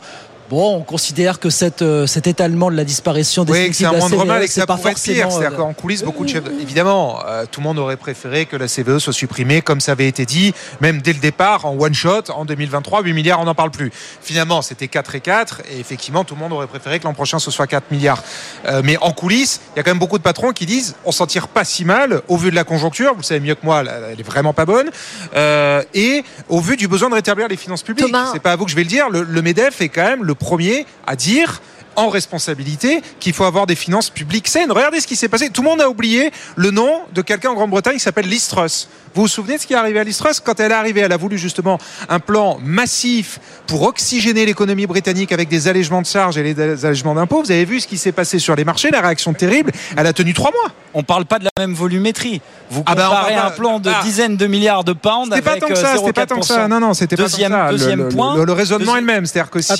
Bon, 0.50 0.76
on 0.76 0.80
considère 0.80 1.40
que 1.40 1.50
cette, 1.50 1.82
euh, 1.82 2.06
cet 2.06 2.26
étalement 2.26 2.70
de 2.70 2.76
la 2.76 2.84
disparition 2.84 3.44
des 3.44 3.52
Oui, 3.52 3.68
que 3.68 3.76
c'est 3.76 3.84
un 3.84 3.92
moindre 3.92 4.24
mal 4.24 4.42
et 4.42 4.46
que 4.46 4.52
ça 4.52 4.66
pas 4.66 4.76
pourrait 4.76 4.92
être 4.92 5.02
pire. 5.02 5.24
forcément, 5.24 5.30
C'est-à-dire 5.30 5.60
euh, 5.60 5.62
qu'en 5.62 5.74
coulisses, 5.74 6.02
beaucoup 6.02 6.24
de 6.24 6.30
chefs. 6.30 6.44
Évidemment, 6.62 7.18
euh, 7.26 7.44
tout 7.50 7.60
le 7.60 7.64
monde 7.64 7.78
aurait 7.78 7.98
préféré 7.98 8.46
que 8.46 8.56
la 8.56 8.66
CVE 8.66 8.98
soit 8.98 9.12
supprimée, 9.12 9.60
comme 9.60 9.80
ça 9.80 9.92
avait 9.92 10.08
été 10.08 10.24
dit, 10.24 10.54
même 10.80 11.02
dès 11.02 11.12
le 11.12 11.18
départ, 11.18 11.66
en 11.66 11.76
one 11.78 11.92
shot, 11.92 12.30
en 12.34 12.46
2023, 12.46 13.02
8 13.02 13.12
milliards, 13.12 13.40
on 13.40 13.44
n'en 13.44 13.54
parle 13.54 13.70
plus. 13.70 13.92
Finalement, 14.22 14.62
c'était 14.62 14.88
4 14.88 15.16
et 15.16 15.20
4, 15.20 15.60
et 15.70 15.80
effectivement, 15.80 16.24
tout 16.24 16.34
le 16.34 16.40
monde 16.40 16.54
aurait 16.54 16.66
préféré 16.66 16.98
que 16.98 17.04
l'an 17.04 17.12
prochain, 17.12 17.38
ce 17.38 17.50
soit 17.50 17.66
4 17.66 17.90
milliards. 17.90 18.22
Euh, 18.66 18.80
mais 18.82 18.96
en 19.02 19.12
coulisses, 19.12 19.60
il 19.74 19.78
y 19.78 19.80
a 19.80 19.82
quand 19.82 19.90
même 19.90 19.98
beaucoup 19.98 20.18
de 20.18 20.22
patrons 20.22 20.52
qui 20.52 20.64
disent 20.64 20.96
on 21.04 21.12
s'en 21.12 21.26
tire 21.26 21.48
pas 21.48 21.64
si 21.64 21.84
mal, 21.84 22.22
au 22.26 22.38
vu 22.38 22.48
de 22.50 22.54
la 22.54 22.64
conjoncture, 22.64 23.12
vous 23.12 23.20
le 23.20 23.24
savez 23.24 23.40
mieux 23.40 23.54
que 23.54 23.64
moi, 23.66 23.80
elle 23.82 23.92
elle 24.12 24.20
est 24.20 24.22
vraiment 24.22 24.54
pas 24.54 24.64
bonne, 24.64 24.88
euh, 25.36 25.82
et 25.92 26.24
au 26.48 26.60
vu 26.60 26.78
du 26.78 26.88
besoin 26.88 27.10
de 27.10 27.14
rétablir 27.14 27.48
les 27.48 27.56
finances 27.56 27.82
publiques. 27.82 28.14
C'est 28.32 28.40
pas 28.40 28.52
à 28.52 28.56
vous 28.56 28.64
que 28.64 28.70
je 28.70 28.76
vais 28.76 28.84
le 28.84 28.88
dire, 28.88 29.10
le, 29.10 29.22
le 29.24 29.42
MEDEF 29.42 29.82
est 29.82 29.90
quand 29.90 30.04
même 30.04 30.24
le 30.24 30.34
premier 30.38 30.86
à 31.06 31.16
dire 31.16 31.60
en 31.98 32.08
responsabilité 32.08 33.02
qu'il 33.20 33.32
faut 33.32 33.44
avoir 33.44 33.66
des 33.66 33.74
finances 33.74 34.10
publiques 34.10 34.48
saines. 34.48 34.70
Regardez 34.72 35.00
ce 35.00 35.06
qui 35.06 35.16
s'est 35.16 35.28
passé. 35.28 35.50
Tout 35.50 35.62
le 35.62 35.68
monde 35.68 35.80
a 35.80 35.88
oublié 35.88 36.30
le 36.56 36.70
nom 36.70 37.00
de 37.12 37.22
quelqu'un 37.22 37.50
en 37.50 37.54
Grande-Bretagne 37.54 37.94
qui 37.94 38.00
s'appelle 38.00 38.28
Liz 38.28 38.48
Truss. 38.48 38.88
Vous 39.14 39.22
vous 39.22 39.28
souvenez 39.28 39.56
de 39.56 39.62
ce 39.62 39.66
qui 39.66 39.72
est 39.72 39.76
arrivé 39.76 39.98
à 39.98 40.04
Liz 40.04 40.16
Truss 40.16 40.38
Quand 40.38 40.60
elle 40.60 40.70
est 40.70 40.74
arrivée, 40.74 41.00
elle 41.00 41.12
a 41.12 41.16
voulu 41.16 41.38
justement 41.38 41.78
un 42.08 42.20
plan 42.20 42.58
massif 42.62 43.40
pour 43.66 43.82
oxygéner 43.82 44.46
l'économie 44.46 44.86
britannique 44.86 45.32
avec 45.32 45.48
des 45.48 45.66
allègements 45.66 46.02
de 46.02 46.06
charges 46.06 46.38
et 46.38 46.54
des 46.54 46.84
allègements 46.84 47.14
d'impôts. 47.14 47.42
Vous 47.42 47.50
avez 47.50 47.64
vu 47.64 47.80
ce 47.80 47.86
qui 47.86 47.98
s'est 47.98 48.12
passé 48.12 48.38
sur 48.38 48.54
les 48.54 48.64
marchés, 48.64 48.90
la 48.90 49.00
réaction 49.00 49.32
terrible. 49.34 49.72
Elle 49.96 50.06
a 50.06 50.12
tenu 50.12 50.34
trois 50.34 50.52
mois. 50.52 50.70
On 50.94 51.02
parle 51.02 51.24
pas 51.26 51.38
de 51.38 51.44
la 51.44 51.50
même 51.58 51.74
volumétrie. 51.74 52.40
Vous 52.70 52.82
Ah 52.86 52.94
bah, 52.94 53.06
comparez 53.08 53.34
parle 53.34 53.46
un 53.46 53.50
plan 53.50 53.78
de 53.80 53.90
ah. 53.90 54.00
dizaines 54.04 54.36
de 54.36 54.46
milliards 54.46 54.84
de 54.84 54.92
pounds 54.92 55.28
C'était 55.30 55.42
pas 55.42 55.50
avec 55.52 55.62
tant 55.62 55.68
que 55.68 55.74
ça, 55.74 55.96
c'était 55.96 56.12
pas 56.12 56.26
tant 56.26 56.40
que 56.40 56.46
ça. 56.46 56.66
0,4%. 56.66 56.68
Non, 56.70 56.80
non, 56.80 56.94
c'était 56.94 57.16
pas 57.16 57.22
tant 57.24 57.26
que 57.28 57.32
deuxième, 57.32 57.52
ça. 57.52 57.72
Le- 57.72 57.78
Deuxième 57.78 58.02
le, 58.04 58.08
point. 58.08 58.36
Le, 58.36 58.44
le 58.44 58.52
raisonnement 58.52 58.96
est 58.96 59.00
le 59.00 59.06
même. 59.06 59.26
C'est-à-dire 59.26 59.50
que 59.50 59.60
si, 59.60 59.72
euh, 59.72 59.76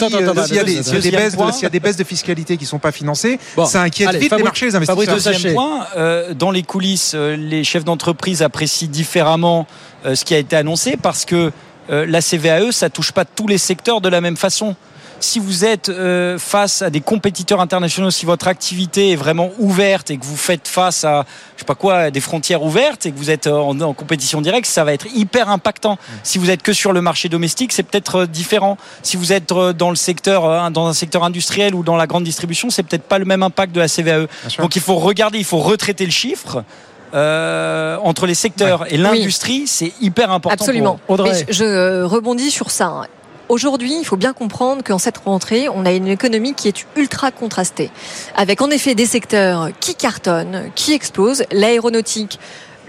s'il 0.47 0.55
y, 0.57 1.63
y 1.63 1.67
a 1.67 1.69
des 1.69 1.81
baisses 1.81 1.97
de 1.97 2.05
fiscalité 2.09 2.57
qui 2.57 2.67
sont 2.67 2.79
pas 2.79 2.93
financées, 2.93 3.39
Bon, 3.57 3.65
ça 3.67 3.83
inquiète 3.83 4.09
allez, 4.09 4.19
vite 4.19 4.35
les 4.37 4.43
marchés, 4.43 4.67
les 4.67 4.75
investisseurs. 4.75 5.05
Fabrice 5.05 5.25
Deuxième 5.25 5.55
point, 5.55 5.87
euh, 5.97 6.35
dans 6.35 6.51
les 6.51 6.63
coulisses, 6.63 7.13
euh, 7.15 7.37
les 7.37 7.63
chefs 7.65 7.85
d'entreprise 7.85 8.43
apprécient 8.43 8.89
différemment 8.89 9.67
euh, 10.05 10.15
ce 10.15 10.25
qui 10.25 10.35
a 10.35 10.39
été 10.39 10.57
annoncé 10.57 10.97
parce 10.97 11.25
que 11.25 11.53
euh, 11.91 12.07
la 12.07 12.21
CVAE, 12.21 12.73
ça 12.73 12.91
touche 12.91 13.13
pas 13.13 13.25
tous 13.25 13.47
les 13.47 13.59
secteurs 13.59 14.01
de 14.01 14.09
la 14.09 14.21
même 14.21 14.37
façon. 14.37 14.77
Si 15.21 15.39
vous 15.41 15.65
êtes 15.65 15.89
euh, 15.89 16.39
face 16.39 16.81
à 16.83 16.91
des 16.91 17.01
compétiteurs 17.01 17.61
internationaux, 17.61 18.11
si 18.11 18.25
votre 18.25 18.47
activité 18.47 19.11
est 19.13 19.17
vraiment 19.17 19.51
ouverte 19.59 20.11
et 20.11 20.17
que 20.17 20.25
vous 20.25 20.37
faites 20.37 20.69
face 20.69 21.05
à, 21.05 21.25
je 21.57 21.61
sais 21.61 21.65
pas 21.67 21.75
quoi, 21.75 21.95
à 21.97 22.11
des 22.11 22.21
frontières 22.21 22.63
ouvertes 22.63 23.05
et 23.07 23.11
que 23.13 23.17
vous 23.19 23.31
êtes 23.31 23.47
euh, 23.49 23.53
en, 23.57 23.81
en 23.81 23.93
compétition 23.95 24.41
directe, 24.41 24.67
ça 24.67 24.85
va 24.85 24.93
être 24.93 25.07
hyper 25.15 25.49
impactant. 25.51 25.99
Si 26.23 26.39
vous 26.39 26.51
êtes 26.51 26.63
que 26.63 26.73
sur 26.73 26.93
le 26.93 27.01
marché 27.01 27.29
domestique, 27.29 27.73
c'est 27.73 27.83
peut-être 27.83 28.15
euh, 28.21 28.27
différent. 28.27 28.79
Si 29.03 29.17
vous 29.17 29.33
êtes 29.33 29.49
dans 29.53 29.91
le 29.91 29.97
secteur, 29.97 30.71
dans 30.71 30.87
un 30.87 30.93
secteur 30.93 31.25
industriel 31.25 31.75
ou 31.75 31.83
dans 31.83 31.97
la 31.97 32.07
grande 32.07 32.25
distribution, 32.25 32.71
c'est 32.71 32.83
peut-être 32.85 33.03
pas 33.05 33.19
le 33.19 33.25
même 33.25 33.43
impact 33.43 33.75
de 33.75 33.81
la 33.81 33.89
CVAE. 33.89 34.27
Donc 34.59 34.77
il 34.77 34.83
faut 34.83 34.97
regarder, 34.97 35.39
il 35.39 35.45
faut 35.45 35.59
retraiter 35.59 36.05
le 36.05 36.13
chiffre. 36.13 36.63
euh, 37.15 37.97
entre 38.05 38.27
les 38.27 38.35
secteurs 38.35 38.85
et 38.93 38.99
l'industrie, 38.99 39.67
c'est 39.67 39.93
hyper 40.03 40.31
important. 40.31 40.63
Absolument. 40.63 41.01
pour- 41.07 41.17
Mais 41.23 41.47
je, 41.49 41.53
je, 41.55 42.03
rebondis 42.03 42.51
sur 42.51 42.71
ça. 42.71 43.03
Aujourd'hui, 43.49 43.97
il 43.99 44.05
faut 44.05 44.17
bien 44.17 44.35
comprendre 44.35 44.83
qu'en 44.85 44.99
cette 44.99 45.17
rentrée, 45.17 45.71
on 45.71 45.87
a 45.87 45.93
une 45.93 46.09
économie 46.09 46.53
qui 46.53 46.69
est 46.69 46.85
ultra 46.97 47.31
contrastée, 47.31 47.91
avec 48.37 48.61
en 48.61 48.69
effet 48.69 48.95
des 48.95 49.07
secteurs 49.07 49.71
qui 49.81 49.95
cartonnent, 49.95 50.71
qui 50.75 50.93
explosent, 50.93 51.45
l'aéronautique. 51.51 52.39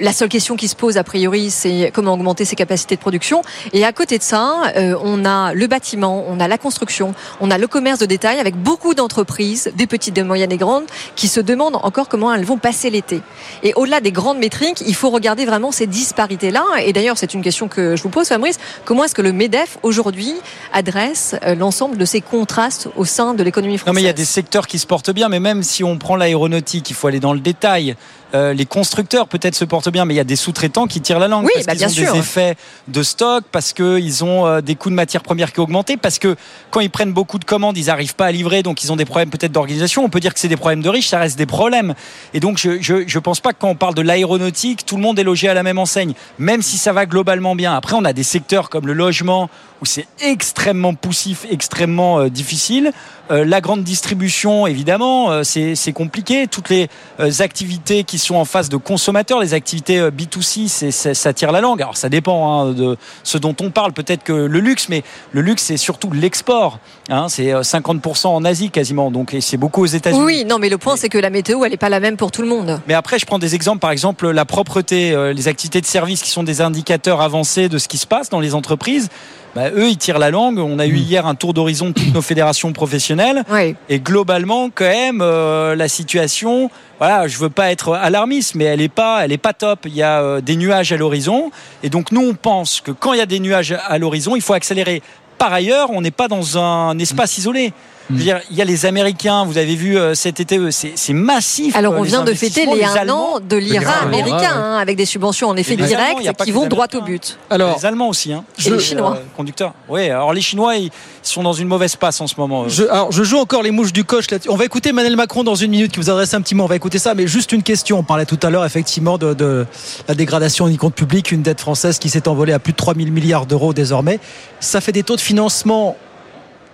La 0.02 0.14
seule 0.14 0.30
question 0.30 0.56
qui 0.56 0.70
se 0.70 0.78
pose 0.78 0.96
a 0.96 1.04
priori, 1.04 1.50
c'est 1.50 1.92
comment 1.94 2.14
augmenter 2.14 2.46
ses 2.46 2.56
capacités 2.56 2.96
de 2.96 3.02
production. 3.02 3.42
Et 3.74 3.84
à 3.84 3.92
côté 3.92 4.18
de 4.18 4.24
ça, 4.24 4.72
euh, 4.78 4.96
on 5.04 5.26
a 5.26 5.54
le 5.54 5.68
bâtiment, 5.68 6.24
on 6.30 6.40
a 6.40 6.48
la 6.48 6.58
construction, 6.58 7.14
on 7.42 7.52
a 7.52 7.58
le 7.58 7.68
commerce 7.68 8.00
de 8.00 8.06
détail 8.06 8.40
avec 8.40 8.56
beaucoup 8.56 8.94
d'entreprises, 8.94 9.72
des 9.76 9.88
petites, 9.88 10.14
des 10.14 10.24
moyennes 10.24 10.54
et 10.54 10.58
grandes, 10.58 10.86
qui 11.18 11.28
se 11.28 11.42
demandent 11.42 11.76
encore 11.84 12.08
comment 12.08 12.34
elles 12.34 12.46
vont 12.46 12.58
passer 12.58 12.90
l'été. 12.90 13.22
Et 13.62 13.74
au-delà 13.74 14.00
des 14.00 14.14
grandes 14.14 14.38
métriques, 14.38 14.82
il 14.88 14.96
faut 14.96 15.10
regarder 15.10 15.46
vraiment 15.46 15.74
ces 15.74 15.86
disparités-là. 15.86 16.64
Et 16.86 16.94
d'ailleurs, 16.94 17.18
c'est 17.18 17.34
une 17.34 17.42
question 17.42 17.68
que 17.68 17.98
je 17.98 18.04
vous 18.04 18.10
pose, 18.10 18.30
Fabrice. 18.30 18.58
Comment 18.86 19.04
est-ce 19.04 19.16
que 19.16 19.22
le 19.22 19.34
MEDEF, 19.34 19.80
aujourd'hui, 19.84 20.34
adresse 20.72 21.36
euh, 21.44 21.56
l'ensemble 21.56 21.98
de 21.98 22.06
ces 22.06 22.22
contrastes 22.22 22.88
au 22.96 23.04
sein 23.04 23.34
de 23.34 23.44
l'économie 23.44 23.74
Non, 23.74 23.80
française 23.80 23.96
mais 23.96 24.02
il 24.02 24.06
y 24.06 24.10
a 24.10 24.14
des 24.14 24.24
secteurs 24.24 24.68
qui 24.68 24.80
se 24.80 24.88
portent 24.88 25.12
bien, 25.12 25.28
mais 25.28 25.42
même 25.42 25.62
si 25.62 25.84
on 25.84 25.98
prend 25.98 26.16
l'aéronautique, 26.16 26.90
il 26.90 26.94
faut 26.94 27.08
aller 27.08 27.20
dans 27.20 27.34
le 27.34 27.42
détail. 27.42 27.98
Euh, 28.36 28.54
les 28.54 28.66
constructeurs 28.66 29.28
peut-être 29.28 29.56
se 29.56 29.66
portent 29.66 29.90
bien, 29.90 30.06
mais 30.06 30.14
il 30.14 30.18
y 30.18 30.22
a 30.22 30.26
des 30.26 30.36
sous-traitants 30.36 30.88
qui 30.88 31.02
tirent 31.02 31.20
la 31.20 31.28
langue 31.28 31.46
Oui, 31.46 31.52
parce 31.56 31.66
bah, 31.66 31.76
qu'ils 31.76 31.86
ont 31.86 31.90
sûr. 31.90 32.14
des 32.14 32.20
effets 32.20 32.56
de 32.88 33.04
stock, 33.04 33.44
parce 33.52 33.74
qu'ils 33.74 34.24
ont 34.24 34.46
euh, 34.46 34.62
des 34.62 34.76
coûts 34.76 34.90
de 34.90 34.96
matières 34.96 35.24
premières 35.24 35.52
qui 35.52 35.60
ont 35.60 35.64
augmenté, 35.64 35.98
parce 35.98 36.20
que 36.20 36.36
quand 36.70 36.80
ils 36.80 36.90
prennent 36.90 37.14
beaucoup 37.14 37.40
de 37.40 37.46
commandes, 37.46 37.78
ils 37.78 37.88
n'arrivent 37.88 38.16
pas 38.16 38.28
à 38.28 38.32
livrer, 38.32 38.62
donc 38.62 38.84
ils 38.84 38.92
ont 38.92 38.96
des 38.96 39.06
problèmes 39.06 39.30
peut-être 39.30 39.52
d'organisation. 39.52 40.04
On 40.04 40.10
peut 40.10 40.20
dire 40.20 40.34
que 40.34 40.40
c'est 40.40 40.48
des 40.48 40.58
problèmes 40.58 40.82
de 40.82 40.90
riches, 40.90 41.08
ça 41.08 41.20
reste 41.20 41.38
des 41.38 41.46
problèmes. 41.46 41.96
Et 42.34 42.40
donc 42.40 42.58
je 42.58 42.80
je, 42.82 43.08
je 43.08 43.20
pense 43.20 43.40
pas 43.40 43.54
que 43.54 43.58
quand 43.60 43.70
on 43.70 43.76
parle 43.76 43.96
de 43.96 44.02
l'aéronautique, 44.02 44.86
tout 44.86 44.96
le 44.96 45.02
monde 45.02 45.18
est 45.18 45.24
logé 45.24 45.50
à 45.50 45.54
la 45.54 45.64
même 45.64 45.80
enseigne, 45.80 46.14
même 46.38 46.62
si 46.62 46.78
ça 46.78 46.94
va 46.94 47.06
globalement 47.06 47.56
bien. 47.56 47.76
Après, 47.76 47.96
on 47.96 48.06
a 48.06 48.14
des 48.14 48.24
secteurs 48.24 48.70
comme 48.70 48.86
le 48.86 48.94
logement 48.94 49.50
où 49.82 49.86
c'est 49.86 50.08
extrêmement 50.22 50.94
poussif, 50.94 51.46
extrêmement 51.50 52.20
euh, 52.20 52.30
difficile. 52.30 52.92
Euh, 53.32 53.46
la 53.46 53.62
grande 53.62 53.84
distribution, 53.84 54.66
évidemment, 54.68 55.32
euh, 55.32 55.44
c'est 55.44 55.94
compliqué. 55.94 56.48
Toutes 56.48 56.70
les 56.70 56.90
euh, 57.20 57.30
activités 57.40 58.04
qui 58.04 58.18
sont 58.18 58.36
en 58.36 58.46
face 58.46 58.70
de 58.70 58.78
consommateurs, 58.78 59.40
les 59.40 59.54
activités 59.54 60.00
euh, 60.00 60.10
B2C, 60.12 60.68
c'est- 60.68 60.92
c'est- 60.92 61.14
ça 61.14 61.32
tire 61.34 61.52
la 61.52 61.62
langue. 61.62 61.82
Alors 61.82 61.96
ça 61.98 62.10
dépend 62.10 62.62
hein, 62.64 62.72
de 62.72 62.98
ce 63.24 63.38
dont 63.38 63.56
on 63.62 63.70
parle. 63.70 63.94
Peut-être 63.94 64.24
que 64.24 64.34
le 64.34 64.60
luxe, 64.60 64.90
mais 64.90 65.04
le 65.32 65.42
luxe, 65.42 65.64
c'est 65.64 65.78
surtout 65.78 66.12
l'export. 66.12 66.80
Hein, 67.10 67.28
c'est 67.30 67.54
euh, 67.54 67.62
50% 67.62 68.28
en 68.28 68.44
Asie 68.46 68.72
quasiment, 68.72 69.12
donc 69.12 69.34
et 69.34 69.42
c'est 69.42 69.58
beaucoup 69.58 69.84
aux 69.84 69.86
États-Unis. 69.86 70.22
Oui, 70.24 70.46
non, 70.46 70.58
mais 70.60 70.70
le 70.70 70.78
point, 70.78 70.98
c'est 70.98 71.10
que 71.10 71.18
la 71.20 71.30
météo, 71.30 71.64
elle 71.64 71.72
n'est 71.72 71.78
pas 71.78 71.90
la 71.90 72.00
même 72.00 72.18
pour 72.18 72.32
tout 72.32 72.42
le 72.42 72.48
monde. 72.50 72.82
Mais 72.88 72.94
après, 72.96 73.20
je 73.20 73.26
prends 73.26 73.40
des 73.40 73.54
exemples, 73.56 73.80
par 73.80 73.92
exemple, 73.92 74.30
la 74.32 74.46
propreté, 74.46 75.12
euh, 75.14 75.34
les 75.34 75.48
activités 75.48 75.82
de 75.82 75.86
service 75.86 76.22
qui 76.24 76.30
sont 76.32 76.44
des 76.44 76.62
indicateurs 76.62 77.22
avancés 77.22 77.70
de 77.70 77.78
ce 77.78 77.88
qui 77.88 77.98
se 77.98 78.08
passe 78.08 78.30
dans 78.30 78.40
les 78.40 78.56
entreprises. 78.56 79.10
Bah, 79.56 79.70
eux, 79.72 79.90
ils 79.90 79.98
tirent 79.98 80.20
la 80.20 80.32
langue. 80.32 80.60
On 80.60 80.80
a 80.80 80.86
eu 80.86 80.96
hier 80.96 81.26
un 81.26 81.36
tour 81.36 81.54
d'horizon 81.54 81.88
de 81.88 81.94
toutes 81.94 82.14
nos 82.14 82.22
fédérations 82.22 82.72
professionnelles. 82.72 83.44
Et 83.90 84.00
globalement, 84.00 84.70
quand 84.74 84.86
même, 84.86 85.22
euh, 85.22 85.76
la 85.76 85.88
situation, 85.88 86.70
voilà, 87.00 87.28
je 87.28 87.38
veux 87.38 87.50
pas 87.50 87.72
être 87.72 87.94
alarmiste, 87.94 88.56
mais 88.56 88.66
elle 88.66 88.82
est 88.82 88.90
pas, 88.90 89.24
elle 89.24 89.32
est 89.32 89.38
pas 89.38 89.54
top. 89.54 89.82
Il 89.86 89.96
y 89.96 90.04
a 90.04 90.22
euh, 90.22 90.42
des 90.42 90.56
nuages 90.56 90.92
à 90.92 90.98
l'horizon. 90.98 91.52
Et 91.84 91.90
donc, 91.90 92.12
nous, 92.12 92.22
on 92.22 92.36
pense 92.36 92.82
que 92.82 92.92
quand 92.92 93.14
il 93.14 93.20
y 93.20 93.22
a 93.22 93.26
des 93.26 93.40
nuages 93.40 93.76
à 93.88 93.98
l'horizon, 93.98 94.36
il 94.36 94.42
faut 94.42 94.54
accélérer. 94.54 95.02
Par 95.38 95.54
ailleurs, 95.54 95.90
on 95.92 96.02
n'est 96.02 96.12
pas 96.12 96.28
dans 96.28 96.58
un 96.58 96.98
espace 97.00 97.38
isolé. 97.38 97.74
Je 98.10 98.16
veux 98.16 98.24
dire, 98.24 98.42
il 98.50 98.58
y 98.58 98.62
a 98.62 98.66
les 98.66 98.88
Américains, 98.88 99.46
vous 99.46 99.60
avez 99.60 99.76
vu 99.76 99.96
euh, 99.96 100.16
cet 100.16 100.40
été, 100.40 100.58
euh, 100.58 100.72
c'est 100.72 101.14
massif. 101.14 101.76
Alors, 101.76 101.94
euh, 101.94 102.00
on 102.00 102.04
les 102.04 102.10
vient 102.10 102.24
de 102.24 102.34
fêter 102.34 102.66
les 102.66 102.84
un 102.84 103.08
an 103.10 103.40
de 103.40 103.56
l'IRA 103.56 104.02
américain, 104.02 104.52
hein, 104.56 104.78
avec 104.78 104.98
des 104.98 105.06
subventions 105.06 105.48
en 105.48 105.56
effet 105.56 105.76
directes 105.76 106.44
qui 106.44 106.52
vont 106.52 106.66
droit 106.66 106.88
au 106.96 107.02
but. 107.02 107.38
Alors, 107.52 107.78
les 107.78 107.86
Allemands 107.86 108.10
aussi, 108.10 108.34
hein. 108.34 108.44
Et 108.66 108.70
les 108.72 108.80
Chinois. 108.80 109.18
Euh, 109.18 109.24
conducteurs. 109.38 109.74
Oui, 109.88 110.10
alors 110.10 110.34
les 110.34 110.42
Chinois, 110.42 110.76
ils 110.78 110.90
sont 111.22 111.44
dans 111.44 111.54
une 111.54 111.68
mauvaise 111.68 111.96
passe 111.96 112.20
en 112.20 112.26
ce 112.26 112.34
moment. 112.38 112.68
Je, 112.68 112.84
alors, 112.86 113.12
je 113.12 113.24
joue 113.24 113.38
encore 113.38 113.62
les 113.62 113.72
mouches 113.72 113.94
du 113.94 114.04
coche 114.04 114.32
là-dessus. 114.32 114.50
On 114.50 114.56
va 114.56 114.66
écouter 114.66 114.90
Emmanuel 114.90 115.16
Macron 115.16 115.44
dans 115.44 115.56
une 115.56 115.70
minute 115.70 115.92
qui 115.92 116.00
vous 116.00 116.10
adresse 116.10 116.34
un 116.34 116.42
petit 116.42 116.56
mot. 116.56 116.64
On 116.64 116.68
va 116.68 116.76
écouter 116.76 116.98
ça, 116.98 117.14
mais 117.14 117.28
juste 117.28 117.52
une 117.52 117.62
question. 117.64 118.00
On 118.00 118.04
parlait 118.04 118.26
tout 118.26 118.40
à 118.42 118.50
l'heure 118.50 118.66
effectivement 118.66 119.20
de, 119.20 119.36
de 119.36 119.68
la 120.08 120.16
dégradation 120.16 120.68
du 120.68 120.80
compte 120.80 120.96
public, 120.96 121.32
une 121.32 121.44
dette 121.44 121.62
française 121.62 122.00
qui 122.00 122.10
s'est 122.10 122.28
envolée 122.28 122.54
à 122.54 122.60
plus 122.60 122.72
de 122.72 122.78
3 122.78 122.96
000 122.96 123.12
milliards 123.12 123.46
d'euros 123.46 123.74
désormais. 123.74 124.20
Ça 124.60 124.82
fait 124.82 124.92
des 124.92 125.04
taux 125.04 125.16
de 125.16 125.22
financement 125.22 125.96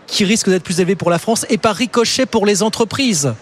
qui 0.07 0.25
risquent 0.25 0.49
d'être 0.49 0.63
plus 0.63 0.79
élevés 0.79 0.95
pour 0.95 1.09
la 1.09 1.19
France 1.19 1.45
et 1.49 1.57
par 1.57 1.75
ricochet 1.75 2.25
pour 2.25 2.45
les 2.45 2.63
entreprises. 2.63 3.33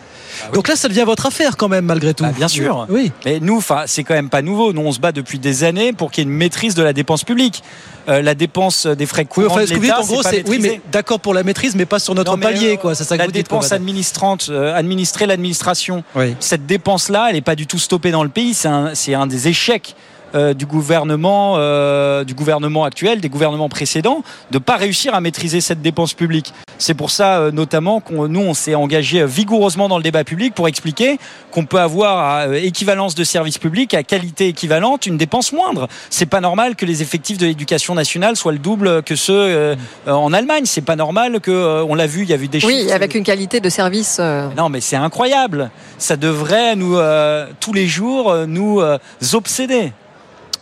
Donc 0.54 0.68
là, 0.68 0.76
ça 0.76 0.88
devient 0.88 1.04
votre 1.06 1.28
affaire 1.28 1.58
quand 1.58 1.70
même, 1.70 1.86
malgré 1.86 2.14
tout. 2.16 2.24
Bah, 2.24 2.32
bien 2.36 2.48
sûr. 2.48 2.88
Oui. 2.90 3.12
Mais 3.24 3.40
nous, 3.40 3.58
enfin, 3.58 3.84
c'est 3.86 4.04
quand 4.04 4.16
même 4.16 4.30
pas 4.30 4.42
nouveau. 4.42 4.74
Nous, 4.74 4.82
on 4.82 4.92
se 4.92 5.00
bat 5.00 5.12
depuis 5.12 5.38
des 5.38 5.64
années 5.64 5.94
pour 5.94 6.10
qu'il 6.12 6.24
y 6.24 6.28
ait 6.28 6.30
une 6.32 6.36
maîtrise 6.36 6.74
de 6.74 6.82
la 6.82 6.92
dépense 6.92 7.24
publique. 7.24 7.62
Euh, 8.10 8.22
la 8.22 8.34
dépense 8.34 8.88
des 8.88 9.06
frais 9.06 9.22
Oui, 9.22 9.28
courants 9.44 9.58
enfin, 9.62 9.66
de 9.66 9.80
l'État, 9.80 10.02
en 10.02 10.06
gros, 10.06 10.22
pas 10.24 10.32
c'est 10.32 10.50
oui, 10.50 10.58
mais 10.60 10.82
d'accord 10.92 11.20
pour 11.20 11.34
la 11.36 11.44
maîtrise, 11.44 11.76
mais 11.76 11.86
pas 11.86 12.00
sur 12.00 12.16
notre 12.16 12.32
Non, 12.36 12.42
palier, 12.42 12.74
euh, 12.74 12.78
quoi. 12.78 12.96
Ça 12.96 13.16
la 13.16 13.26
dites. 13.28 13.36
dépense 13.36 13.72
administrante, 13.72 14.48
euh, 14.50 14.76
administrer 14.76 15.28
l'administration. 15.28 16.04
Oui. 16.16 16.36
Cette 16.40 16.66
dépense-là, 16.66 17.28
elle 17.30 17.36
n'est 17.36 17.42
pas 17.42 17.56
du 17.56 17.68
tout 17.68 17.80
stoppée 17.80 18.12
dans 18.12 18.24
le 18.24 18.30
pays. 18.30 18.56
C'est 18.56 18.68
un, 18.68 18.96
c'est 18.96 19.14
un 19.14 19.28
des 19.28 19.48
échecs 19.48 19.96
euh, 20.36 20.54
du 20.56 20.66
gouvernement, 20.66 21.56
euh, 21.58 22.24
du 22.24 22.34
gouvernement 22.34 22.86
actuel, 22.86 23.22
des 23.22 23.30
gouvernements 23.30 23.70
précédents, 23.70 24.24
de 24.50 24.58
pas 24.58 24.78
réussir 24.78 25.14
à 25.14 25.22
maîtriser 25.22 25.62
cette 25.62 25.82
dépense 25.84 26.16
publique. 26.16 26.54
C'est 26.80 26.96
pour 26.96 27.12
ça, 27.12 27.38
euh, 27.38 27.52
notamment, 27.52 28.00
qu'on 28.00 28.28
nous 28.28 28.40
on 28.40 28.56
s'est 28.56 28.74
engagé 28.74 29.24
vigoureusement 29.28 29.88
dans 29.90 29.98
le 29.98 30.04
débat 30.04 30.24
public 30.24 30.56
pour 30.56 30.68
expliquer 30.68 31.20
qu'on 31.52 31.66
peut 31.66 31.80
avoir 31.80 32.18
à 32.18 32.58
équivalence 32.58 33.14
de 33.14 33.24
services 33.24 33.60
publics, 33.60 33.94
à 33.94 34.02
qualité 34.02 34.48
équivalente, 34.48 35.06
une 35.06 35.18
dépense 35.18 35.54
moindre. 35.54 35.88
C'est 36.10 36.26
pas 36.26 36.42
normal 36.42 36.76
que 36.76 36.86
les 36.86 37.04
effectifs 37.04 37.38
de 37.38 37.46
l'éducation 37.46 37.94
nationale 37.94 38.36
soient 38.36 38.54
le 38.54 38.58
double 38.58 39.04
que 39.04 39.16
ceux 39.16 39.78
en 40.08 40.34
Allemagne. 40.34 40.64
C'est 40.66 40.82
pas 40.82 40.96
normal 40.96 41.42
que, 41.42 41.84
on 41.84 41.94
l'a 41.94 42.08
vu, 42.08 42.24
il 42.24 42.30
y 42.30 42.34
a 42.34 42.38
eu 42.38 42.48
des 42.48 42.66
Oui, 42.66 42.80
chiffres 42.82 42.94
avec 42.96 43.14
une 43.14 43.24
qualité 43.24 43.60
de 43.60 43.70
service. 43.70 44.20
non, 44.58 44.70
mais 44.70 44.82
c'est 44.82 44.96
incroyable. 44.96 45.70
Ça 46.00 46.16
devrait 46.16 46.76
nous 46.76 46.98
tous 47.60 47.74
les 47.74 47.88
jours 47.88 48.36
nous 48.48 48.82
obséder. 49.34 49.94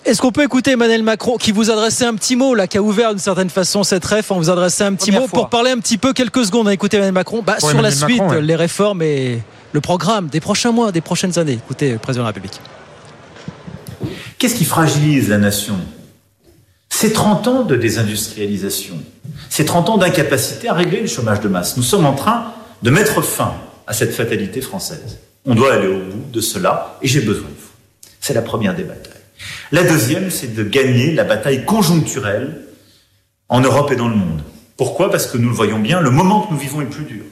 Est-ce 0.03 0.19
qu'on 0.19 0.31
peut 0.31 0.43
écouter 0.43 0.71
Emmanuel 0.71 1.03
Macron 1.03 1.37
qui 1.37 1.51
vous 1.51 1.69
adressait 1.69 2.05
un 2.05 2.15
petit 2.15 2.35
mot 2.35 2.55
là, 2.55 2.65
qui 2.67 2.77
a 2.77 2.81
ouvert 2.81 3.11
d'une 3.11 3.19
certaine 3.19 3.51
façon 3.51 3.83
cette 3.83 4.03
ref, 4.03 4.31
on 4.31 4.37
vous 4.37 4.49
adressait 4.49 4.83
un 4.83 4.95
petit 4.95 5.11
Première 5.11 5.21
mot 5.21 5.27
fois. 5.27 5.39
pour 5.41 5.49
parler 5.49 5.71
un 5.71 5.77
petit 5.77 5.99
peu 5.99 6.11
quelques 6.11 6.45
secondes. 6.45 6.67
à 6.67 6.73
écouter 6.73 6.97
Emmanuel 6.97 7.13
Macron 7.13 7.43
bah, 7.45 7.59
sur 7.59 7.81
la 7.81 7.91
suite, 7.91 8.17
Macron, 8.17 8.29
ouais. 8.35 8.41
les 8.41 8.55
réformes 8.55 9.03
et 9.03 9.41
le 9.73 9.81
programme 9.81 10.27
des 10.27 10.39
prochains 10.39 10.71
mois, 10.71 10.91
des 10.91 11.01
prochaines 11.01 11.37
années. 11.37 11.53
Écoutez, 11.53 11.91
le 11.91 11.99
président 11.99 12.23
de 12.23 12.27
la 12.29 12.33
République. 12.33 12.59
Qu'est-ce 14.39 14.55
qui 14.55 14.65
fragilise 14.65 15.29
la 15.29 15.37
nation? 15.37 15.75
C'est 16.89 17.13
30 17.13 17.47
ans 17.47 17.63
de 17.63 17.75
désindustrialisation. 17.75 18.95
C'est 19.49 19.65
30 19.65 19.89
ans 19.89 19.97
d'incapacité 19.97 20.67
à 20.67 20.73
régler 20.73 21.01
le 21.01 21.07
chômage 21.07 21.41
de 21.41 21.47
masse. 21.47 21.77
Nous 21.77 21.83
sommes 21.83 22.05
en 22.05 22.13
train 22.13 22.53
de 22.81 22.89
mettre 22.89 23.21
fin 23.21 23.53
à 23.85 23.93
cette 23.93 24.13
fatalité 24.13 24.61
française. 24.61 25.19
On 25.45 25.53
doit 25.53 25.73
aller 25.73 25.87
au 25.87 25.99
bout 25.99 26.31
de 26.31 26.41
cela 26.41 26.97
et 27.01 27.07
j'ai 27.07 27.21
besoin 27.21 27.43
de 27.49 27.55
vous. 27.55 27.71
C'est 28.19 28.33
la 28.33 28.41
première 28.41 28.73
batailles. 28.73 29.10
La 29.71 29.83
deuxième, 29.83 30.31
c'est 30.31 30.53
de 30.53 30.63
gagner 30.63 31.13
la 31.13 31.23
bataille 31.23 31.65
conjoncturelle 31.65 32.61
en 33.49 33.61
Europe 33.61 33.91
et 33.91 33.95
dans 33.95 34.09
le 34.09 34.15
monde. 34.15 34.43
Pourquoi? 34.77 35.11
Parce 35.11 35.27
que 35.27 35.37
nous 35.37 35.49
le 35.49 35.55
voyons 35.55 35.79
bien, 35.79 36.01
le 36.01 36.09
moment 36.09 36.41
que 36.41 36.53
nous 36.53 36.59
vivons 36.59 36.81
est 36.81 36.85
plus 36.85 37.05
dur. 37.05 37.23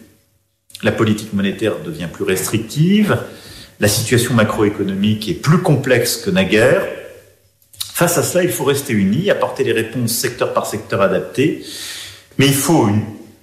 La 0.84 0.92
politique 0.92 1.34
monétaire 1.34 1.80
devient 1.84 2.08
plus 2.12 2.24
restrictive, 2.24 3.18
la 3.80 3.88
situation 3.88 4.34
macroéconomique 4.34 5.28
est 5.28 5.34
plus 5.34 5.60
complexe 5.60 6.18
que 6.18 6.30
naguère. 6.30 6.86
Face 7.94 8.18
à 8.18 8.24
cela, 8.24 8.44
il 8.44 8.52
faut 8.52 8.64
rester 8.64 8.94
unis, 8.94 9.30
apporter 9.30 9.64
les 9.64 9.74
réponses 9.74 10.12
secteur 10.12 10.54
par 10.54 10.66
secteur 10.66 11.02
adaptées, 11.02 11.66
mais 12.38 12.48
il 12.48 12.54
faut 12.54 12.88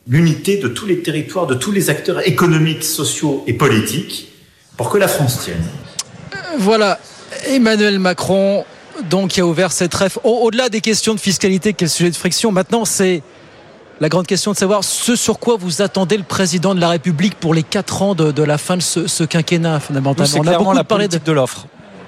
l'unité 0.09 0.57
de 0.57 0.69
tous 0.69 0.87
les 0.87 1.01
territoires, 1.01 1.47
de 1.47 1.55
tous 1.55 1.73
les 1.73 1.91
acteurs 1.91 2.27
économiques, 2.27 2.85
sociaux 2.85 3.45
et 3.47 3.53
politiques 3.53 4.33
pour 4.77 4.89
que 4.89 4.99
la 4.99 5.09
France 5.09 5.41
tienne. 5.41 5.65
Voilà, 6.59 6.99
Emmanuel 7.49 7.99
Macron, 7.99 8.65
donc, 9.11 9.31
qui 9.31 9.41
a 9.41 9.47
ouvert 9.47 9.73
cette 9.73 9.95
ref. 9.95 10.19
Au- 10.25 10.41
Au-delà 10.45 10.69
des 10.69 10.81
questions 10.81 11.15
de 11.15 11.21
fiscalité, 11.21 11.73
quel 11.75 11.89
sujet 11.91 12.11
de 12.11 12.17
friction, 12.17 12.51
maintenant, 12.53 12.85
c'est 12.85 13.23
la 14.01 14.09
grande 14.09 14.27
question 14.27 14.53
de 14.53 14.57
savoir 14.57 14.85
ce 14.85 15.17
sur 15.17 15.39
quoi 15.39 15.57
vous 15.59 15.81
attendez 15.83 16.17
le 16.17 16.23
président 16.23 16.75
de 16.75 16.81
la 16.81 16.89
République 16.91 17.35
pour 17.35 17.55
les 17.55 17.63
4 17.63 18.03
ans 18.03 18.15
de, 18.15 18.31
de 18.33 18.43
la 18.43 18.59
fin 18.59 18.77
de 18.77 18.83
ce, 18.83 19.07
ce 19.07 19.25
quinquennat, 19.25 19.81
fondamentalement. 19.81 20.35
On 20.39 20.47
a 20.47 20.59
beaucoup 20.59 20.73
la 20.77 20.85
parlé 20.85 21.09
de 21.09 21.33
l'offre. 21.33 21.67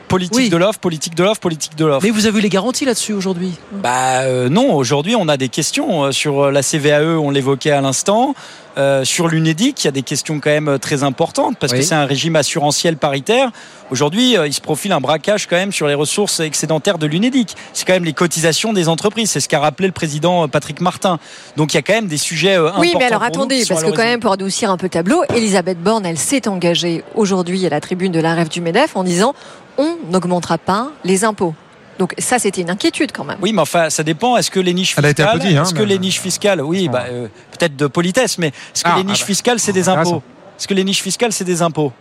Politique 0.08 0.36
Oui. 0.38 0.48
de 0.48 0.56
l'offre, 0.56 0.78
politique 0.78 1.14
de 1.14 1.22
l'offre, 1.22 1.40
politique 1.40 1.76
de 1.76 1.84
l'offre. 1.84 2.04
Mais 2.04 2.10
vous 2.10 2.26
avez 2.26 2.38
eu 2.38 2.42
les 2.42 2.48
garanties 2.48 2.84
là-dessus 2.86 3.12
aujourd'hui? 3.12 3.52
Bah 3.72 4.20
euh, 4.22 4.48
non, 4.48 4.74
aujourd'hui 4.74 5.14
on 5.16 5.28
a 5.28 5.36
des 5.36 5.48
questions 5.48 6.04
euh, 6.04 6.12
sur 6.12 6.44
euh, 6.44 6.50
la 6.50 6.62
CVAE, 6.62 7.18
on 7.18 7.30
l'évoquait 7.30 7.70
à 7.72 7.80
l'instant. 7.80 8.34
Euh, 8.78 9.04
sur 9.04 9.26
l'UNEDIC, 9.26 9.82
il 9.82 9.86
y 9.86 9.88
a 9.88 9.92
des 9.92 10.02
questions 10.02 10.38
quand 10.38 10.50
même 10.50 10.78
très 10.78 11.02
importantes 11.02 11.56
parce 11.58 11.72
Oui. 11.72 11.80
que 11.80 11.84
c'est 11.84 11.96
un 11.96 12.04
régime 12.06 12.36
assurantiel 12.36 12.96
paritaire. 12.96 13.50
Aujourd'hui, 13.90 14.36
euh, 14.36 14.46
il 14.46 14.52
se 14.52 14.60
profile 14.60 14.92
un 14.92 15.00
braquage 15.00 15.46
quand 15.48 15.56
même 15.56 15.72
sur 15.72 15.88
les 15.88 15.94
ressources 15.94 16.38
excédentaires 16.40 16.96
de 16.98 17.06
l'UNEDIC. 17.06 17.56
C'est 17.72 17.84
quand 17.84 17.94
même 17.94 18.04
les 18.04 18.12
cotisations 18.12 18.72
des 18.72 18.88
entreprises. 18.88 19.30
C'est 19.32 19.40
ce 19.40 19.48
qu'a 19.48 19.58
rappelé 19.58 19.88
le 19.88 19.92
président 19.92 20.46
Patrick 20.48 20.80
Martin. 20.80 21.18
Donc 21.56 21.74
il 21.74 21.76
y 21.76 21.80
a 21.80 21.82
quand 21.82 21.94
même 21.94 22.06
des 22.06 22.18
sujets 22.18 22.54
euh, 22.56 22.66
importants. 22.68 22.80
Oui, 22.80 22.94
mais 22.98 23.04
alors 23.06 23.24
attendez, 23.24 23.64
parce 23.68 23.82
que 23.82 23.90
quand 23.90 24.04
même, 24.04 24.20
pour 24.20 24.32
adoucir 24.32 24.70
un 24.70 24.76
peu 24.76 24.86
le 24.86 24.90
tableau, 24.90 25.22
Elisabeth 25.34 25.82
Borne, 25.82 26.06
elle 26.06 26.18
s'est 26.18 26.46
engagée 26.48 27.02
aujourd'hui 27.16 27.66
à 27.66 27.70
la 27.70 27.80
tribune 27.80 28.12
de 28.12 28.20
la 28.20 28.34
rêve 28.34 28.48
du 28.48 28.60
MEDEF 28.60 28.96
en 28.96 29.02
disant 29.02 29.34
on 29.78 29.96
n'augmentera 30.10 30.58
pas 30.58 30.90
les 31.04 31.24
impôts. 31.24 31.54
Donc 31.98 32.14
ça, 32.18 32.38
c'était 32.38 32.60
une 32.60 32.70
inquiétude 32.70 33.10
quand 33.12 33.24
même. 33.24 33.38
Oui, 33.42 33.52
mais 33.52 33.62
enfin, 33.62 33.90
ça 33.90 34.02
dépend. 34.04 34.36
Est-ce 34.36 34.50
que 34.50 34.60
les 34.60 34.72
niches 34.74 34.94
Elle 34.98 35.06
a 35.06 35.10
été 35.10 35.22
fiscales, 35.22 35.36
applaudie, 35.40 35.56
hein, 35.56 35.62
est-ce 35.64 35.74
que 35.74 35.82
les 35.82 35.98
niches 35.98 36.20
fiscales, 36.20 36.62
oui, 36.62 36.88
bah, 36.88 37.04
euh, 37.08 37.26
peut-être 37.52 37.76
de 37.76 37.86
politesse, 37.86 38.38
mais 38.38 38.48
est-ce 38.48 38.84
que 38.84 38.90
Ah, 38.90 38.96
les 38.96 39.02
ah 39.02 39.04
niches 39.04 39.20
bah. 39.20 39.26
fiscales, 39.26 39.58
c'est 39.58 39.72
des 39.72 39.88
impôts? 39.88 40.22
Est-ce 40.58 40.68
que 40.68 40.74
les 40.74 40.84
niches 40.84 41.02
fiscales, 41.02 41.32
c'est 41.32 41.44
des 41.44 41.62
impôts? 41.62 41.92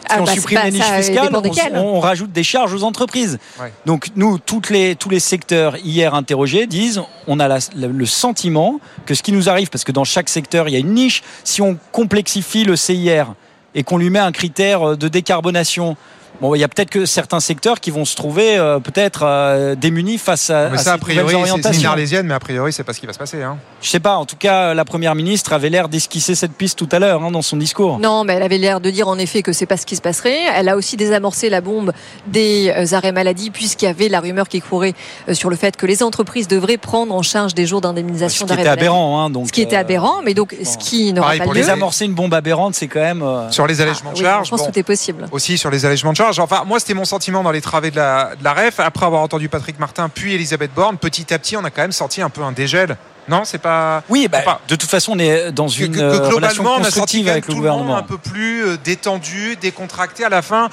Si 0.00 0.16
Ah, 0.16 0.20
on 0.20 0.24
bah, 0.24 0.32
supprime 0.32 0.60
les 0.64 0.72
niches 0.72 0.82
fiscales, 0.82 1.30
on, 1.74 2.00
rajoute 2.00 2.32
des 2.32 2.42
charges 2.42 2.74
aux 2.74 2.82
entreprises. 2.82 3.38
Ouais. 3.60 3.72
Donc 3.86 4.08
nous, 4.16 4.38
toutes 4.38 4.68
les, 4.70 4.96
tous 4.96 5.08
les 5.08 5.20
secteurs 5.20 5.76
hier 5.76 6.14
interrogés 6.14 6.66
disent, 6.66 7.00
on 7.28 7.38
a 7.38 7.46
la- 7.46 7.58
le 7.76 8.06
sentiment 8.06 8.80
que 9.06 9.14
ce 9.14 9.22
qui 9.22 9.30
nous 9.30 9.48
arrive, 9.48 9.70
parce 9.70 9.84
que 9.84 9.92
dans 9.92 10.04
chaque 10.04 10.28
secteur 10.28 10.68
il 10.68 10.72
y 10.72 10.76
a 10.76 10.80
une 10.80 10.94
niche, 10.94 11.22
si 11.44 11.62
on 11.62 11.78
complexifie 11.92 12.64
le 12.64 12.74
CIR 12.76 13.34
et 13.74 13.82
qu'on 13.82 13.98
lui 13.98 14.10
met 14.10 14.18
un 14.18 14.32
critère 14.32 14.96
de 14.96 15.08
décarbonation. 15.08 15.96
Bon, 16.40 16.54
il 16.54 16.58
y 16.58 16.64
a 16.64 16.68
peut-être 16.68 16.88
que 16.90 17.04
certains 17.04 17.40
secteurs 17.40 17.80
qui 17.80 17.90
vont 17.90 18.04
se 18.06 18.16
trouver 18.16 18.56
euh, 18.56 18.78
peut-être 18.80 19.24
euh, 19.24 19.74
démunis 19.74 20.16
face 20.16 20.48
à, 20.48 20.70
Mais 20.70 20.76
à 20.76 20.78
ça, 20.78 20.84
ces 20.84 20.90
a 20.90 20.98
priori, 20.98 21.34
nouvelles 21.34 21.62
c'est- 21.62 21.72
c'est 21.74 21.80
une 21.80 21.86
arlésienne, 21.86 22.26
mais 22.26 22.32
a 22.34 22.40
priori, 22.40 22.72
c'est 22.72 22.82
pas 22.82 22.94
ce 22.94 23.00
qui 23.00 23.06
va 23.06 23.12
se 23.12 23.18
passer. 23.18 23.42
Hein. 23.42 23.58
Je 23.82 23.88
sais 23.90 24.00
pas. 24.00 24.16
En 24.16 24.24
tout 24.24 24.36
cas, 24.36 24.72
la 24.72 24.84
première 24.86 25.14
ministre 25.14 25.52
avait 25.52 25.68
l'air 25.68 25.88
d'esquisser 25.90 26.34
cette 26.34 26.52
piste 26.52 26.78
tout 26.78 26.88
à 26.92 26.98
l'heure 26.98 27.22
hein, 27.22 27.30
dans 27.30 27.42
son 27.42 27.58
discours. 27.58 27.98
Non, 27.98 28.24
mais 28.24 28.34
elle 28.34 28.42
avait 28.42 28.56
l'air 28.56 28.80
de 28.80 28.88
dire 28.90 29.06
en 29.08 29.18
effet 29.18 29.42
que 29.42 29.52
c'est 29.52 29.66
pas 29.66 29.76
ce 29.76 29.84
qui 29.84 29.96
se 29.96 30.00
passerait. 30.00 30.38
Elle 30.54 30.70
a 30.70 30.76
aussi 30.76 30.96
désamorcé 30.96 31.50
la 31.50 31.60
bombe 31.60 31.92
des 32.26 32.72
euh, 32.74 32.86
arrêts 32.96 33.12
maladie 33.12 33.50
puisqu'il 33.50 33.84
y 33.84 33.88
avait 33.88 34.08
la 34.08 34.20
rumeur 34.20 34.48
qui 34.48 34.62
courait 34.62 34.94
euh, 35.28 35.34
sur 35.34 35.50
le 35.50 35.56
fait 35.56 35.76
que 35.76 35.84
les 35.84 36.02
entreprises 36.02 36.48
devraient 36.48 36.78
prendre 36.78 37.14
en 37.14 37.22
charge 37.22 37.54
des 37.54 37.66
jours 37.66 37.80
Ce 37.80 37.82
d'indemnisation 37.82 38.46
qui 38.46 38.48
d'arrêt 38.48 38.62
était 38.62 38.70
maladie. 38.70 38.82
aberrant. 38.86 39.20
Hein, 39.20 39.28
donc, 39.30 39.48
Ce 39.48 39.52
qui 39.52 39.60
était 39.60 39.76
euh, 39.76 39.80
aberrant, 39.80 40.22
mais 40.24 40.32
donc 40.32 40.56
ce 40.64 40.78
qui 40.78 41.12
n'aura 41.12 41.34
pas 41.36 41.44
pour 41.44 41.52
lieu. 41.52 41.60
Désamorcer 41.60 42.06
une 42.06 42.14
bombe 42.14 42.32
aberrante, 42.32 42.74
c'est 42.74 42.88
quand 42.88 43.00
même. 43.00 43.22
euh, 43.22 43.50
Sur 43.50 43.66
les 43.66 43.82
allègements 43.82 44.10
Ah, 44.12 44.14
de 44.14 44.18
oui, 44.18 44.24
charges, 44.24 44.46
je 44.46 44.50
pense 44.52 44.60
bon, 44.60 44.66
que 44.68 44.72
tout 44.72 44.78
est 44.78 44.82
possible. 44.84 45.26
aussi 45.32 45.58
sur 45.58 45.70
les 45.70 45.84
allègements 45.84 46.12
de 46.12 46.16
charges. 46.16 46.29
Enfin, 46.38 46.64
moi, 46.66 46.78
c'était 46.80 46.94
mon 46.94 47.04
sentiment 47.04 47.42
dans 47.42 47.50
les 47.50 47.60
travées 47.60 47.90
de 47.90 47.96
la, 47.96 48.36
de 48.38 48.44
la 48.44 48.52
REF. 48.52 48.78
Après 48.80 49.06
avoir 49.06 49.22
entendu 49.22 49.48
Patrick 49.48 49.78
Martin 49.78 50.08
puis 50.08 50.34
Elisabeth 50.34 50.72
Borne, 50.74 50.96
petit 50.98 51.32
à 51.34 51.38
petit, 51.38 51.56
on 51.56 51.64
a 51.64 51.70
quand 51.70 51.82
même 51.82 51.92
senti 51.92 52.22
un 52.22 52.30
peu 52.30 52.42
un 52.42 52.52
dégel. 52.52 52.96
Non, 53.28 53.44
c'est 53.44 53.58
pas. 53.58 54.02
Oui, 54.08 54.28
bah, 54.28 54.38
Enfin, 54.40 54.58
de 54.66 54.74
toute 54.76 54.90
façon, 54.90 55.12
on 55.14 55.18
est 55.18 55.52
dans 55.52 55.66
que, 55.68 55.84
une 55.84 55.92
que- 55.92 55.98
que 55.98 56.02
euh, 56.02 56.28
relation 56.30 56.62
globalement, 56.62 56.82
on 56.84 56.88
a 56.88 56.90
senti 56.90 57.28
avec 57.28 57.46
le 57.46 57.54
tout 57.54 57.60
le 57.60 57.68
monde 57.68 57.78
gouvernement. 57.78 57.96
un 57.98 58.02
peu 58.02 58.18
plus 58.18 58.64
euh, 58.64 58.76
détendu, 58.82 59.56
décontracté 59.60 60.24
à 60.24 60.28
la 60.28 60.42
fin. 60.42 60.68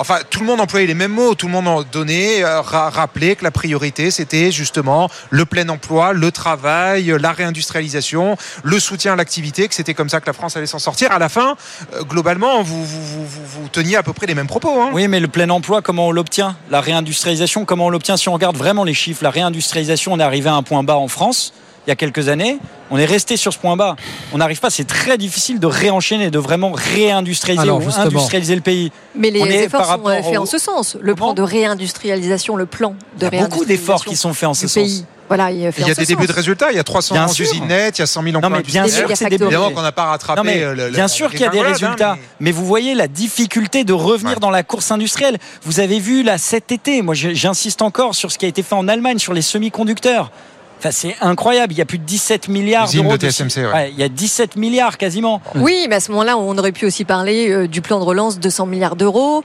Enfin, 0.00 0.20
tout 0.30 0.40
le 0.40 0.46
monde 0.46 0.62
employait 0.62 0.86
les 0.86 0.94
mêmes 0.94 1.12
mots, 1.12 1.34
tout 1.34 1.46
le 1.46 1.52
monde 1.52 1.84
donnait, 1.92 2.42
euh, 2.42 2.62
ra- 2.62 2.88
rappelait 2.88 3.36
que 3.36 3.44
la 3.44 3.50
priorité, 3.50 4.10
c'était 4.10 4.50
justement 4.50 5.10
le 5.28 5.44
plein 5.44 5.68
emploi, 5.68 6.14
le 6.14 6.32
travail, 6.32 7.10
euh, 7.10 7.18
la 7.18 7.32
réindustrialisation, 7.32 8.38
le 8.62 8.80
soutien 8.80 9.12
à 9.12 9.16
l'activité, 9.16 9.68
que 9.68 9.74
c'était 9.74 9.92
comme 9.92 10.08
ça 10.08 10.22
que 10.22 10.26
la 10.26 10.32
France 10.32 10.56
allait 10.56 10.64
s'en 10.64 10.78
sortir. 10.78 11.12
À 11.12 11.18
la 11.18 11.28
fin, 11.28 11.54
euh, 11.92 12.02
globalement, 12.02 12.62
vous 12.62 13.68
teniez 13.70 13.96
à 13.96 14.02
peu 14.02 14.14
près 14.14 14.26
les 14.26 14.34
mêmes 14.34 14.46
propos. 14.46 14.80
Hein. 14.80 14.88
Oui, 14.94 15.06
mais 15.06 15.20
le 15.20 15.28
plein 15.28 15.50
emploi, 15.50 15.82
comment 15.82 16.06
on 16.06 16.12
l'obtient? 16.12 16.56
La 16.70 16.80
réindustrialisation, 16.80 17.66
comment 17.66 17.84
on 17.86 17.90
l'obtient? 17.90 18.16
Si 18.16 18.30
on 18.30 18.32
regarde 18.32 18.56
vraiment 18.56 18.84
les 18.84 18.94
chiffres, 18.94 19.22
la 19.22 19.30
réindustrialisation, 19.30 20.14
on 20.14 20.18
est 20.18 20.22
arrivé 20.22 20.48
à 20.48 20.54
un 20.54 20.62
point 20.62 20.82
bas 20.82 20.96
en 20.96 21.08
France 21.08 21.52
il 21.90 21.92
y 21.92 21.92
a 21.92 21.96
quelques 21.96 22.28
années. 22.28 22.58
On 22.92 22.98
est 22.98 23.04
resté 23.04 23.36
sur 23.36 23.52
ce 23.52 23.58
point 23.58 23.76
bas. 23.76 23.96
On 24.32 24.38
n'arrive 24.38 24.60
pas, 24.60 24.70
c'est 24.70 24.86
très 24.86 25.18
difficile 25.18 25.58
de 25.58 25.66
réenchaîner, 25.66 26.30
de 26.30 26.38
vraiment 26.38 26.70
réindustrialiser 26.72 27.62
Alors, 27.64 27.78
ou 27.78 27.82
justement. 27.82 28.04
industrialiser 28.06 28.54
le 28.54 28.60
pays. 28.60 28.92
Mais 29.16 29.30
les 29.30 29.42
On 29.42 29.46
est 29.46 29.64
efforts 29.64 29.80
par 29.80 29.84
sont 29.86 29.90
rapport 29.92 30.08
euh, 30.10 30.22
faits 30.22 30.38
au- 30.38 30.42
en 30.42 30.46
ce 30.46 30.58
sens. 30.58 30.96
Le 31.00 31.14
plan 31.16 31.32
de 31.34 31.42
réindustrialisation, 31.42 32.54
le 32.56 32.66
plan 32.66 32.94
Il 33.16 33.28
de 33.28 33.34
y 33.36 33.38
a 33.38 33.42
beaucoup 33.48 33.64
d'efforts 33.64 34.04
qui 34.04 34.14
sont 34.16 34.32
faits 34.34 34.48
en 34.48 34.54
ce 34.54 34.68
sens. 34.68 34.74
pays. 34.74 35.04
Voilà, 35.28 35.52
il 35.52 35.58
Il 35.58 35.62
y 35.86 35.90
a 35.90 35.94
des 35.94 36.06
débuts 36.06 36.26
de 36.26 36.32
résultats, 36.32 36.72
il 36.72 36.76
y 36.76 36.80
a 36.80 36.84
300 36.84 37.14
Bien 37.14 37.28
sûr. 37.28 37.44
usines 37.46 37.66
nettes, 37.68 37.98
il 37.98 38.00
y 38.00 38.02
a 38.02 38.06
100 38.06 38.22
000 38.24 38.34
emplois 38.36 38.50
Non, 38.50 38.56
mais 38.56 38.62
bien 38.64 38.88
sûr, 38.88 39.08
c'est. 39.14 39.26
Évidemment 39.26 39.70
qu'on 39.70 39.82
n'a 39.82 39.92
pas 39.92 40.06
rattrapé 40.06 40.36
Non, 40.38 40.44
mais 40.44 40.58
le- 40.74 40.90
bien 40.90 41.02
la- 41.02 41.08
sûr 41.08 41.30
qu'il 41.30 41.42
y 41.42 41.44
a 41.44 41.50
des 41.50 41.60
hein, 41.60 41.64
résultats, 41.72 42.14
mais- 42.16 42.22
mais... 42.40 42.50
vous 42.50 42.64
voyez 42.66 42.94
la 42.96 43.06
difficulté 43.06 43.84
de 43.84 43.92
revenir 43.92 44.34
Ouais. 44.34 44.40
dans 44.40 44.50
la 44.50 44.64
course 44.64 44.90
industrielle. 44.90 45.38
Vous 45.62 45.78
avez 45.78 46.00
vu 46.00 46.24
là 46.24 46.36
cet 46.36 46.72
été, 46.72 47.00
moi 47.02 47.14
j'insiste 47.14 47.80
encore 47.80 48.16
sur 48.16 48.32
ce 48.32 48.38
qui 48.38 48.44
a 48.46 48.48
été 48.48 48.64
fait 48.64 48.74
en 48.74 48.88
Allemagne 48.88 49.18
sur 49.20 49.32
les 49.32 49.42
semi-conducteurs. 49.42 50.32
Enfin, 50.80 50.92
c'est 50.92 51.14
incroyable, 51.20 51.74
il 51.74 51.78
y 51.78 51.82
a 51.82 51.84
plus 51.84 51.98
de 51.98 52.04
17 52.04 52.48
milliards 52.48 52.90
d'euros. 52.90 53.18
de 53.18 53.28
TSMC, 53.28 53.70
ouais. 53.70 53.90
il 53.92 53.98
y 53.98 54.02
a 54.02 54.08
17 54.08 54.56
milliards 54.56 54.96
quasiment. 54.96 55.42
Oui, 55.54 55.84
mais 55.90 55.96
à 55.96 56.00
ce 56.00 56.10
moment-là, 56.12 56.38
on 56.38 56.56
aurait 56.56 56.72
pu 56.72 56.86
aussi 56.86 57.04
parler 57.04 57.50
euh, 57.50 57.68
du 57.68 57.82
plan 57.82 58.00
de 58.00 58.04
relance 58.04 58.40
200 58.40 58.64
milliards 58.64 58.96
d'euros 58.96 59.44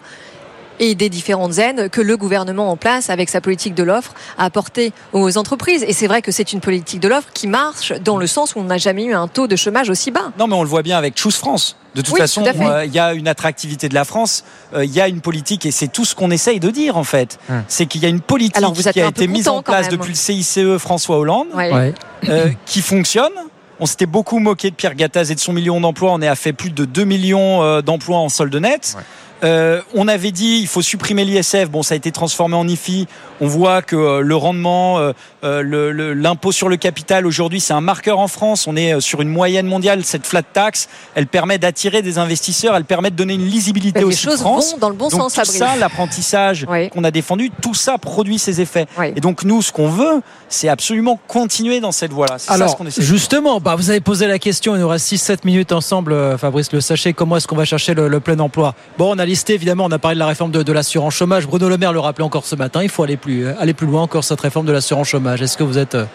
et 0.79 0.95
des 0.95 1.09
différentes 1.09 1.57
aides 1.57 1.89
que 1.89 2.01
le 2.01 2.17
gouvernement 2.17 2.69
en 2.71 2.77
place 2.77 3.09
avec 3.09 3.29
sa 3.29 3.41
politique 3.41 3.75
de 3.75 3.83
l'offre 3.83 4.13
a 4.37 4.45
apporté 4.45 4.93
aux 5.13 5.37
entreprises. 5.37 5.83
Et 5.87 5.93
c'est 5.93 6.07
vrai 6.07 6.21
que 6.21 6.31
c'est 6.31 6.53
une 6.53 6.59
politique 6.59 6.99
de 6.99 7.07
l'offre 7.07 7.29
qui 7.33 7.47
marche 7.47 7.93
dans 8.01 8.17
le 8.17 8.27
sens 8.27 8.55
où 8.55 8.59
on 8.59 8.65
n'a 8.65 8.77
jamais 8.77 9.05
eu 9.05 9.13
un 9.13 9.27
taux 9.27 9.47
de 9.47 9.55
chômage 9.55 9.89
aussi 9.89 10.11
bas. 10.11 10.31
Non, 10.39 10.47
mais 10.47 10.55
on 10.55 10.63
le 10.63 10.69
voit 10.69 10.83
bien 10.83 10.97
avec 10.97 11.17
Choose 11.17 11.35
France. 11.35 11.77
De 11.95 12.01
toute 12.01 12.13
Oui, 12.15 12.19
façon, 12.19 12.43
tout 12.43 12.49
euh, 12.61 12.83
il 12.83 12.93
y 12.93 12.99
a 12.99 13.13
une 13.13 13.27
attractivité 13.29 13.87
de 13.87 13.93
la 13.93 14.03
France, 14.03 14.43
euh, 14.73 14.83
il 14.83 14.91
y 14.91 14.99
a 14.99 15.07
une 15.07 15.21
politique, 15.21 15.65
et 15.65 15.71
c'est 15.71 15.87
tout 15.87 16.03
ce 16.03 16.13
qu'on 16.13 16.29
essaye 16.29 16.59
de 16.59 16.69
dire 16.69 16.97
en 16.97 17.05
fait. 17.05 17.39
Hum. 17.49 17.63
C'est 17.69 17.85
qu'il 17.85 18.03
y 18.03 18.05
a 18.05 18.09
une 18.09 18.19
politique 18.19 18.57
Alors, 18.57 18.73
vous 18.73 18.85
êtes 18.85 18.93
qui 18.93 19.01
a 19.01 19.07
été 19.07 19.27
mise 19.27 19.47
en 19.47 19.61
place 19.63 19.87
depuis 19.87 20.09
le 20.09 20.15
CICE 20.15 20.59
François 20.77 21.17
Hollande. 21.17 21.47
Ouais. 21.55 21.93
euh, 22.27 22.49
qui 22.65 22.81
fonctionne. 22.81 23.31
On 23.79 23.85
s'était 23.85 24.05
beaucoup 24.05 24.39
moqué 24.39 24.69
de 24.69 24.75
Pierre 24.75 24.95
Gattaz 24.95 25.31
et 25.31 25.35
de 25.35 25.39
son 25.39 25.51
million 25.51 25.81
d'emplois. 25.81 26.11
On 26.13 26.21
est 26.21 26.27
à 26.27 26.35
fait 26.35 26.53
plus 26.53 26.69
de 26.71 26.85
2 26.85 27.03
millions 27.03 27.61
euh, 27.61 27.81
d'emplois 27.81 28.17
en 28.17 28.29
solde 28.29 28.55
net. 28.55 28.93
Ouais. 28.95 29.03
Euh, 29.43 29.81
on 29.93 30.07
avait 30.07 30.31
dit 30.31 30.59
il 30.61 30.67
faut 30.67 30.81
supprimer 30.81 31.25
l'ISF. 31.25 31.69
Bon, 31.69 31.83
ça 31.83 31.93
a 31.93 31.97
été 31.97 32.11
transformé 32.11 32.55
en 32.55 32.67
IFI. 32.67 33.07
On 33.41 33.47
voit 33.47 33.81
que 33.81 33.95
euh, 33.95 34.21
le 34.21 34.35
rendement, 34.35 34.97
euh, 34.99 35.11
euh, 35.43 35.61
le- 35.61 35.91
le- 35.91 36.13
l'impôt 36.13 36.51
sur 36.53 36.69
le 36.69 36.77
capital 36.77 37.25
aujourd'hui, 37.27 37.59
c'est 37.59 37.73
un 37.73 37.81
marqueur 37.81 38.19
en 38.19 38.27
France. 38.29 38.65
On 38.67 38.75
est 38.77 38.93
euh, 38.93 38.99
sur 39.01 39.21
une 39.21 39.27
moyenne 39.29 39.67
mondiale. 39.67 40.03
Cette 40.05 40.25
flat 40.25 40.41
tax, 40.41 40.87
elle 41.15 41.27
permet 41.27 41.57
d'attirer 41.57 42.01
des 42.01 42.17
investisseurs. 42.17 42.75
Elle 42.77 42.85
permet 42.85 43.11
de 43.11 43.15
donner 43.15 43.33
une 43.33 43.45
lisibilité 43.45 43.99
Les 43.99 44.05
aussi 44.05 44.23
choses 44.23 44.39
France. 44.39 44.71
vont 44.71 44.77
dans 44.77 44.89
le 44.89 44.95
bon 44.95 45.09
Donc, 45.09 45.19
sens, 45.19 45.33
Tout 45.33 45.41
Fabrice. 45.41 45.57
ça, 45.59 45.75
l'apprentissage 45.75 46.65
qu'on 46.91 47.03
a 47.03 47.11
défendu, 47.11 47.51
tout 47.61 47.73
ça 47.73 47.97
produit 47.97 48.39
ses 48.39 48.61
effets. 48.61 48.85
Et 49.15 49.19
donc 49.21 49.43
nous, 49.43 49.61
ce 49.61 49.71
qu'on 49.71 49.89
veut, 49.89 50.21
c'est 50.47 50.69
absolument 50.69 51.19
continuer 51.27 51.79
dans 51.81 51.91
cette 51.91 52.13
voie-là. 52.13 52.35
C'est 52.37 52.47
ça 52.47 52.53
ce 52.57 52.61
Alors, 52.61 52.77
qu'on 52.77 52.85
essaie. 52.87 53.01
justement, 53.01 53.59
bah, 53.59 53.75
vous 53.75 53.89
avez 53.89 53.99
posé 54.01 54.27
la 54.27 54.39
question, 54.39 54.75
il 54.75 54.79
nous 54.81 54.87
reste 54.87 55.07
6-7 55.07 55.39
minutes 55.45 55.71
ensemble, 55.73 56.37
Fabrice 56.37 56.71
Le 56.71 56.79
Sachet, 56.81 57.13
comment 57.13 57.35
est-ce 57.37 57.47
qu'on 57.47 57.55
va 57.57 57.65
chercher 57.65 57.93
le, 57.93 58.07
le 58.07 58.19
plein 58.21 58.39
emploi? 58.39 58.75
Bon, 58.97 59.13
on 59.13 59.19
a 59.19 59.24
listé, 59.25 59.53
évidemment, 59.53 59.85
on 59.85 59.91
a 59.91 59.99
parlé 59.99 60.15
de 60.15 60.19
la 60.19 60.27
réforme 60.27 60.51
de, 60.51 60.63
de 60.63 60.71
l'assurance 60.73 61.13
chômage. 61.15 61.47
Bruno 61.47 61.67
Le 61.69 61.77
Maire 61.77 61.93
le 61.93 61.99
rappelait 61.99 62.23
encore 62.25 62.45
ce 62.45 62.55
matin, 62.55 62.81
il 62.83 62.89
faut 62.89 63.03
aller 63.03 63.17
plus, 63.17 63.45
euh, 63.45 63.53
aller 63.59 63.73
plus 63.73 63.87
loin 63.87 64.01
encore, 64.01 64.23
cette 64.23 64.41
réforme 64.41 64.65
de 64.65 64.71
l'assurance 64.71 65.07
chômage. 65.09 65.41
Est-ce 65.41 65.57
que 65.57 65.63
vous 65.63 65.77
êtes... 65.77 65.95
euh, 65.95 66.05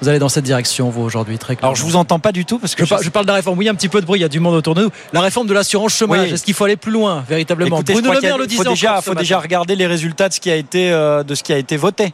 Vous 0.00 0.08
allez 0.08 0.18
dans 0.18 0.28
cette 0.28 0.44
direction, 0.44 0.90
vous, 0.90 1.02
aujourd'hui, 1.02 1.38
très 1.38 1.54
clairement. 1.56 1.68
Alors, 1.74 1.76
je 1.76 1.82
vous 1.84 1.96
entends 1.96 2.18
pas 2.18 2.32
du 2.32 2.44
tout 2.44 2.58
parce 2.58 2.74
que 2.74 2.84
je, 2.84 2.88
par- 2.90 3.02
je 3.02 3.08
parle 3.10 3.24
de 3.26 3.30
la 3.30 3.36
réforme. 3.36 3.56
Oui, 3.58 3.68
un 3.68 3.74
petit 3.74 3.88
peu 3.88 4.00
de 4.00 4.06
bruit, 4.06 4.18
il 4.18 4.22
y 4.22 4.24
a 4.24 4.28
du 4.28 4.40
monde 4.40 4.54
autour 4.54 4.74
de 4.74 4.82
nous. 4.84 4.90
La 5.12 5.20
réforme 5.20 5.46
de 5.46 5.54
l'assurance 5.54 5.94
chômage, 5.94 6.28
Oui. 6.28 6.34
est-ce 6.34 6.44
qu'il 6.44 6.54
faut 6.54 6.64
aller 6.64 6.76
plus 6.76 6.90
loin, 6.92 7.24
véritablement 7.28 7.76
Écoutez, 7.76 7.92
Bruno 7.94 8.12
Le 8.12 8.20
Maire 8.20 8.38
le 8.38 8.46
disait 8.46 8.62
faut 8.64 8.68
déjà, 8.70 8.90
encore 8.92 9.04
ce 9.04 9.10
faut 9.10 9.14
déjà 9.16 9.38
regarder 9.38 9.76
les 9.76 9.86
résultats 9.86 10.28
de 10.28 10.34
ce 10.34 10.40
qui 10.40 10.50
a 10.50 10.56
été, 10.56 10.90
euh, 10.92 11.22
de 11.22 11.34
ce 11.34 11.42
qui 11.42 11.52
a 11.52 11.58
été 11.58 11.76
voté. 11.76 12.12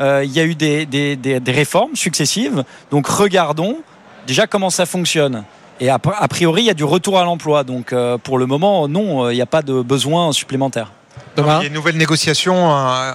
Euh, 0.00 0.22
il 0.24 0.32
y 0.32 0.40
a 0.40 0.44
eu 0.44 0.54
des, 0.54 0.86
des- 0.86 1.16
des- 1.16 1.40
des 1.40 1.52
réformes 1.52 1.94
successives. 1.96 2.64
Donc 2.90 3.06
regardons 3.06 3.76
déjà 4.26 4.46
comment 4.46 4.70
ça 4.70 4.86
fonctionne. 4.86 5.44
Et 5.80 5.90
a, 5.90 5.94
a 6.20 6.28
priori, 6.28 6.62
il 6.62 6.66
y 6.66 6.70
a 6.70 6.74
du 6.74 6.84
retour 6.84 7.18
à 7.18 7.24
l'emploi. 7.24 7.64
Donc 7.64 7.92
euh, 7.92 8.16
pour 8.18 8.38
le 8.38 8.46
moment, 8.46 8.86
non, 8.88 9.24
euh, 9.26 9.32
il 9.32 9.36
n'y 9.36 9.42
a 9.42 9.46
pas 9.46 9.62
de 9.62 9.82
besoin 9.82 10.32
supplémentaire. 10.32 10.92
Il 11.60 11.62
y 11.62 11.64
a 11.66 11.68
une 11.68 11.74
nouvelle 11.74 11.96
négociation. 11.96 12.72
un- 12.72 13.14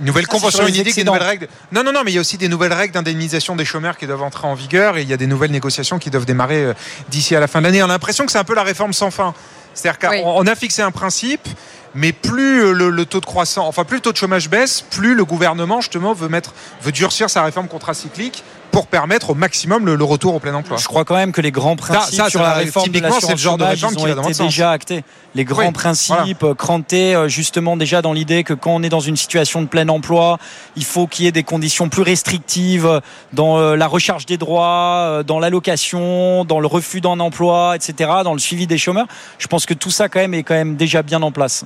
Une 0.00 0.06
nouvelle 0.06 0.24
c'est 0.24 0.30
convention 0.30 0.64
les 0.64 0.70
UNIDIC, 0.70 0.94
des 0.96 1.04
nouvelles 1.04 1.22
règles. 1.28 1.48
Non, 1.70 1.84
non, 1.84 1.92
non, 1.92 2.00
mais 2.04 2.10
il 2.10 2.14
y 2.14 2.18
a 2.18 2.20
aussi 2.20 2.36
des 2.36 2.48
nouvelles 2.48 2.72
règles 2.72 2.94
d'indemnisation 2.94 3.54
des 3.54 3.64
chômeurs 3.64 3.96
qui 3.96 4.06
doivent 4.08 4.22
entrer 4.24 4.48
en 4.48 4.54
vigueur 4.54 4.96
et 4.96 5.02
il 5.02 5.08
y 5.08 5.12
a 5.12 5.16
des 5.16 5.26
nouvelles 5.28 5.52
négociations 5.52 5.98
qui 6.00 6.10
doivent 6.10 6.24
démarrer 6.24 6.64
euh, 6.64 6.74
d'ici 7.10 7.36
à 7.36 7.40
la 7.40 7.46
fin 7.46 7.60
de 7.60 7.66
l'année. 7.66 7.80
On 7.82 7.86
a 7.86 7.88
l'impression 7.88 8.26
que 8.26 8.32
c'est 8.32 8.38
un 8.38 8.44
peu 8.44 8.54
la 8.56 8.64
réforme 8.64 8.92
sans 8.92 9.10
fin. 9.12 9.34
C'est-à-dire 9.72 9.98
qu'on 10.22 10.36
on 10.36 10.46
a 10.48 10.54
fixé 10.56 10.82
un 10.82 10.90
principe, 10.90 11.46
mais 11.94 12.12
plus 12.12 12.64
euh, 12.64 12.72
le, 12.72 12.90
le 12.90 13.04
taux 13.06 13.20
de 13.20 13.26
croissance, 13.26 13.66
enfin 13.68 13.84
plus 13.84 13.96
le 13.98 14.00
taux 14.00 14.10
de 14.12 14.16
chômage 14.16 14.48
baisse, 14.50 14.80
plus 14.80 15.14
le 15.14 15.24
gouvernement 15.24 15.80
justement 15.80 16.12
veut 16.12 16.28
mettre, 16.28 16.54
veut 16.82 16.90
durcir 16.92 17.30
sa 17.30 17.42
réforme 17.44 17.68
contracyclique 17.68 18.42
pour 18.74 18.86
permettre 18.88 19.30
au 19.30 19.34
maximum 19.34 19.86
le, 19.86 19.94
le 19.94 20.04
retour 20.04 20.34
au 20.34 20.40
plein 20.40 20.54
emploi. 20.54 20.76
Je 20.78 20.86
crois 20.86 21.04
quand 21.04 21.14
même 21.14 21.32
que 21.32 21.40
les 21.40 21.52
grands 21.52 21.76
principes 21.76 22.14
ça, 22.14 22.28
sur 22.28 22.40
ça, 22.40 22.46
la 22.46 22.54
réforme 22.54 22.88
de 22.88 22.92
typiquement, 22.92 23.20
c'est 23.20 23.30
le 23.32 23.38
genre 23.38 23.56
de 23.56 23.64
réforme 23.64 23.92
ils 23.92 23.96
qui 23.96 24.02
ont 24.02 24.08
va 24.08 24.14
dans 24.14 24.22
été 24.22 24.28
votre 24.32 24.36
sens. 24.38 24.46
déjà 24.48 24.70
actés. 24.72 25.04
Les 25.36 25.44
grands 25.44 25.66
Oui, 25.66 25.72
principes 25.72 26.42
euh, 26.42 26.54
crantés 26.54 27.14
euh, 27.14 27.28
justement 27.28 27.76
déjà 27.76 28.02
dans 28.02 28.12
l'idée 28.12 28.44
que 28.44 28.52
quand 28.52 28.72
on 28.72 28.82
est 28.82 28.88
dans 28.88 29.00
une 29.00 29.16
situation 29.16 29.62
de 29.62 29.66
plein 29.66 29.88
emploi, 29.88 30.38
il 30.76 30.84
faut 30.84 31.06
qu'il 31.06 31.24
y 31.24 31.28
ait 31.28 31.32
des 31.32 31.42
conditions 31.44 31.88
plus 31.88 32.02
restrictives 32.02 32.86
euh, 32.86 33.00
dans 33.32 33.58
euh, 33.58 33.76
la 33.76 33.86
recharge 33.86 34.26
des 34.26 34.36
droits, 34.36 35.06
euh, 35.06 35.22
dans 35.22 35.38
l'allocation, 35.38 36.44
dans 36.44 36.60
le 36.60 36.66
refus 36.66 37.00
d'un 37.00 37.20
emploi, 37.20 37.76
etc., 37.76 38.10
dans 38.24 38.32
le 38.32 38.38
suivi 38.40 38.66
des 38.66 38.78
chômeurs. 38.78 39.06
Je 39.38 39.46
pense 39.46 39.66
que 39.66 39.74
tout 39.74 39.90
ça 39.90 40.08
quand 40.08 40.20
même 40.20 40.34
est 40.34 40.42
quand 40.42 40.54
même 40.54 40.76
déjà 40.76 41.02
bien 41.02 41.22
en 41.22 41.30
place. 41.30 41.64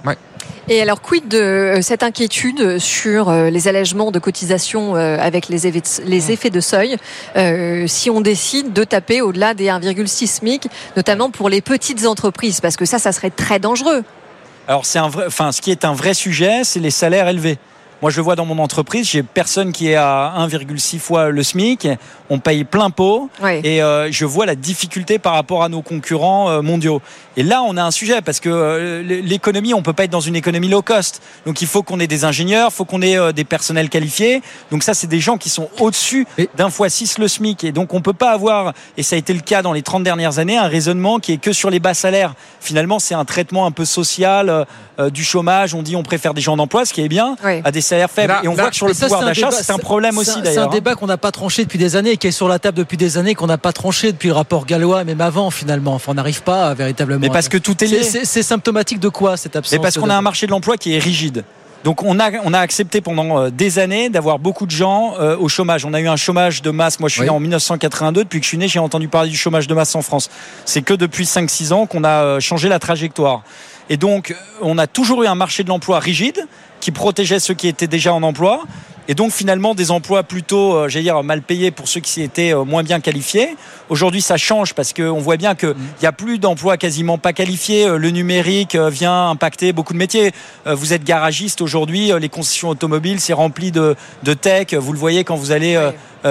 Et 0.71 0.83
alors, 0.83 1.01
quid 1.01 1.27
de 1.29 1.39
euh, 1.39 1.81
cette 1.81 2.03
inquiétude 2.03 2.79
sur 2.79 3.31
euh, 3.31 3.49
les 3.49 3.69
allègements 3.69 4.11
de 4.11 4.19
cotisations 4.19 4.97
euh, 4.97 5.17
avec 5.19 5.49
les 5.49 5.67
effets 5.67 5.81
de, 5.81 6.05
les 6.05 6.31
effets 6.31 6.51
de 6.51 6.61
seuil 6.61 6.98
euh, 7.37 7.87
si 7.87 8.11
on 8.11 8.21
décide 8.21 8.73
de 8.73 8.85
taper 8.85 9.21
au-delà 9.21 9.55
des 9.55 9.67
1,6 9.67 10.27
SMIC, 10.27 10.69
notamment 10.97 11.31
pour 11.31 11.49
les 11.49 11.61
petites 11.61 12.07
entreprises 12.07 12.61
Parce 12.61 12.77
que 12.77 12.85
ça, 12.85 12.99
ça 12.99 13.13
serait 13.13 13.31
très 13.31 13.59
dangereux. 13.59 14.05
Alors 14.67 14.85
c'est 14.85 14.99
un 14.99 15.09
vrai, 15.09 15.29
ce 15.31 15.61
qui 15.61 15.71
est 15.71 15.85
un 15.85 15.95
vrai 15.95 16.15
sujet, 16.15 16.63
c'est 16.65 16.81
les 16.81 16.91
salaires 16.91 17.29
élevés. 17.29 17.59
Moi, 18.01 18.13
je 18.13 18.21
vois 18.21 18.37
dans 18.37 18.45
mon 18.45 18.61
entreprise, 18.61 19.09
j'ai 19.09 19.25
personne 19.25 19.73
qui 19.73 19.89
est 19.89 19.97
à 19.97 20.33
1,6 20.39 21.01
fois 21.01 21.31
le 21.31 21.43
SMIC. 21.43 21.89
On 22.31 22.39
paye 22.41 22.65
plein 22.65 22.91
pot 22.91 23.31
Ouais. 23.43 23.61
et 23.65 23.83
euh, 23.83 24.11
je 24.13 24.25
vois 24.27 24.45
la 24.47 24.55
difficulté 24.55 25.19
par 25.19 25.33
rapport 25.35 25.63
à 25.63 25.69
nos 25.69 25.81
concurrents 25.83 26.51
euh, 26.51 26.61
mondiaux. 26.63 27.01
Et 27.37 27.43
là, 27.43 27.63
on 27.63 27.77
a 27.77 27.83
un 27.83 27.91
sujet 27.91 28.21
parce 28.21 28.41
que 28.41 28.49
euh, 28.51 29.03
l'économie, 29.03 29.73
on 29.75 29.83
peut 29.83 29.93
pas 29.93 30.05
être 30.05 30.11
dans 30.11 30.21
une 30.21 30.37
économie 30.37 30.69
low 30.69 30.83
cost. 30.83 31.23
Donc, 31.47 31.63
il 31.63 31.69
faut 31.69 31.83
qu'on 31.83 32.01
ait 32.01 32.07
des 32.07 32.25
ingénieurs, 32.25 32.69
il 32.73 32.75
faut 32.75 32.85
qu'on 32.85 33.01
ait 33.01 33.17
euh, 33.17 33.33
des 33.33 33.45
personnels 33.45 33.89
qualifiés. 33.89 34.43
Donc, 34.71 34.83
ça, 34.83 34.93
c'est 34.95 35.07
des 35.07 35.21
gens 35.21 35.39
qui 35.39 35.49
sont 35.49 35.69
au-dessus 35.81 36.27
d'un 36.57 36.69
fois 36.71 36.89
6 36.91 37.19
le 37.19 37.29
SMIC. 37.29 37.65
Et 37.65 37.73
donc, 37.73 37.95
on 37.95 38.01
peut 38.03 38.13
pas 38.13 38.33
avoir, 38.33 38.73
et 38.97 39.03
ça 39.03 39.15
a 39.17 39.19
été 39.19 39.33
le 39.33 39.41
cas 39.41 39.63
dans 39.63 39.73
les 39.73 39.83
30 39.83 40.03
dernières 40.03 40.39
années, 40.39 40.57
un 40.59 40.69
raisonnement 40.69 41.19
qui 41.21 41.33
est 41.33 41.39
que 41.39 41.53
sur 41.53 41.71
les 41.71 41.81
bas 41.81 41.95
salaires. 41.95 42.35
Finalement, 42.61 42.99
c'est 42.99 43.15
un 43.15 43.25
traitement 43.25 43.65
un 43.67 43.71
peu 43.71 43.85
social 43.85 44.49
euh, 44.51 44.65
euh, 44.99 45.11
du 45.11 45.25
chômage. 45.25 45.75
On 45.75 45.83
dit 45.83 45.95
on 45.97 46.03
préfère 46.03 46.35
des 46.35 46.41
gens 46.41 46.55
en 46.55 46.59
emploi, 46.59 46.85
ce 46.85 46.93
qui 46.93 47.01
est 47.03 47.09
bien, 47.09 47.37
à 47.65 47.71
des 47.71 47.81
salaires 47.81 48.11
faibles. 48.11 48.33
Là- 48.33 48.41
et 48.43 48.49
on 48.49 48.55
là- 48.57 48.63
voit 48.65 48.71
que 48.71 48.77
sur 48.77 48.89
le 48.89 48.95
ça, 48.95 49.07
pouvoir 49.07 49.25
d'achat, 49.25 49.51
c'est 49.53 49.71
un 49.73 49.79
problème 49.79 50.19
aussi 50.19 50.31
un- 50.31 50.35
C'est 50.35 50.43
d'ailleurs. 50.43 50.65
un 50.65 50.67
hein. 50.67 50.71
débat 50.73 50.95
qu'on 50.97 51.07
n'a 51.07 51.17
pas 51.17 51.31
tranché 51.31 51.63
depuis 51.65 51.79
des 51.79 51.95
années, 51.97 52.17
qui 52.19 52.27
est 52.27 52.33
sur 52.33 52.49
la 52.49 52.59
table 52.59 52.77
depuis 52.77 52.97
des 52.97 53.17
années, 53.17 53.35
qu'on 53.35 53.47
n'a 53.47 53.59
pas 53.59 53.73
tranché 53.73 54.13
depuis 54.13 54.29
le 54.29 54.35
rapport 54.35 54.67
Gallois, 54.67 55.05
même 55.05 55.21
avant 55.21 55.51
finalement. 55.51 55.95
Enfin, 55.95 56.13
on 56.13 56.15
n'arrive 56.15 56.43
pas 56.43 56.69
à, 56.69 56.75
véritablement. 56.75 57.21
Mais 57.21 57.31
parce 57.31 57.49
que 57.49 57.59
tout 57.59 57.83
est 57.83 57.87
lié. 57.87 58.03
C'est- 58.03 58.43
symptomatique 58.49 59.01
de 59.01 59.09
quoi 59.09 59.37
cette 59.37 59.57
absence 59.57 59.73
Mais 59.73 59.79
parce 59.79 59.99
qu'on 59.99 60.09
a 60.09 60.15
un 60.15 60.23
marché 60.23 60.47
de 60.47 60.53
l'emploi 60.53 60.77
qui 60.77 60.95
est 60.95 60.99
rigide. 60.99 61.45
Donc 61.85 62.03
on 62.03 62.19
a, 62.19 62.31
on 62.45 62.55
a 62.55 62.59
accepté 62.59 63.01
pendant 63.01 63.39
euh, 63.39 63.51
des 63.51 63.79
années 63.79 64.09
d'avoir 64.09 64.39
beaucoup 64.39 64.67
de 64.67 64.71
gens 64.71 65.15
euh, 65.21 65.37
au 65.37 65.49
chômage. 65.49 65.85
On 65.85 65.95
a 65.95 66.01
eu 66.01 66.09
un 66.09 66.17
chômage 66.17 66.63
de 66.63 66.71
masse. 66.71 66.99
Moi 66.99 67.09
je 67.09 67.15
suis 67.15 67.23
né 67.23 67.29
en 67.29 67.41
1982. 67.41 68.25
Depuis 68.25 68.41
que 68.41 68.45
je 68.45 68.49
suis 68.49 68.59
né, 68.59 68.69
j'ai 68.69 68.79
entendu 68.79 69.09
parler 69.09 69.31
du 69.31 69.37
chômage 69.37 69.67
de 69.67 69.75
masse 69.75 69.95
en 69.95 70.03
France. 70.03 70.31
C'est 70.65 70.83
que 70.83 70.95
depuis 70.95 71.25
5-6 71.25 71.73
ans 71.73 71.87
qu'on 71.87 72.05
a 72.05 72.25
euh, 72.25 72.41
changé 72.41 72.69
la 72.69 72.79
trajectoire. 72.79 73.43
Et 73.91 73.97
donc 73.97 74.35
on 74.61 74.77
a 74.79 74.87
toujours 74.87 75.23
eu 75.23 75.27
un 75.27 75.35
marché 75.35 75.63
de 75.63 75.69
l'emploi 75.69 76.01
rigide 76.01 76.47
qui 76.81 76.91
protégeait 76.91 77.41
ceux 77.41 77.55
qui 77.55 77.69
étaient 77.69 77.87
déjà 77.87 78.13
en 78.13 78.23
emploi. 78.23 78.63
Et 79.09 79.15
donc 79.15 79.33
finalement 79.33 79.75
des 79.75 79.91
emplois 79.91 80.23
plutôt, 80.23 80.75
euh, 80.75 80.89
j'allais 80.89 81.05
dire, 81.05 81.23
mal 81.23 81.41
payés 81.41 81.71
pour 81.71 81.89
ceux 81.89 82.01
qui 82.01 82.23
étaient 82.23 82.55
euh, 82.55 82.65
moins 82.65 82.83
bien 82.83 83.01
qualifiés. 83.01 83.57
Aujourd'hui 83.89 84.21
ça 84.21 84.37
change 84.37 84.75
parce 84.75 84.93
qu'on 84.93 85.19
voit 85.19 85.39
bien 85.39 85.55
qu'il 85.55 85.75
n'y 86.03 86.07
a 86.07 86.13
plus 86.13 86.39
d'emplois 86.39 86.77
quasiment 86.77 87.17
pas 87.17 87.33
qualifiés. 87.33 87.87
Euh, 87.87 87.97
Le 87.97 88.11
numérique 88.11 88.75
euh, 88.75 88.91
vient 88.91 89.31
impacter 89.31 89.73
beaucoup 89.73 89.95
de 89.95 89.99
métiers. 89.99 90.33
Euh, 90.67 90.75
Vous 90.75 90.93
êtes 90.93 91.05
garagiste 91.05 91.63
aujourd'hui, 91.63 92.13
les 92.21 92.29
concessions 92.29 92.69
automobiles, 92.69 93.19
c'est 93.21 93.33
rempli 93.33 93.73
de, 93.73 93.97
de 94.25 94.35
tech. 94.35 94.75
Vous 94.75 94.93
le 94.93 94.99
voyez 94.99 95.25
quand 95.25 95.37
vous 95.37 95.53
allez 95.53 95.79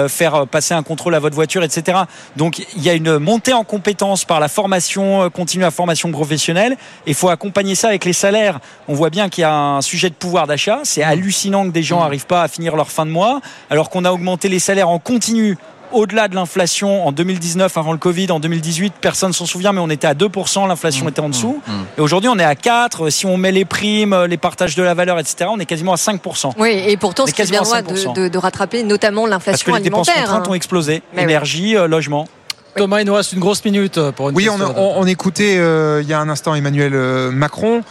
faire 0.08 0.46
passer 0.46 0.74
un 0.74 0.82
contrôle 0.82 1.14
à 1.14 1.18
votre 1.18 1.34
voiture, 1.34 1.64
etc. 1.64 1.98
Donc 2.36 2.58
il 2.76 2.82
y 2.82 2.90
a 2.90 2.94
une 2.94 3.18
montée 3.18 3.52
en 3.52 3.64
compétences 3.64 4.24
par 4.24 4.38
la 4.38 4.48
formation 4.48 5.30
continue, 5.30 5.62
la 5.62 5.70
formation 5.70 6.10
professionnelle. 6.12 6.72
Et 7.06 7.10
il 7.10 7.14
faut 7.14 7.28
accompagner 7.28 7.74
ça 7.74 7.88
avec 7.88 8.04
les 8.04 8.12
salaires. 8.12 8.60
On 8.86 8.94
voit 8.94 9.10
bien 9.10 9.28
qu'il 9.28 9.42
y 9.42 9.44
a 9.44 9.54
un 9.54 9.80
sujet 9.80 10.10
de 10.10 10.14
pouvoir 10.14 10.46
d'achat. 10.46 10.80
C'est 10.84 11.02
hallucinant 11.02 11.64
que 11.64 11.70
des 11.70 11.82
gens 11.82 12.00
n'arrivent 12.00 12.26
pas 12.26 12.42
à 12.42 12.48
finir 12.48 12.76
leur 12.76 12.90
fin 12.90 13.06
de 13.06 13.10
mois, 13.10 13.40
alors 13.70 13.90
qu'on 13.90 14.04
a 14.04 14.12
augmenté 14.12 14.48
les 14.48 14.58
salaires 14.58 14.90
en 14.90 14.98
continu. 14.98 15.56
Au-delà 15.90 16.28
de 16.28 16.34
l'inflation 16.34 17.06
en 17.06 17.12
2019, 17.12 17.76
avant 17.78 17.92
le 17.92 17.98
Covid, 17.98 18.30
en 18.30 18.40
2018, 18.40 18.94
personne 19.00 19.32
s'en 19.32 19.46
souvient, 19.46 19.72
mais 19.72 19.80
on 19.80 19.88
était 19.88 20.06
à 20.06 20.14
2%, 20.14 20.68
l'inflation 20.68 21.08
était 21.08 21.20
en 21.20 21.28
dessous. 21.30 21.60
Et 21.96 22.00
aujourd'hui, 22.00 22.28
on 22.28 22.38
est 22.38 22.44
à 22.44 22.54
4. 22.54 23.08
Si 23.10 23.24
on 23.26 23.36
met 23.38 23.52
les 23.52 23.64
primes, 23.64 24.14
les 24.28 24.36
partages 24.36 24.74
de 24.74 24.82
la 24.82 24.92
valeur, 24.94 25.18
etc., 25.18 25.48
on 25.50 25.58
est 25.58 25.64
quasiment 25.66 25.92
à 25.94 25.96
5%. 25.96 26.52
Oui, 26.58 26.70
et 26.86 26.96
pourtant, 26.98 27.22
On 27.22 27.26
est 27.26 27.30
ce 27.30 27.34
qui 27.34 27.38
quasiment 27.42 27.60
à 27.60 27.80
viendra 27.80 27.82
de, 27.82 27.96
5%. 27.96 28.12
de- 28.14 28.28
de 28.28 28.38
rattraper 28.38 28.82
notamment 28.82 29.22
Parce 29.22 29.28
que 29.44 29.48
l'inflation 29.50 29.74
les 29.76 29.80
dépenses 29.80 30.08
alimentaire. 30.08 30.28
contraintes 30.30 30.46
hein. 30.48 30.50
ont 30.50 30.54
explosé. 30.54 31.02
Mais 31.14 31.20
oui. 31.20 31.24
Énergie, 31.24 31.76
euh, 31.76 31.88
logement. 31.88 32.28
Thomas, 32.76 33.00
il 33.00 33.06
nous 33.06 33.14
reste 33.14 33.32
une 33.32 33.40
grosse 33.40 33.64
minute 33.64 33.96
euh, 33.98 34.12
pour 34.12 34.28
une 34.28 34.36
Oui, 34.36 34.48
on, 34.50 34.60
on- 34.60 34.92
on 35.00 35.06
écoutait 35.06 35.56
euh, 35.58 36.00
il 36.02 36.08
y 36.08 36.12
a 36.12 36.20
un 36.20 36.28
instant 36.28 36.54
Emmanuel 36.54 36.92
euh, 36.94 37.30
Macron 37.32 37.82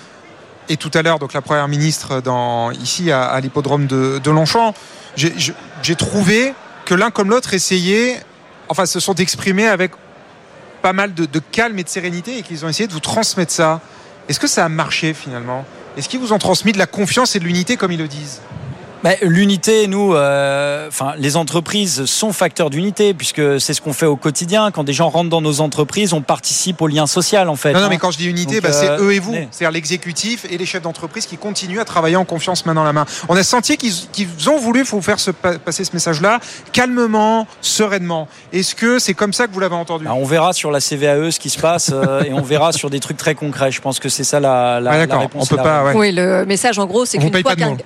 et 0.69 0.77
tout 0.77 0.91
à 0.93 1.01
l'heure 1.01 1.17
donc 1.19 1.33
la 1.33 1.41
première 1.41 1.67
ministre 1.67 2.21
dans, 2.21 2.71
ici 2.71 3.11
à, 3.11 3.23
à 3.23 3.39
l'hippodrome 3.41 3.87
de, 3.87 4.19
de 4.23 4.31
Longchamp. 4.31 4.73
J'ai 5.15 5.95
trouvé 5.95 6.53
que 6.87 6.95
l'un 6.95 7.11
comme 7.11 7.29
l'autre 7.29 7.53
essayait, 7.53 8.17
enfin 8.69 8.85
se 8.85 9.01
sont 9.01 9.15
exprimés 9.15 9.67
avec 9.67 9.91
pas 10.81 10.93
mal 10.93 11.13
de, 11.13 11.25
de 11.25 11.39
calme 11.39 11.77
et 11.79 11.83
de 11.83 11.89
sérénité 11.89 12.37
et 12.37 12.43
qu'ils 12.43 12.63
ont 12.63 12.69
essayé 12.69 12.87
de 12.87 12.93
vous 12.93 13.01
transmettre 13.01 13.51
ça. 13.51 13.81
Est-ce 14.29 14.39
que 14.39 14.47
ça 14.47 14.63
a 14.63 14.69
marché 14.69 15.13
finalement? 15.13 15.65
Est-ce 15.97 16.07
qu'ils 16.07 16.21
vous 16.21 16.31
ont 16.31 16.37
transmis 16.37 16.71
de 16.71 16.77
la 16.77 16.85
confiance 16.85 17.35
et 17.35 17.39
de 17.39 17.43
l'unité 17.43 17.75
comme 17.75 17.91
ils 17.91 17.99
le 17.99 18.07
disent? 18.07 18.39
Bah, 19.03 19.11
L'unité, 19.21 19.85
nous, 19.87 20.15
euh, 20.15 20.87
enfin, 20.87 21.13
les 21.17 21.37
entreprises 21.37 22.05
sont 22.05 22.33
facteurs 22.33 22.69
d'unité 22.71 23.13
puisque 23.13 23.59
c'est 23.61 23.73
ce 23.75 23.79
qu'on 23.81 23.93
fait 23.93 24.07
au 24.07 24.15
quotidien. 24.15 24.71
Quand 24.71 24.83
des 24.83 24.91
gens 24.93 25.09
rentrent 25.09 25.29
dans 25.29 25.39
nos 25.41 25.61
entreprises, 25.61 26.13
on 26.13 26.21
participe 26.21 26.81
au 26.81 26.87
lien 26.87 27.05
social 27.05 27.47
en 27.47 27.55
fait. 27.55 27.73
Non, 27.73 27.79
non, 27.79 27.85
hein. 27.85 27.89
mais 27.91 27.97
quand 27.99 28.09
je 28.09 28.17
dis 28.17 28.27
unité, 28.27 28.59
bah, 28.59 28.71
c'est 28.71 28.89
euh, 28.89 28.99
eux 29.03 29.13
et 29.13 29.19
vous. 29.19 29.35
C'est-à-dire 29.51 29.71
l'exécutif 29.71 30.45
et 30.49 30.57
les 30.57 30.65
chefs 30.65 30.81
d'entreprise 30.81 31.27
qui 31.27 31.37
continuent 31.37 31.79
à 31.79 31.85
travailler 31.85 32.15
en 32.15 32.25
confiance 32.25 32.65
main 32.65 32.73
dans 32.73 32.83
la 32.83 32.91
main. 32.91 33.05
On 33.29 33.35
a 33.35 33.43
senti 33.43 33.77
qu'ils 33.77 34.49
ont 34.49 34.57
voulu 34.57 34.81
vous 34.83 35.01
faire 35.01 35.19
se 35.19 35.29
pa- 35.29 35.59
passer 35.59 35.83
ce 35.83 35.91
message-là 35.93 36.39
calmement, 36.73 37.45
sereinement. 37.61 38.27
Est-ce 38.51 38.73
que 38.73 38.97
c'est 38.99 39.13
comme 39.13 39.31
ça 39.33 39.45
que 39.47 39.53
vous 39.53 39.59
l'avez 39.59 39.75
entendu? 39.75 40.05
Bah, 40.05 40.13
on 40.15 40.25
verra 40.25 40.53
sur 40.53 40.71
la 40.71 40.79
CVAE 40.79 41.29
ce 41.31 41.39
qui 41.39 41.51
se 41.51 41.59
passe 41.59 41.91
euh, 41.93 42.23
et 42.23 42.33
on 42.33 42.41
verra 42.41 42.71
sur 42.71 42.89
des 42.89 42.99
trucs 42.99 43.17
très 43.17 43.35
concrets. 43.35 43.71
Je 43.71 43.79
pense 43.79 43.99
que 43.99 44.09
c'est 44.09 44.23
ça 44.23 44.39
la, 44.39 44.79
la, 44.79 44.89
Ouais, 44.91 44.97
la 44.97 45.05
d'accord. 45.05 45.21
réponse. 45.21 45.43
On 45.51 45.55
peut 45.55 45.61
pas. 45.61 45.93
Oui, 45.93 46.11
le 46.11 46.45
message 46.45 46.79
en 46.79 46.87
gros, 46.87 47.05
c'est 47.05 47.19
qu'une 47.19 47.29
paye 47.31 47.43
fois 47.43 47.51
pas 47.51 47.55
de 47.55 47.61
qu'un 47.61 47.69
mots. 47.69 47.77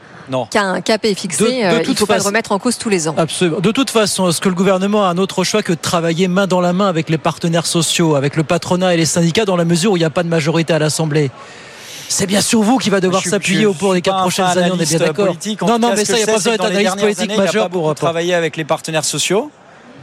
Est 1.11 1.15
fixé, 1.15 1.43
De- 1.43 1.49
de 1.49 1.53
euh, 1.53 1.81
il 1.83 1.89
ne 1.89 1.95
faut 1.95 2.05
pas 2.05 2.17
le 2.17 2.23
remettre 2.23 2.51
en 2.53 2.59
cause 2.59 2.77
tous 2.77 2.87
les 2.87 3.07
ans. 3.09 3.15
Absolument. 3.17 3.59
De 3.59 3.71
toute 3.71 3.89
façon, 3.89 4.29
est-ce 4.29 4.39
que 4.39 4.49
le 4.49 4.55
gouvernement 4.55 5.03
a 5.05 5.09
un 5.09 5.17
autre 5.17 5.43
choix 5.43 5.61
que 5.61 5.73
de 5.73 5.77
travailler 5.77 6.27
main 6.27 6.47
dans 6.47 6.61
la 6.61 6.73
main 6.73 6.87
avec 6.87 7.09
les 7.09 7.17
partenaires 7.17 7.65
sociaux, 7.65 8.15
avec 8.15 8.35
le 8.35 8.43
patronat 8.43 8.93
et 8.93 8.97
les 8.97 9.05
syndicats, 9.05 9.45
dans 9.45 9.57
la 9.57 9.65
mesure 9.65 9.91
où 9.91 9.97
il 9.97 9.99
n'y 9.99 10.05
a 10.05 10.09
pas 10.09 10.23
de 10.23 10.29
majorité 10.29 10.71
à 10.73 10.79
l'Assemblée? 10.79 11.31
C'est 12.07 12.27
bien 12.27 12.41
sur 12.41 12.61
vous 12.61 12.77
qui 12.77 12.89
va 12.89 12.99
devoir 13.01 13.23
s'appuyer 13.23 13.65
au 13.65 13.73
cours 13.73 13.93
des 13.93 14.01
quatre 14.01 14.21
prochaines 14.21 14.45
années, 14.45 14.71
on 14.71 14.79
est 14.79 14.89
bien 14.89 14.99
d'accord. 14.99 15.35
Non, 15.67 15.79
non, 15.79 15.93
mais 15.95 16.05
ça, 16.05 16.13
il 16.13 16.17
n'y 16.17 16.23
a 16.23 16.27
pas 16.27 16.33
besoin 16.33 16.53
d'être 16.53 16.65
analyste 16.65 16.99
politique 16.99 17.37
majeur 17.37 17.69
pour 17.69 17.93
travailler 17.95 18.33
avec 18.33 18.57
les 18.57 18.63
partenaires 18.65 19.05
sociaux. 19.05 19.51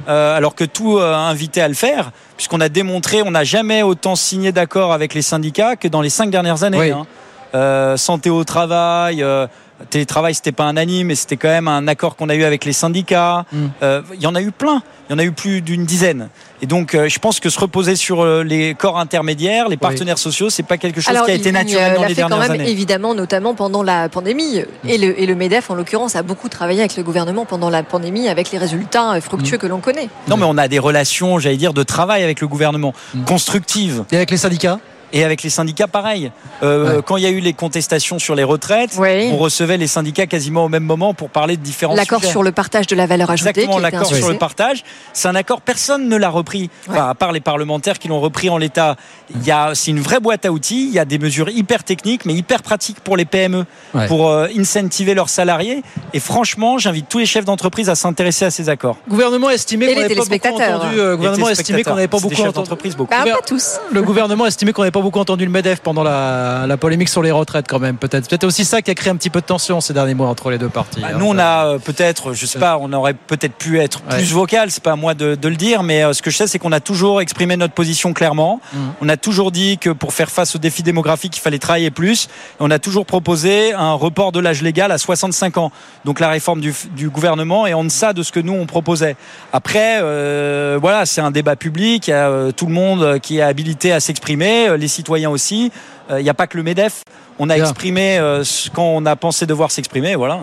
Euh, 0.09 0.37
alors 0.37 0.55
que 0.55 0.65
tout 0.65 0.97
euh, 0.97 1.15
invitait 1.15 1.61
à 1.61 1.69
le 1.69 1.75
faire, 1.75 2.13
puisqu'on 2.37 2.61
a 2.61 2.69
démontré, 2.69 3.21
on 3.23 3.33
n'a 3.33 3.43
jamais 3.43 3.83
autant 3.83 4.15
signé 4.15 4.53
d'accord 4.53 4.93
avec 4.93 5.13
les 5.13 5.23
syndicats 5.23 5.75
que 5.75 5.89
dans 5.89 6.01
les 6.01 6.09
cinq 6.09 6.31
dernières 6.31 6.63
années. 6.63 6.93
Hein. 6.93 7.07
Euh, 7.55 7.97
santé 7.97 8.31
au 8.31 8.45
travail, 8.45 9.23
euh, 9.23 9.47
télétravail, 9.91 10.35
c'était 10.35 10.53
pas 10.53 10.64
un 10.64 10.76
anime, 10.76 11.09
mais 11.09 11.14
c'était 11.14 11.37
quand 11.37 11.49
même 11.49 11.68
un 11.68 11.87
accord 11.89 12.16
qu'on 12.16 12.29
a 12.29 12.35
eu 12.35 12.45
avec 12.45 12.64
les 12.64 12.72
syndicats. 12.72 13.45
Mm. 13.53 13.66
Euh, 13.83 14.03
il 14.14 14.22
y 14.22 14.26
en 14.26 14.35
a 14.35 14.43
eu 14.43 14.51
plein. 14.51 14.83
Il 15.09 15.12
y 15.12 15.14
en 15.14 15.18
a 15.18 15.24
eu 15.24 15.33
plus 15.33 15.62
d'une 15.62 15.85
dizaine. 15.85 16.29
Et 16.61 16.66
donc, 16.66 16.95
euh, 16.95 17.09
je 17.09 17.18
pense 17.18 17.41
que 17.41 17.49
se 17.49 17.59
reposer 17.59 17.97
sur 17.97 18.20
euh, 18.22 18.43
les 18.43 18.74
corps 18.74 18.99
intermédiaires, 18.99 19.68
les 19.68 19.76
partenaires 19.76 20.18
sociaux, 20.18 20.51
c'est 20.51 20.64
pas 20.64 20.76
quelque 20.76 21.01
chose 21.01 21.16
qui 21.24 21.31
a 21.31 21.35
été 21.35 21.53
naturel 21.53 21.95
dans 21.95 22.03
les 22.03 22.09
fait 22.09 22.14
dernières 22.14 22.37
quand 22.37 22.43
même, 22.43 22.61
années. 22.61 22.70
Évidemment, 22.70 23.14
notamment 23.14 23.55
pendant 23.55 23.83
la 23.83 24.09
pandémie. 24.09 24.62
Et 24.87 24.99
le, 24.99 25.18
et 25.20 25.26
le 25.26 25.35
Medef, 25.35 25.70
en 25.70 25.74
l'occurrence, 25.74 26.16
a 26.16 26.22
beaucoup 26.22 26.49
travaillé 26.49 26.81
avec 26.81 26.97
le 26.97 27.03
gouvernement 27.03 27.47
pendant 27.47 27.70
la 27.70 27.83
pandémie, 27.83 28.29
avec 28.29 28.51
les 28.51 28.59
résultats 28.59 29.20
fructueux 29.20 29.57
Mm. 29.57 29.61
que 29.61 29.66
l'on 29.66 29.79
connaît. 29.79 30.09
Non, 30.29 30.37
mais 30.37 30.47
on 30.47 30.59
a 30.59 30.68
des 30.68 30.79
relations, 30.79 31.39
j'allais 31.39 31.57
dire, 31.57 31.72
de 31.72 31.83
travail 31.83 32.22
avec 32.22 32.41
le 32.41 32.49
gouvernement, 32.49 32.93
constructives. 33.26 34.05
Et 34.11 34.16
avec 34.16 34.31
les 34.31 34.37
syndicats? 34.37 34.81
Et 35.13 35.25
avec 35.25 35.43
les 35.43 35.51
syndicats, 35.51 35.87
pareil. 35.87 36.31
Euh, 36.63 37.01
Quand 37.03 37.17
il 37.17 37.23
y 37.23 37.27
a 37.27 37.31
eu 37.31 37.41
les 37.41 37.53
contestations 37.53 38.19
sur 38.19 38.35
les 38.35 38.45
retraites, 38.45 38.93
on 38.99 39.37
recevait 39.37 39.77
les 39.77 39.87
syndicats 39.87 40.27
quasiment 40.27 40.65
au 40.65 40.69
même 40.69 40.83
moment 40.85 41.15
pour 41.15 41.31
parler 41.31 41.57
de 41.57 41.63
différents 41.63 41.95
L'accord 41.95 42.25
sur 42.25 42.43
le 42.43 42.53
partage 42.53 42.87
de 42.87 42.97
la 42.97 43.07
valeur 43.07 43.31
ajoutée. 43.31 43.51
Exactement, 43.51 43.79
l'accord 43.79 44.07
sur 44.15 44.29
le 44.31 44.39
partage. 44.39 44.85
C'est 45.13 45.29
un 45.29 45.35
accord, 45.35 45.61
personne 45.61 46.09
ne 46.09 46.17
l'a 46.17 46.29
repris. 46.31 46.71
Enfin, 46.89 47.09
à 47.09 47.15
part 47.15 47.33
les 47.33 47.41
parlementaires 47.41 47.99
qui 47.99 48.09
l'ont 48.09 48.21
repris 48.21 48.51
en 48.51 48.59
l'état. 48.59 48.97
Il 49.35 49.45
y 49.47 49.51
a, 49.51 49.75
c'est 49.75 49.91
une 49.91 50.01
vraie 50.01 50.21
boîte 50.21 50.45
à 50.47 50.53
outils. 50.53 50.87
Il 50.89 50.95
y 50.95 50.99
a 50.99 51.05
des 51.05 51.19
mesures 51.19 51.49
hyper 51.49 51.85
techniques, 51.85 52.25
mais 52.25 52.35
hyper 52.35 52.63
pratiques 52.63 53.01
pour 53.01 53.17
les 53.17 53.25
PME, 53.25 53.65
Ouais. 53.95 54.07
pour 54.07 54.29
euh, 54.29 54.47
incentiver 54.59 55.15
leurs 55.15 55.29
salariés. 55.31 55.83
Et 56.13 56.21
franchement, 56.21 56.79
j'invite 56.79 57.09
tous 57.09 57.19
les 57.19 57.27
chefs 57.27 57.45
d'entreprise 57.45 57.89
à 57.89 57.95
s'intéresser 57.95 58.45
à 58.45 58.51
ces 58.51 58.69
accords. 58.69 58.97
gouvernement 59.09 59.51
estimé 59.51 59.87
Et 59.87 59.89
qu'on 59.89 59.95
les 59.95 60.03
n'avait 60.03 60.15
pas 60.15 60.25
beaucoup 60.25 60.49
entendu. 60.63 60.99
euh, 61.01 61.17
gouvernement 61.17 61.49
estimé 61.49 61.83
qu'on 61.85 61.95
n'avait 61.95 62.09
pas 62.09 62.19
beaucoup 62.19 62.35
chefs 62.35 62.41
entendu. 62.47 62.55
d'entreprise, 62.57 62.97
beaucoup. 62.97 63.11
Bah, 63.11 63.25
pas 63.25 63.43
tous. 63.47 63.79
Le 63.93 64.03
gouvernement 64.03 64.47
estimé 64.47 64.73
qu'on 64.73 64.83
n'avait 64.83 64.91
pas 64.91 64.97
beaucoup 65.03 65.18
entendu 65.20 65.44
le 65.44 65.51
Medef 65.51 65.80
pendant 65.80 66.03
la, 66.03 66.64
la 66.66 66.76
polémique 66.76 67.09
sur 67.09 67.22
les 67.22 67.30
retraites, 67.30 67.66
quand 67.68 67.78
même. 67.78 67.96
Peut-être, 67.96 68.28
peut-être 68.28 68.44
aussi 68.44 68.64
ça 68.64 68.82
qui 68.82 68.90
a 68.90 68.94
créé 68.94 69.11
un 69.11 69.16
petit 69.16 69.30
peu 69.30 69.40
de 69.40 69.46
tension 69.46 69.80
ces 69.80 69.92
derniers 69.92 70.14
mois 70.14 70.28
entre 70.28 70.51
les 70.51 70.59
deux 70.59 70.68
parties. 70.68 71.01
Bah, 71.01 71.09
hein. 71.12 71.16
nous, 71.18 71.26
on 71.26 71.38
a 71.38 71.66
euh, 71.66 71.78
peut-être, 71.78 72.32
je 72.34 72.46
sais 72.46 72.59
pas, 72.59 72.78
on 72.80 72.92
aurait 72.92 73.14
peut-être 73.14 73.55
pu 73.55 73.78
être 73.80 74.03
Ouais. 74.11 74.16
plus 74.18 74.32
vocal, 74.32 74.70
c'est 74.70 74.82
pas 74.82 74.92
à 74.92 74.96
moi 74.96 75.14
de, 75.14 75.34
de 75.34 75.49
le 75.49 75.57
dire, 75.57 75.82
mais 75.82 76.03
euh, 76.05 76.12
ce 76.12 76.22
que 76.22 76.30
je 76.30 76.36
sais, 76.36 76.46
c'est 76.46 76.59
qu'on 76.59 76.72
a 76.72 76.80
toujours 76.80 77.20
exprimé 77.20 77.57
notre 77.57 77.74
position 77.74 78.12
clairement. 78.12 78.61
Mm. 78.72 78.78
On 79.03 79.09
a 79.09 79.16
toujours 79.16 79.51
dit 79.53 79.76
que 79.78 79.90
pour 79.90 80.12
faire 80.12 80.30
face 80.30 80.55
aux 80.55 80.59
défis 80.59 80.82
démographiques, 80.82 81.36
il 81.36 81.40
fallait 81.40 81.59
travailler 81.59 81.90
plus. 81.90 82.28
On 82.61 82.70
a 82.70 82.78
toujours 82.78 83.07
proposé 83.07 83.72
un 83.74 83.92
report 83.92 84.32
de 84.32 84.40
l'âge 84.40 84.62
légal 84.62 84.92
à 84.92 84.99
65 84.99 85.59
ans. 85.59 85.72
Donc 86.05 86.20
la 86.20 86.28
réforme 86.28 86.61
du, 86.61 86.74
du 86.96 87.11
gouvernement 87.11 87.66
est 87.66 87.74
en 87.74 87.84
deçà 87.84 88.12
de 88.12 88.22
ce 88.22 88.32
que 88.32 88.40
nous 88.40 88.53
on 88.55 88.66
proposait. 88.66 89.16
Après, 89.53 89.99
euh, 90.01 90.78
voilà, 90.80 91.05
c'est 91.07 91.20
un 91.20 91.30
débat 91.30 91.57
public. 91.57 92.07
Il 92.09 92.11
y 92.11 92.14
a 92.14 92.53
tout 92.57 92.66
le 92.66 92.72
monde 92.72 93.18
qui 93.20 93.38
est 93.38 93.42
habilité 93.42 93.92
à 93.92 94.01
s'exprimer, 94.01 94.68
euh, 94.68 94.76
citoyens 94.89 95.30
aussi. 95.30 95.70
Euh, 96.11 96.20
Il 96.20 96.24
n'y 96.24 96.30
a 96.30 96.34
pas 96.34 96.47
que 96.47 96.57
le 96.57 96.62
Medef. 96.62 97.03
On 97.39 97.51
a 97.51 97.55
exprimé 97.62 98.18
euh, 98.18 98.43
ce- 98.45 98.68
quand 98.70 98.82
on 98.84 99.07
a 99.07 99.14
pensé 99.14 99.47
devoir 99.47 99.70
s'exprimer. 99.70 100.16
Voilà. 100.16 100.41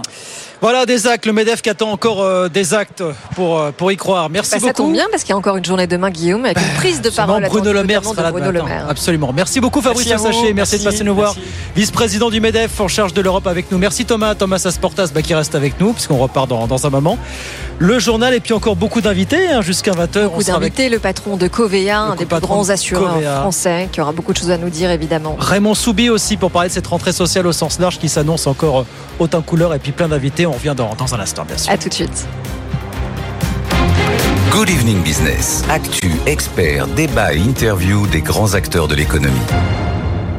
Voilà 0.61 0.85
des 0.85 1.07
actes. 1.07 1.25
Le 1.25 1.33
Medef 1.33 1.61
qui 1.61 1.69
attend 1.69 1.91
encore 1.91 2.21
euh, 2.21 2.49
des 2.49 2.73
actes 2.73 3.03
pour, 3.35 3.59
euh, 3.59 3.71
pour 3.71 3.91
y 3.91 3.97
croire. 3.97 4.29
Merci 4.29 4.51
Bah, 4.51 4.59
ça 4.59 4.67
beaucoup. 4.67 4.83
tombe 4.83 4.93
bien 4.93 5.05
parce 5.11 5.23
qu'il 5.23 5.31
y 5.31 5.33
a 5.33 5.37
encore 5.37 5.57
une 5.57 5.65
journée 5.65 5.87
demain, 5.87 6.09
Guillaume, 6.09 6.45
avec 6.45 6.57
une 6.59 6.73
prise 6.77 7.01
de 7.01 7.09
parole 7.09 7.45
Bruno 7.47 7.73
Le 7.73 7.83
Maire 7.83 8.03
sera 8.03 8.21
là 8.21 8.27
de 8.29 8.31
Bruno 8.33 8.47
demain. 8.51 8.59
Le 8.63 8.65
Maire. 8.69 8.85
Absolument. 8.89 9.31
Merci 9.33 9.59
beaucoup 9.59 9.81
Fabrice 9.81 10.07
Merci. 10.07 10.25
Sachet. 10.25 10.53
Merci, 10.53 10.79
de 10.79 10.83
passer 10.83 11.03
nous 11.03 11.15
voir. 11.15 11.35
Vice-président 11.75 12.29
du 12.29 12.39
MEDEF 12.41 12.79
en 12.79 12.87
charge 12.87 13.13
de 13.13 13.21
l'Europe 13.21 13.47
avec 13.47 13.71
nous. 13.71 13.77
Merci 13.77 14.05
Thomas. 14.05 14.35
Thomas 14.35 14.61
Asportas 14.65 15.09
bah, 15.13 15.21
qui 15.21 15.33
reste 15.33 15.55
avec 15.55 15.79
nous 15.79 15.93
puisqu'on 15.93 16.17
repart 16.17 16.47
dans, 16.49 16.67
dans 16.67 16.85
un 16.85 16.89
moment. 16.89 17.17
Le 17.77 17.99
journal 17.99 18.33
et 18.33 18.39
puis 18.39 18.53
encore 18.53 18.75
beaucoup 18.77 19.01
d'invités 19.01 19.49
hein, 19.49 19.61
jusqu'à 19.61 19.91
20h. 19.91 20.23
Beaucoup 20.23 20.43
d'invités, 20.43 20.87
le 20.89 20.99
patron 20.99 21.35
de 21.35 21.47
Covea, 21.47 21.99
un 21.99 22.15
des 22.15 22.25
plus 22.25 22.39
grands 22.39 22.63
de 22.63 22.71
assureurs 22.71 23.15
Covea. 23.15 23.41
français, 23.41 23.89
qui 23.91 23.99
aura 23.99 24.13
beaucoup 24.13 24.31
de 24.31 24.37
choses 24.37 24.51
à 24.51 24.57
nous 24.57 24.69
dire 24.69 24.89
évidemment. 24.91 25.35
Raymond 25.37 25.73
Soubi 25.75 26.09
aussi 26.09 26.37
pour 26.37 26.51
parler 26.51 26.69
de 26.69 26.73
cette 26.73 26.87
rentrée 26.87 27.11
sociale 27.11 27.45
au 27.47 27.51
sens 27.51 27.79
large 27.79 27.99
qui 27.99 28.07
s'annonce 28.07 28.47
encore 28.47 28.79
euh, 28.81 28.85
autant 29.19 29.41
couleur 29.41 29.73
et 29.73 29.79
puis 29.79 29.91
plein 29.91 30.07
d'invités. 30.07 30.44
On 30.47 30.53
revient 30.53 30.73
dans, 30.75 30.95
dans 30.95 31.13
un 31.15 31.19
instant 31.19 31.45
bien 31.45 31.57
sûr. 31.57 31.71
À 31.71 31.77
tout 31.77 31.89
de 31.89 31.93
suite. 31.93 32.27
Good 34.51 34.69
Evening 34.69 35.01
Business. 35.03 35.63
Actu, 35.69 36.11
experts, 36.25 36.87
débat 36.87 37.33
et 37.33 37.39
interview 37.39 38.07
des 38.07 38.21
grands 38.21 38.53
acteurs 38.53 38.87
de 38.87 38.95
l'économie. 38.95 39.35